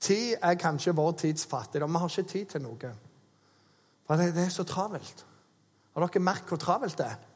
Tid 0.00 0.36
er 0.42 0.54
kanskje 0.54 0.94
vår 0.94 1.12
tids 1.12 1.46
fattigdom. 1.46 1.92
Vi 1.92 1.98
har 1.98 2.08
ikke 2.18 2.30
tid 2.30 2.46
til 2.46 2.62
noe. 2.62 2.92
For 4.06 4.16
det 4.16 4.44
er 4.44 4.48
så 4.48 4.64
travelt. 4.64 5.26
Har 5.94 6.06
dere 6.06 6.22
merket 6.22 6.48
hvor 6.48 6.62
travelt 6.62 6.98
det 6.98 7.06
er? 7.06 7.27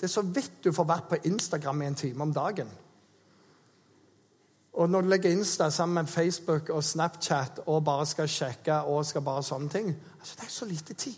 Det 0.00 0.08
er 0.08 0.12
så 0.12 0.22
vidt 0.22 0.64
du 0.64 0.72
får 0.72 0.88
vært 0.88 1.08
på 1.08 1.20
Instagram 1.30 1.82
i 1.82 1.86
en 1.86 1.94
time 1.94 2.22
om 2.22 2.32
dagen. 2.34 2.70
Og 4.74 4.90
når 4.90 5.00
du 5.00 5.08
legger 5.08 5.30
Insta 5.30 5.70
sammen 5.70 5.94
med 5.94 6.10
Facebook 6.10 6.68
og 6.68 6.84
Snapchat 6.84 7.60
og 7.66 7.84
bare 7.84 8.06
skal 8.06 8.28
sjekke 8.28 8.80
og 8.90 9.06
skal 9.06 9.22
bare 9.22 9.42
sånne 9.42 9.68
ting 9.70 9.92
altså 10.20 10.34
Det 10.40 10.46
er 10.46 10.50
så 10.50 10.64
lite 10.64 10.94
tid. 10.94 11.14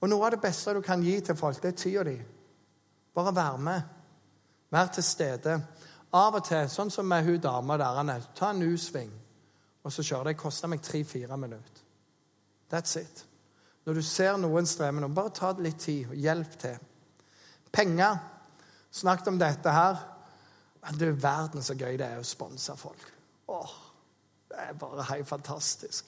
Og 0.00 0.08
noe 0.08 0.26
av 0.26 0.34
det 0.34 0.40
beste 0.42 0.74
du 0.74 0.80
kan 0.84 1.02
gi 1.02 1.20
til 1.20 1.36
folk, 1.36 1.62
det 1.62 1.72
er 1.72 1.78
tida 1.78 2.02
di. 2.04 2.18
Bare 3.14 3.34
være 3.34 3.58
med. 3.58 3.82
Vær 4.70 4.90
til 4.94 5.02
stede. 5.02 5.56
Av 6.12 6.34
og 6.34 6.44
til, 6.44 6.68
sånn 6.70 6.90
som 6.90 7.08
med 7.08 7.24
hun 7.24 7.40
dama 7.40 7.76
der, 7.80 8.28
ta 8.36 8.50
en 8.50 8.62
U-sving, 8.62 9.10
og 9.82 9.92
så 9.92 10.02
kjøre. 10.02 10.30
Det 10.30 10.40
koster 10.40 10.68
meg 10.68 10.82
tre-fire 10.82 11.36
minutter. 11.36 11.82
That's 12.70 13.00
it. 13.00 13.24
Når 13.86 13.94
du 13.94 14.02
ser 14.02 14.36
noen 14.36 14.66
streve 14.66 15.00
noe, 15.00 15.14
bare 15.14 15.34
ta 15.34 15.52
litt 15.58 15.80
tid 15.80 16.12
og 16.12 16.14
hjelp 16.14 16.58
til. 16.60 16.78
Penger. 17.72 18.18
Snakket 18.90 19.28
om 19.28 19.38
dette 19.38 19.70
her. 19.70 19.96
Men 20.82 21.02
er 21.02 21.12
verden 21.12 21.62
så 21.62 21.74
gøy 21.74 21.98
det 21.98 22.06
er 22.06 22.20
å 22.20 22.26
sponse 22.26 22.76
folk. 22.76 23.12
Åh, 23.48 23.74
Det 24.48 24.56
er 24.58 24.72
bare 24.80 25.04
helt 25.10 25.28
fantastisk. 25.28 26.06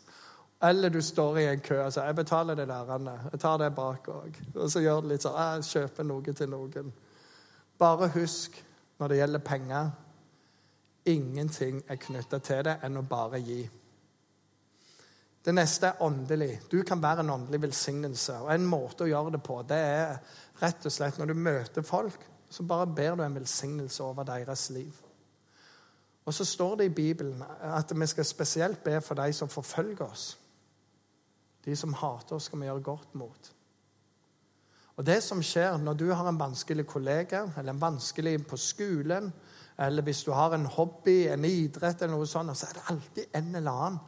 Eller 0.62 0.88
du 0.88 1.00
står 1.00 1.38
i 1.38 1.44
en 1.46 1.61
kø 1.61 1.82
og 1.84 1.92
sier 1.92 2.04
'Jeg 2.04 2.16
betaler 2.16 2.54
det 2.54 2.68
der, 2.68 2.90
Anne. 2.90 3.20
jeg 3.32 3.40
tar 3.40 3.56
det 3.56 3.74
bak 3.74 4.08
òg'. 4.08 4.56
Og 4.56 4.70
så 4.70 4.80
gjør 4.80 5.00
det 5.00 5.08
litt 5.08 5.22
sånn 5.22 5.36
'Jeg 5.36 5.64
kjøper 5.64 6.02
noe 6.02 6.32
til 6.32 6.46
noen'. 6.48 6.92
Bare 7.78 8.08
husk, 8.08 8.64
når 8.98 9.08
det 9.08 9.16
gjelder 9.16 9.38
penger 9.38 9.90
Ingenting 11.06 11.82
er 11.88 11.96
knytta 11.96 12.38
til 12.38 12.64
det 12.64 12.76
enn 12.82 12.96
å 12.96 13.08
bare 13.08 13.40
gi. 13.40 13.70
Det 15.44 15.54
neste 15.54 15.86
er 15.86 16.02
åndelig. 16.04 16.61
Du 16.70 16.82
kan 16.82 17.02
være 17.02 17.20
en 17.20 17.30
åndelig 17.30 17.62
velsignelse. 17.62 18.34
Og 18.40 18.54
En 18.54 18.66
måte 18.66 19.04
å 19.04 19.08
gjøre 19.08 19.32
det 19.32 19.42
på 19.42 19.62
det 19.68 19.78
er 19.78 20.18
rett 20.62 20.86
og 20.86 20.92
slett 20.92 21.18
når 21.18 21.30
du 21.30 21.34
møter 21.34 21.86
folk, 21.86 22.26
så 22.50 22.66
bare 22.66 22.86
ber 22.86 23.16
du 23.16 23.22
en 23.24 23.34
velsignelse 23.34 24.02
over 24.02 24.26
deres 24.26 24.70
liv. 24.70 24.92
Og 26.24 26.34
så 26.34 26.44
står 26.44 26.76
det 26.76 26.84
i 26.84 26.94
Bibelen 26.94 27.42
at 27.61 27.92
vi 27.96 28.06
skal 28.06 28.24
spesielt 28.24 28.84
be 28.84 29.00
for 29.00 29.14
de 29.18 29.32
som 29.32 29.48
forfølger 29.48 30.04
oss. 30.04 30.38
De 31.64 31.76
som 31.76 31.94
hater 31.94 32.36
oss, 32.36 32.44
skal 32.44 32.61
vi 32.61 32.68
gjøre 32.68 32.82
godt 32.82 33.14
mot. 33.14 33.52
Og 34.96 35.06
Det 35.06 35.22
som 35.22 35.42
skjer 35.42 35.78
når 35.80 35.94
du 35.94 36.11
har 36.12 36.28
en 36.28 36.38
vanskelig 36.38 36.86
kollega, 36.86 37.46
eller 37.56 37.72
en 37.72 37.80
vanskelig 37.80 38.46
på 38.46 38.56
skolen, 38.56 39.32
eller 39.78 40.02
hvis 40.02 40.24
du 40.24 40.32
har 40.32 40.54
en 40.54 40.66
hobby, 40.66 41.26
en 41.28 41.44
idrett, 41.44 42.02
eller 42.02 42.16
noe 42.16 42.26
sånt, 42.28 42.56
så 42.56 42.66
er 42.66 42.76
det 42.76 42.88
alltid 42.92 43.36
en 43.36 43.54
eller 43.56 43.70
annen. 43.70 44.00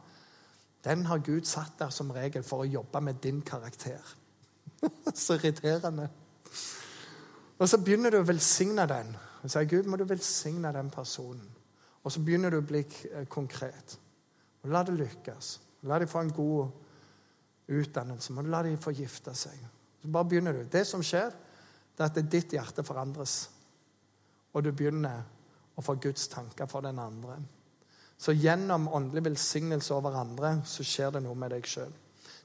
Den 0.83 1.05
har 1.05 1.17
Gud 1.17 1.47
satt 1.49 1.79
der 1.79 1.89
som 1.89 2.11
regel 2.11 2.43
for 2.43 2.61
å 2.61 2.69
jobbe 2.69 3.01
med 3.01 3.21
din 3.23 3.41
karakter. 3.41 4.01
så 5.15 5.33
irriterende. 5.33 6.09
Og 7.57 7.69
så 7.69 7.79
begynner 7.81 8.11
du 8.11 8.19
å 8.19 8.27
velsigne 8.27 8.85
den. 8.89 9.11
Og 9.43 9.51
sier 9.51 9.67
Gud, 9.69 9.89
må 9.89 9.99
du 9.99 10.05
velsigne 10.07 10.71
den 10.73 10.89
personen. 10.93 11.49
Og 12.03 12.11
så 12.11 12.21
begynner 12.23 12.51
du 12.51 12.59
å 12.59 12.65
bli 12.67 12.81
eh, 12.83 13.27
konkret. 13.31 13.97
Og 14.63 14.71
La 14.71 14.83
det 14.87 14.95
lykkes. 14.97 15.53
La 15.87 15.99
dem 15.99 16.09
få 16.11 16.23
en 16.23 16.33
god 16.35 17.73
utdannelse. 17.73 18.33
Må 18.33 18.43
du 18.43 18.51
la 18.51 18.63
dem 18.63 18.79
få 18.81 18.91
gifte 18.95 19.35
seg. 19.35 19.59
Så 20.01 20.11
bare 20.11 20.29
begynner 20.31 20.55
du. 20.55 20.63
Det 20.71 20.83
som 20.87 21.03
skjer, 21.03 21.31
det 21.93 22.03
er 22.03 22.09
at 22.09 22.31
ditt 22.31 22.55
hjerte 22.55 22.83
forandres. 22.83 23.37
Og 24.53 24.63
du 24.63 24.71
begynner 24.71 25.23
å 25.75 25.83
få 25.83 25.95
Guds 26.01 26.27
tanker 26.31 26.67
for 26.69 26.85
den 26.85 26.99
andre. 26.99 27.37
Så 28.17 28.35
gjennom 28.35 28.87
åndelig 28.87 29.25
velsignelse 29.25 29.93
over 29.95 30.15
andre 30.15 30.57
så 30.69 30.85
skjer 30.85 31.15
det 31.15 31.23
noe 31.25 31.35
med 31.35 31.51
deg 31.55 31.67
sjøl. 31.67 31.91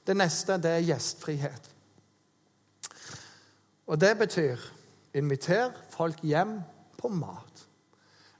Det 0.05 0.15
neste 0.17 0.57
det 0.59 0.71
er 0.75 0.87
gjestfrihet. 0.87 1.69
Og 3.89 3.99
det 3.99 4.11
betyr 4.19 4.65
inviter 5.13 5.71
folk 5.89 6.23
hjem 6.23 6.59
på 6.97 7.09
mat. 7.13 7.65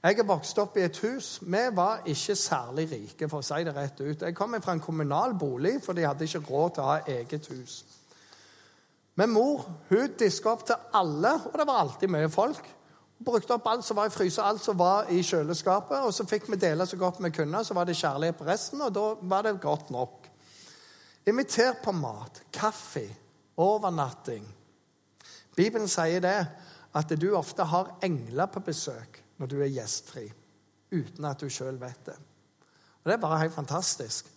Jeg 0.00 0.16
er 0.18 0.24
vokst 0.24 0.58
opp 0.62 0.78
i 0.80 0.84
et 0.86 0.96
hus. 1.04 1.38
Vi 1.44 1.62
var 1.76 2.06
ikke 2.08 2.34
særlig 2.38 2.86
rike, 2.88 3.28
for 3.28 3.42
å 3.42 3.44
si 3.44 3.64
det 3.66 3.74
rett 3.76 3.98
ut. 4.00 4.22
Jeg 4.22 4.36
kom 4.36 4.56
fra 4.62 4.72
en 4.72 4.80
kommunal 4.80 5.34
bolig, 5.36 5.74
for 5.84 5.92
de 5.92 6.06
hadde 6.08 6.24
ikke 6.24 6.40
råd 6.46 6.70
til 6.74 6.84
å 6.84 6.88
ha 6.88 7.00
eget 7.18 7.50
hus. 7.52 7.74
Men 9.20 9.34
mor 9.34 9.66
hun 9.90 10.14
diska 10.16 10.54
opp 10.54 10.64
til 10.66 10.78
alle, 10.96 11.34
og 11.50 11.58
det 11.60 11.66
var 11.68 11.82
alltid 11.82 12.12
mye 12.14 12.30
folk. 12.32 12.62
Hun 13.18 13.26
brukte 13.28 13.58
opp 13.58 13.68
alt 13.68 13.84
som 13.84 13.98
var 14.00 14.08
i 14.08 14.14
fryser, 14.14 14.46
alt 14.46 14.64
som 14.64 14.78
var 14.80 15.10
i 15.12 15.20
kjøleskapet. 15.20 16.06
Og 16.06 16.14
så 16.16 16.24
fikk 16.24 16.48
vi 16.48 16.60
dele 16.62 16.86
så 16.88 16.96
godt 16.96 17.20
vi 17.20 17.32
kunne, 17.36 17.60
så 17.64 17.76
var 17.76 17.84
det 17.84 17.98
kjærlighet 18.00 18.38
på 18.38 18.48
resten, 18.48 18.80
og 18.80 18.94
da 18.96 19.04
var 19.20 19.44
det 19.44 19.58
godt 19.60 19.92
nok. 19.92 20.30
Inviter 21.28 21.76
på 21.84 21.92
mat, 21.92 22.40
kaffe, 22.56 23.04
overnatting. 23.60 24.46
Bibelen 25.56 25.88
sier 25.88 26.20
det 26.20 26.38
at 26.94 27.14
du 27.20 27.30
ofte 27.36 27.64
har 27.64 27.96
engler 28.02 28.50
på 28.50 28.62
besøk 28.66 29.22
når 29.38 29.46
du 29.46 29.56
er 29.60 29.72
gjestfri, 29.72 30.26
uten 30.92 31.24
at 31.24 31.40
du 31.40 31.48
sjøl 31.48 31.78
vet 31.80 32.06
det. 32.06 32.18
Og 33.00 33.08
Det 33.08 33.12
er 33.12 33.22
bare 33.22 33.38
helt 33.40 33.54
fantastisk. 33.54 34.28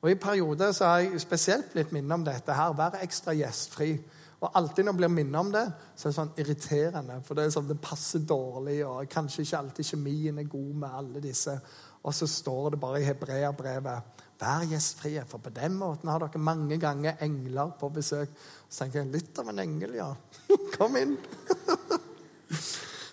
Og 0.00 0.10
I 0.10 0.14
perioder 0.14 0.72
så 0.72 0.84
har 0.84 0.98
jeg 0.98 1.20
spesielt 1.20 1.72
blitt 1.72 1.92
minnet 1.92 2.12
om 2.12 2.24
dette. 2.24 2.54
her, 2.54 2.72
Være 2.72 3.02
ekstra 3.02 3.34
gjestfri. 3.36 3.98
Og 4.40 4.50
alltid 4.54 4.84
når 4.84 4.92
jeg 4.92 4.96
blir 4.96 5.08
minnet 5.08 5.40
om 5.40 5.52
det, 5.52 5.66
så 5.96 6.08
er 6.08 6.10
det 6.10 6.16
sånn 6.16 6.38
irriterende. 6.40 7.18
For 7.24 7.36
det 7.36 7.44
er 7.44 7.52
sånn, 7.52 7.68
det 7.68 7.80
passer 7.84 8.22
dårlig, 8.24 8.78
og 8.86 9.08
kanskje 9.12 9.42
ikke 9.44 9.58
alltid 9.58 9.84
kjemien 9.90 10.38
er 10.38 10.48
god 10.48 10.74
med 10.84 10.96
alle 10.96 11.20
disse. 11.20 11.58
Og 12.02 12.14
så 12.16 12.26
står 12.26 12.70
det 12.70 12.80
bare 12.80 13.02
i 13.02 13.04
hebreerbrevet 13.04 14.24
Vær 14.40 14.64
gjestfrie, 14.64 15.22
for 15.28 15.42
på 15.44 15.52
den 15.52 15.74
måten 15.76 16.08
har 16.08 16.22
dere 16.22 16.40
mange 16.40 16.78
ganger 16.80 17.20
engler 17.24 17.74
på 17.76 17.90
besøk. 17.92 18.32
Så 18.68 18.84
tenker 18.84 19.02
jeg 19.02 19.12
litt 19.12 19.40
av 19.42 19.50
en 19.52 19.60
engel, 19.60 19.98
ja. 19.98 20.08
Kom 20.76 20.96
inn. 20.96 21.18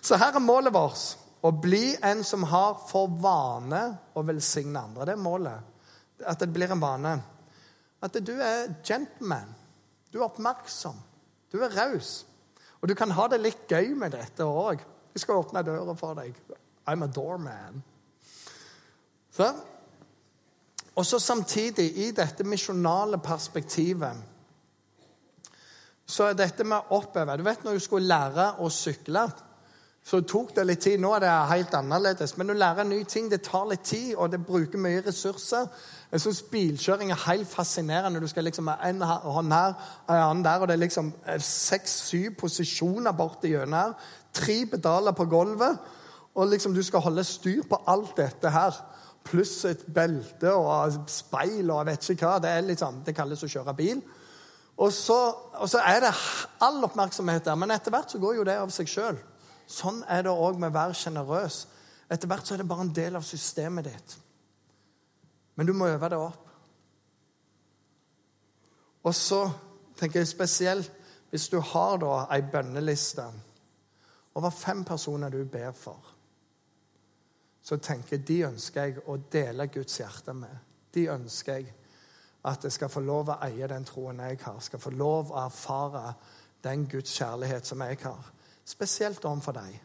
Så 0.00 0.16
her 0.16 0.32
er 0.32 0.44
målet 0.44 0.72
vårt. 0.72 1.18
Å 1.44 1.52
bli 1.54 1.92
en 2.02 2.24
som 2.26 2.46
har 2.50 2.80
for 2.88 3.12
vane 3.22 3.82
å 4.16 4.24
velsigne 4.26 4.80
andre. 4.80 5.04
Det 5.06 5.14
er 5.14 5.20
målet. 5.22 5.76
At 6.26 6.40
det 6.42 6.48
blir 6.50 6.72
en 6.74 6.82
vane. 6.82 7.12
At 8.02 8.16
du 8.24 8.32
er 8.40 8.72
gentleman. 8.86 9.52
Du 10.10 10.18
er 10.18 10.26
oppmerksom. 10.26 10.96
Du 11.52 11.60
er 11.62 11.76
raus. 11.76 12.22
Og 12.80 12.88
du 12.88 12.94
kan 12.98 13.12
ha 13.14 13.28
det 13.28 13.42
litt 13.42 13.70
gøy 13.70 13.92
med 13.98 14.16
dette 14.16 14.46
òg. 14.48 14.80
Jeg 15.12 15.22
skal 15.22 15.42
åpne 15.42 15.64
døra 15.66 15.94
for 15.98 16.16
deg. 16.18 16.34
I'm 16.88 17.04
a 17.04 17.10
doorman. 17.10 17.82
Så. 19.34 19.52
Og 20.98 21.06
så 21.06 21.18
samtidig, 21.22 21.92
i 21.96 22.10
dette 22.10 22.44
misjonale 22.44 23.20
perspektivet 23.22 24.24
så 26.08 26.24
er 26.24 26.38
dette 26.38 26.64
med 26.64 26.88
å 26.88 26.98
oppheve 27.02 27.36
Du 27.36 27.44
vet 27.44 27.62
når 27.64 27.76
du 27.76 27.82
skulle 27.84 28.08
lære 28.08 28.46
å 28.64 28.70
sykle, 28.72 29.26
så 30.08 30.22
tok 30.24 30.54
det 30.56 30.64
litt 30.64 30.80
tid. 30.80 30.96
Nå 31.00 31.10
er 31.14 31.20
det 31.20 31.32
helt 31.50 31.74
annerledes. 31.76 32.32
Men 32.40 32.50
å 32.50 32.56
lære 32.56 32.86
nye 32.88 33.04
ting 33.04 33.28
det 33.28 33.42
tar 33.44 33.66
litt 33.68 33.84
tid, 33.84 34.14
og 34.16 34.30
det 34.32 34.40
bruker 34.40 34.80
mye 34.80 35.02
ressurser. 35.04 35.68
Jeg 36.08 36.24
syns 36.24 36.40
bilkjøring 36.48 37.12
er 37.12 37.24
helt 37.26 37.50
fascinerende. 37.52 38.22
Du 38.24 38.30
skal 38.30 38.48
liksom 38.48 38.70
ha 38.72 38.78
en 38.88 39.04
hånd 39.04 39.52
her, 39.52 39.76
og 40.06 40.14
en 40.14 40.22
annen 40.22 40.44
der, 40.46 40.62
og 40.62 40.70
det 40.70 40.78
er 40.78 40.84
liksom 40.86 41.12
seks-syv 41.44 42.38
posisjoner 42.40 43.12
borti 43.12 43.52
gjennom 43.52 43.76
her. 43.76 43.98
Tre 44.32 44.62
pedaler 44.72 45.12
på 45.12 45.28
gulvet, 45.28 45.76
og 46.34 46.48
liksom 46.54 46.74
du 46.74 46.82
skal 46.86 47.04
holde 47.04 47.26
styr 47.28 47.68
på 47.68 47.82
alt 47.86 48.16
dette 48.16 48.54
her. 48.54 48.80
Pluss 49.28 49.64
et 49.68 49.84
belte 49.94 50.52
og 50.56 50.98
speil 51.12 51.68
og 51.68 51.82
jeg 51.82 51.88
vet 51.90 52.10
ikke 52.14 52.28
hva. 52.28 52.38
Det, 52.42 52.52
er 52.52 52.66
liksom, 52.66 53.02
det 53.06 53.16
kalles 53.16 53.44
å 53.44 53.50
kjøre 53.50 53.74
bil. 53.76 54.02
Og 54.78 54.92
så, 54.94 55.16
og 55.58 55.68
så, 55.68 55.80
er 55.82 56.04
det 56.06 56.12
all 56.62 56.78
oppmerksomhet 56.86 57.44
der. 57.44 57.58
Men 57.58 57.74
etter 57.74 57.92
hvert 57.92 58.12
så 58.12 58.20
går 58.22 58.38
jo 58.38 58.46
det 58.46 58.56
av 58.60 58.70
seg 58.74 58.90
sjøl. 58.90 59.18
Sånn 59.68 60.00
er 60.08 60.24
det 60.24 60.32
òg 60.32 60.60
med 60.60 60.70
å 60.70 60.78
være 60.78 60.96
sjenerøs. 60.96 61.64
Etter 62.08 62.30
hvert 62.30 62.46
så 62.46 62.54
er 62.54 62.62
det 62.62 62.68
bare 62.70 62.86
en 62.86 62.94
del 62.94 63.18
av 63.18 63.26
systemet 63.26 63.90
ditt. 63.90 64.14
Men 65.58 65.66
du 65.66 65.74
må 65.74 65.90
øve 65.90 66.08
det 66.08 66.20
opp. 66.22 66.44
Og 69.02 69.14
så 69.14 69.42
tenker 69.98 70.22
jeg 70.22 70.30
spesielt 70.30 70.94
hvis 71.30 71.48
du 71.52 71.58
har 71.60 71.98
da 72.00 72.22
ei 72.32 72.40
bønneliste 72.46 73.26
over 74.38 74.54
fem 74.54 74.84
personer 74.86 75.32
du 75.32 75.42
ber 75.44 75.74
for, 75.76 75.98
så 77.68 77.76
tenker 77.76 78.22
de 78.24 78.38
ønsker 78.46 78.86
jeg 78.86 79.02
å 79.04 79.18
dele 79.28 79.66
Guds 79.68 79.98
hjerte 80.00 80.32
med. 80.32 80.54
De 80.94 81.02
ønsker 81.12 81.58
jeg 81.58 81.74
at 82.48 82.62
jeg 82.64 82.72
skal 82.72 82.88
få 82.88 83.02
lov 83.04 83.28
å 83.28 83.36
eie 83.44 83.68
den 83.68 83.84
troen 83.84 84.22
jeg 84.24 84.38
har. 84.40 84.56
Skal 84.64 84.80
få 84.80 84.92
lov 84.96 85.34
å 85.34 85.42
erfare 85.42 86.14
den 86.64 86.86
Guds 86.88 87.12
kjærlighet 87.18 87.68
som 87.68 87.84
jeg 87.84 87.98
har. 88.06 88.30
Spesielt 88.64 89.26
overfor 89.28 89.58
deg. 89.58 89.76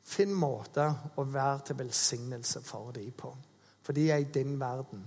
Finn 0.00 0.32
måter 0.32 0.96
å 1.20 1.26
være 1.28 1.66
til 1.68 1.80
velsignelse 1.82 2.64
for 2.64 2.96
dem 2.96 3.12
på. 3.12 3.34
For 3.84 3.92
de 3.96 4.06
er 4.14 4.24
i 4.24 4.32
din 4.32 4.56
verden. 4.60 5.04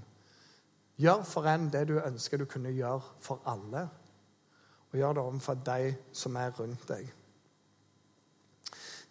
Gjør 1.02 1.26
for 1.26 1.50
en 1.50 1.66
det 1.74 1.88
du 1.90 1.96
ønsker 1.98 2.38
du 2.38 2.46
kunne 2.46 2.76
gjøre 2.78 3.18
for 3.26 3.42
alle. 3.50 3.88
Og 4.92 5.02
gjør 5.02 5.18
det 5.18 5.26
overfor 5.26 5.66
de 5.66 5.94
som 6.14 6.38
er 6.38 6.54
rundt 6.60 6.86
deg. 6.94 7.10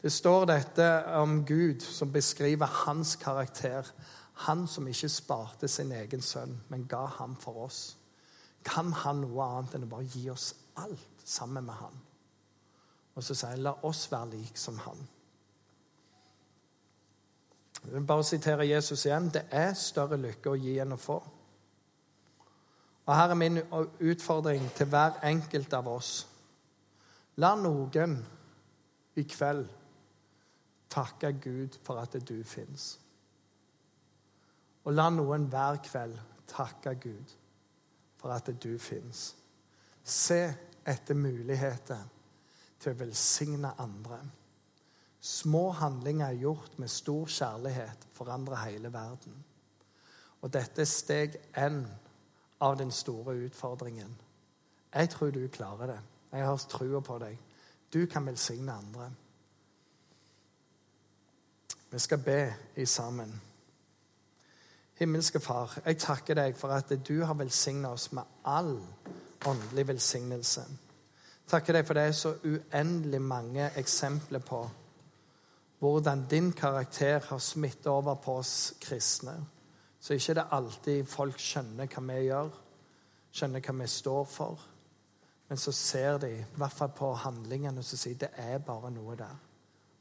Det 0.02 0.10
står 0.10 0.46
dette 0.50 0.86
om 1.14 1.44
Gud 1.46 1.80
som 1.80 2.12
beskriver 2.12 2.66
hans 2.66 3.16
karakter. 3.16 3.86
Han 4.34 4.66
som 4.66 4.86
ikke 4.88 5.08
sparte 5.08 5.68
sin 5.68 5.92
egen 5.92 6.22
sønn, 6.22 6.56
men 6.68 6.88
ga 6.90 7.04
ham 7.20 7.36
for 7.38 7.68
oss. 7.68 7.96
Kan 8.66 8.92
han 8.92 9.20
noe 9.22 9.44
annet 9.46 9.76
enn 9.76 9.86
å 9.86 9.90
bare 9.92 10.08
gi 10.10 10.24
oss 10.30 10.54
alt 10.82 11.22
sammen 11.24 11.66
med 11.66 11.78
han? 11.78 12.00
Og 13.14 13.22
så 13.22 13.36
sier 13.36 13.54
han, 13.54 13.62
la 13.62 13.76
oss 13.86 14.08
være 14.10 14.32
lik 14.32 14.58
som 14.58 14.80
han. 14.82 15.04
Jeg 17.82 17.94
vil 17.94 18.06
bare 18.06 18.24
sitere 18.24 18.66
Jesus 18.66 19.04
igjen. 19.06 19.28
Det 19.34 19.44
er 19.50 19.74
større 19.78 20.18
lykke 20.18 20.50
å 20.50 20.58
gi 20.58 20.76
enn 20.82 20.94
å 20.94 20.98
få. 20.98 21.18
Og 23.02 23.14
Her 23.14 23.34
er 23.34 23.38
min 23.38 23.60
utfordring 24.00 24.66
til 24.76 24.90
hver 24.90 25.18
enkelt 25.26 25.74
av 25.74 25.90
oss. 25.90 26.10
La 27.42 27.54
noen 27.58 28.18
i 29.18 29.24
kveld 29.26 29.70
takke 30.92 31.32
Gud 31.40 31.78
for 31.82 32.00
at 32.02 32.16
du 32.28 32.36
fins. 32.44 32.98
Og 34.84 34.92
la 34.92 35.08
noen 35.14 35.46
hver 35.50 35.80
kveld 35.86 36.18
takke 36.50 36.94
Gud 37.00 37.34
for 38.20 38.34
at 38.34 38.50
du 38.62 38.76
fins. 38.78 39.32
Se 40.04 40.42
etter 40.86 41.18
muligheter 41.18 42.02
til 42.82 42.92
å 42.92 42.98
velsigne 42.98 43.72
andre. 43.80 44.18
Små 45.22 45.68
handlinger 45.78 46.34
gjort 46.34 46.78
med 46.82 46.90
stor 46.90 47.30
kjærlighet 47.30 48.08
forandrer 48.12 48.64
hele 48.64 48.90
verden. 48.92 49.36
Og 50.42 50.50
dette 50.50 50.82
er 50.82 50.90
steg 50.90 51.36
én 51.54 51.84
av 52.62 52.74
den 52.78 52.90
store 52.90 53.36
utfordringen. 53.46 54.10
Jeg 54.92 55.10
tror 55.14 55.30
du 55.30 55.46
klarer 55.48 55.94
det. 55.94 56.00
Jeg 56.32 56.46
har 56.46 56.64
trua 56.68 57.00
på 57.00 57.18
deg. 57.22 57.38
Du 57.92 58.06
kan 58.10 58.26
velsigne 58.26 58.74
andre. 58.74 59.12
Vi 61.92 61.98
skal 61.98 62.18
be 62.18 62.54
i 62.76 62.86
sammen. 62.86 63.42
Himmelske 64.94 65.40
Far, 65.40 65.78
jeg 65.84 65.98
takker 66.00 66.38
deg 66.38 66.56
for 66.56 66.72
at 66.72 66.88
du 67.04 67.18
har 67.20 67.36
velsigna 67.36 67.90
oss 67.92 68.06
med 68.16 68.22
all 68.48 68.78
åndelig 69.44 69.84
velsignelse. 69.88 70.62
Takker 71.48 71.76
deg 71.76 71.84
for 71.84 71.98
det 71.98 72.06
er 72.08 72.14
så 72.16 72.32
uendelig 72.48 73.20
mange 73.20 73.66
eksempler 73.76 74.40
på 74.40 74.62
hvordan 75.82 76.24
din 76.30 76.52
karakter 76.52 77.20
har 77.28 77.38
smittet 77.38 77.86
over 77.86 78.14
på 78.14 78.38
oss 78.40 78.74
kristne. 78.80 79.34
Så 80.00 80.14
ikke 80.14 80.34
det 80.38 80.48
alltid 80.50 81.04
folk 81.04 81.40
skjønner 81.42 81.90
hva 81.92 82.04
vi 82.08 82.20
gjør, 82.24 82.54
skjønner 83.32 83.66
hva 83.66 83.74
vi 83.82 83.90
står 83.90 84.24
for. 84.24 84.62
Men 85.48 85.60
så 85.60 85.72
ser 85.76 86.22
de, 86.24 86.32
i 86.40 86.56
hvert 86.56 86.72
fall 86.72 86.94
på 86.96 87.12
handlingene, 87.26 87.84
og 87.84 87.84
sier 87.84 88.16
det 88.16 88.32
er 88.38 88.64
bare 88.64 88.94
noe 88.94 89.18
der. 89.18 89.36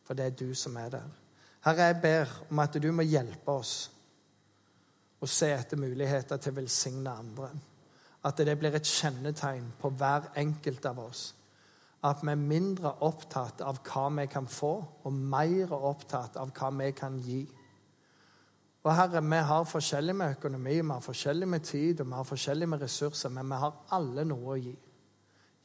For 0.07 0.15
det 0.15 0.25
er 0.25 0.39
du 0.39 0.53
som 0.55 0.77
er 0.79 0.95
der. 0.95 1.20
Herre, 1.61 1.91
jeg 1.91 2.01
ber 2.01 2.31
om 2.49 2.59
at 2.59 2.77
du 2.81 2.87
må 2.91 3.05
hjelpe 3.05 3.53
oss 3.53 3.75
å 5.21 5.27
se 5.29 5.51
etter 5.53 5.77
muligheter 5.77 6.39
til 6.41 6.55
å 6.55 6.57
velsigne 6.57 7.13
andre. 7.13 7.51
At 8.25 8.41
det 8.41 8.55
blir 8.57 8.73
et 8.77 8.89
kjennetegn 8.89 9.67
på 9.81 9.91
hver 9.97 10.31
enkelt 10.41 10.85
av 10.89 11.03
oss. 11.03 11.21
At 12.01 12.23
vi 12.25 12.33
er 12.33 12.41
mindre 12.41 12.95
opptatt 13.05 13.61
av 13.61 13.83
hva 13.85 14.07
vi 14.17 14.25
kan 14.29 14.47
få, 14.49 14.71
og 15.05 15.13
mer 15.13 15.73
opptatt 15.77 16.39
av 16.41 16.49
hva 16.57 16.71
vi 16.79 16.89
kan 16.97 17.19
gi. 17.21 17.43
Og 18.81 18.95
Herre, 18.97 19.21
vi 19.21 19.43
har 19.45 19.69
forskjellig 19.69 20.15
med 20.17 20.39
økonomi, 20.39 20.79
vi 20.81 20.89
har 20.89 21.05
forskjellig 21.05 21.47
med 21.47 21.65
tid 21.69 22.01
og 22.01 22.09
vi 22.09 22.17
har 22.17 22.25
forskjellig 22.25 22.69
med 22.69 22.81
ressurser, 22.81 23.29
men 23.29 23.53
vi 23.53 23.61
har 23.61 23.77
alle 23.93 24.25
noe 24.25 24.55
å 24.55 24.57
gi. 24.57 24.73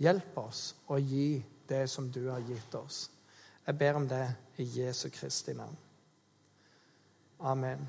Hjelp 0.04 0.36
oss 0.44 0.66
å 0.92 1.00
gi 1.00 1.40
det 1.68 1.86
som 1.88 2.12
du 2.12 2.26
har 2.28 2.44
gitt 2.44 2.76
oss. 2.76 3.06
Jeg 3.64 3.80
ber 3.80 3.96
om 3.96 4.04
det 4.08 4.26
i 4.60 4.68
Jesu 4.76 5.08
Kristi 5.08 5.56
navn. 5.56 5.85
Amen. 7.40 7.88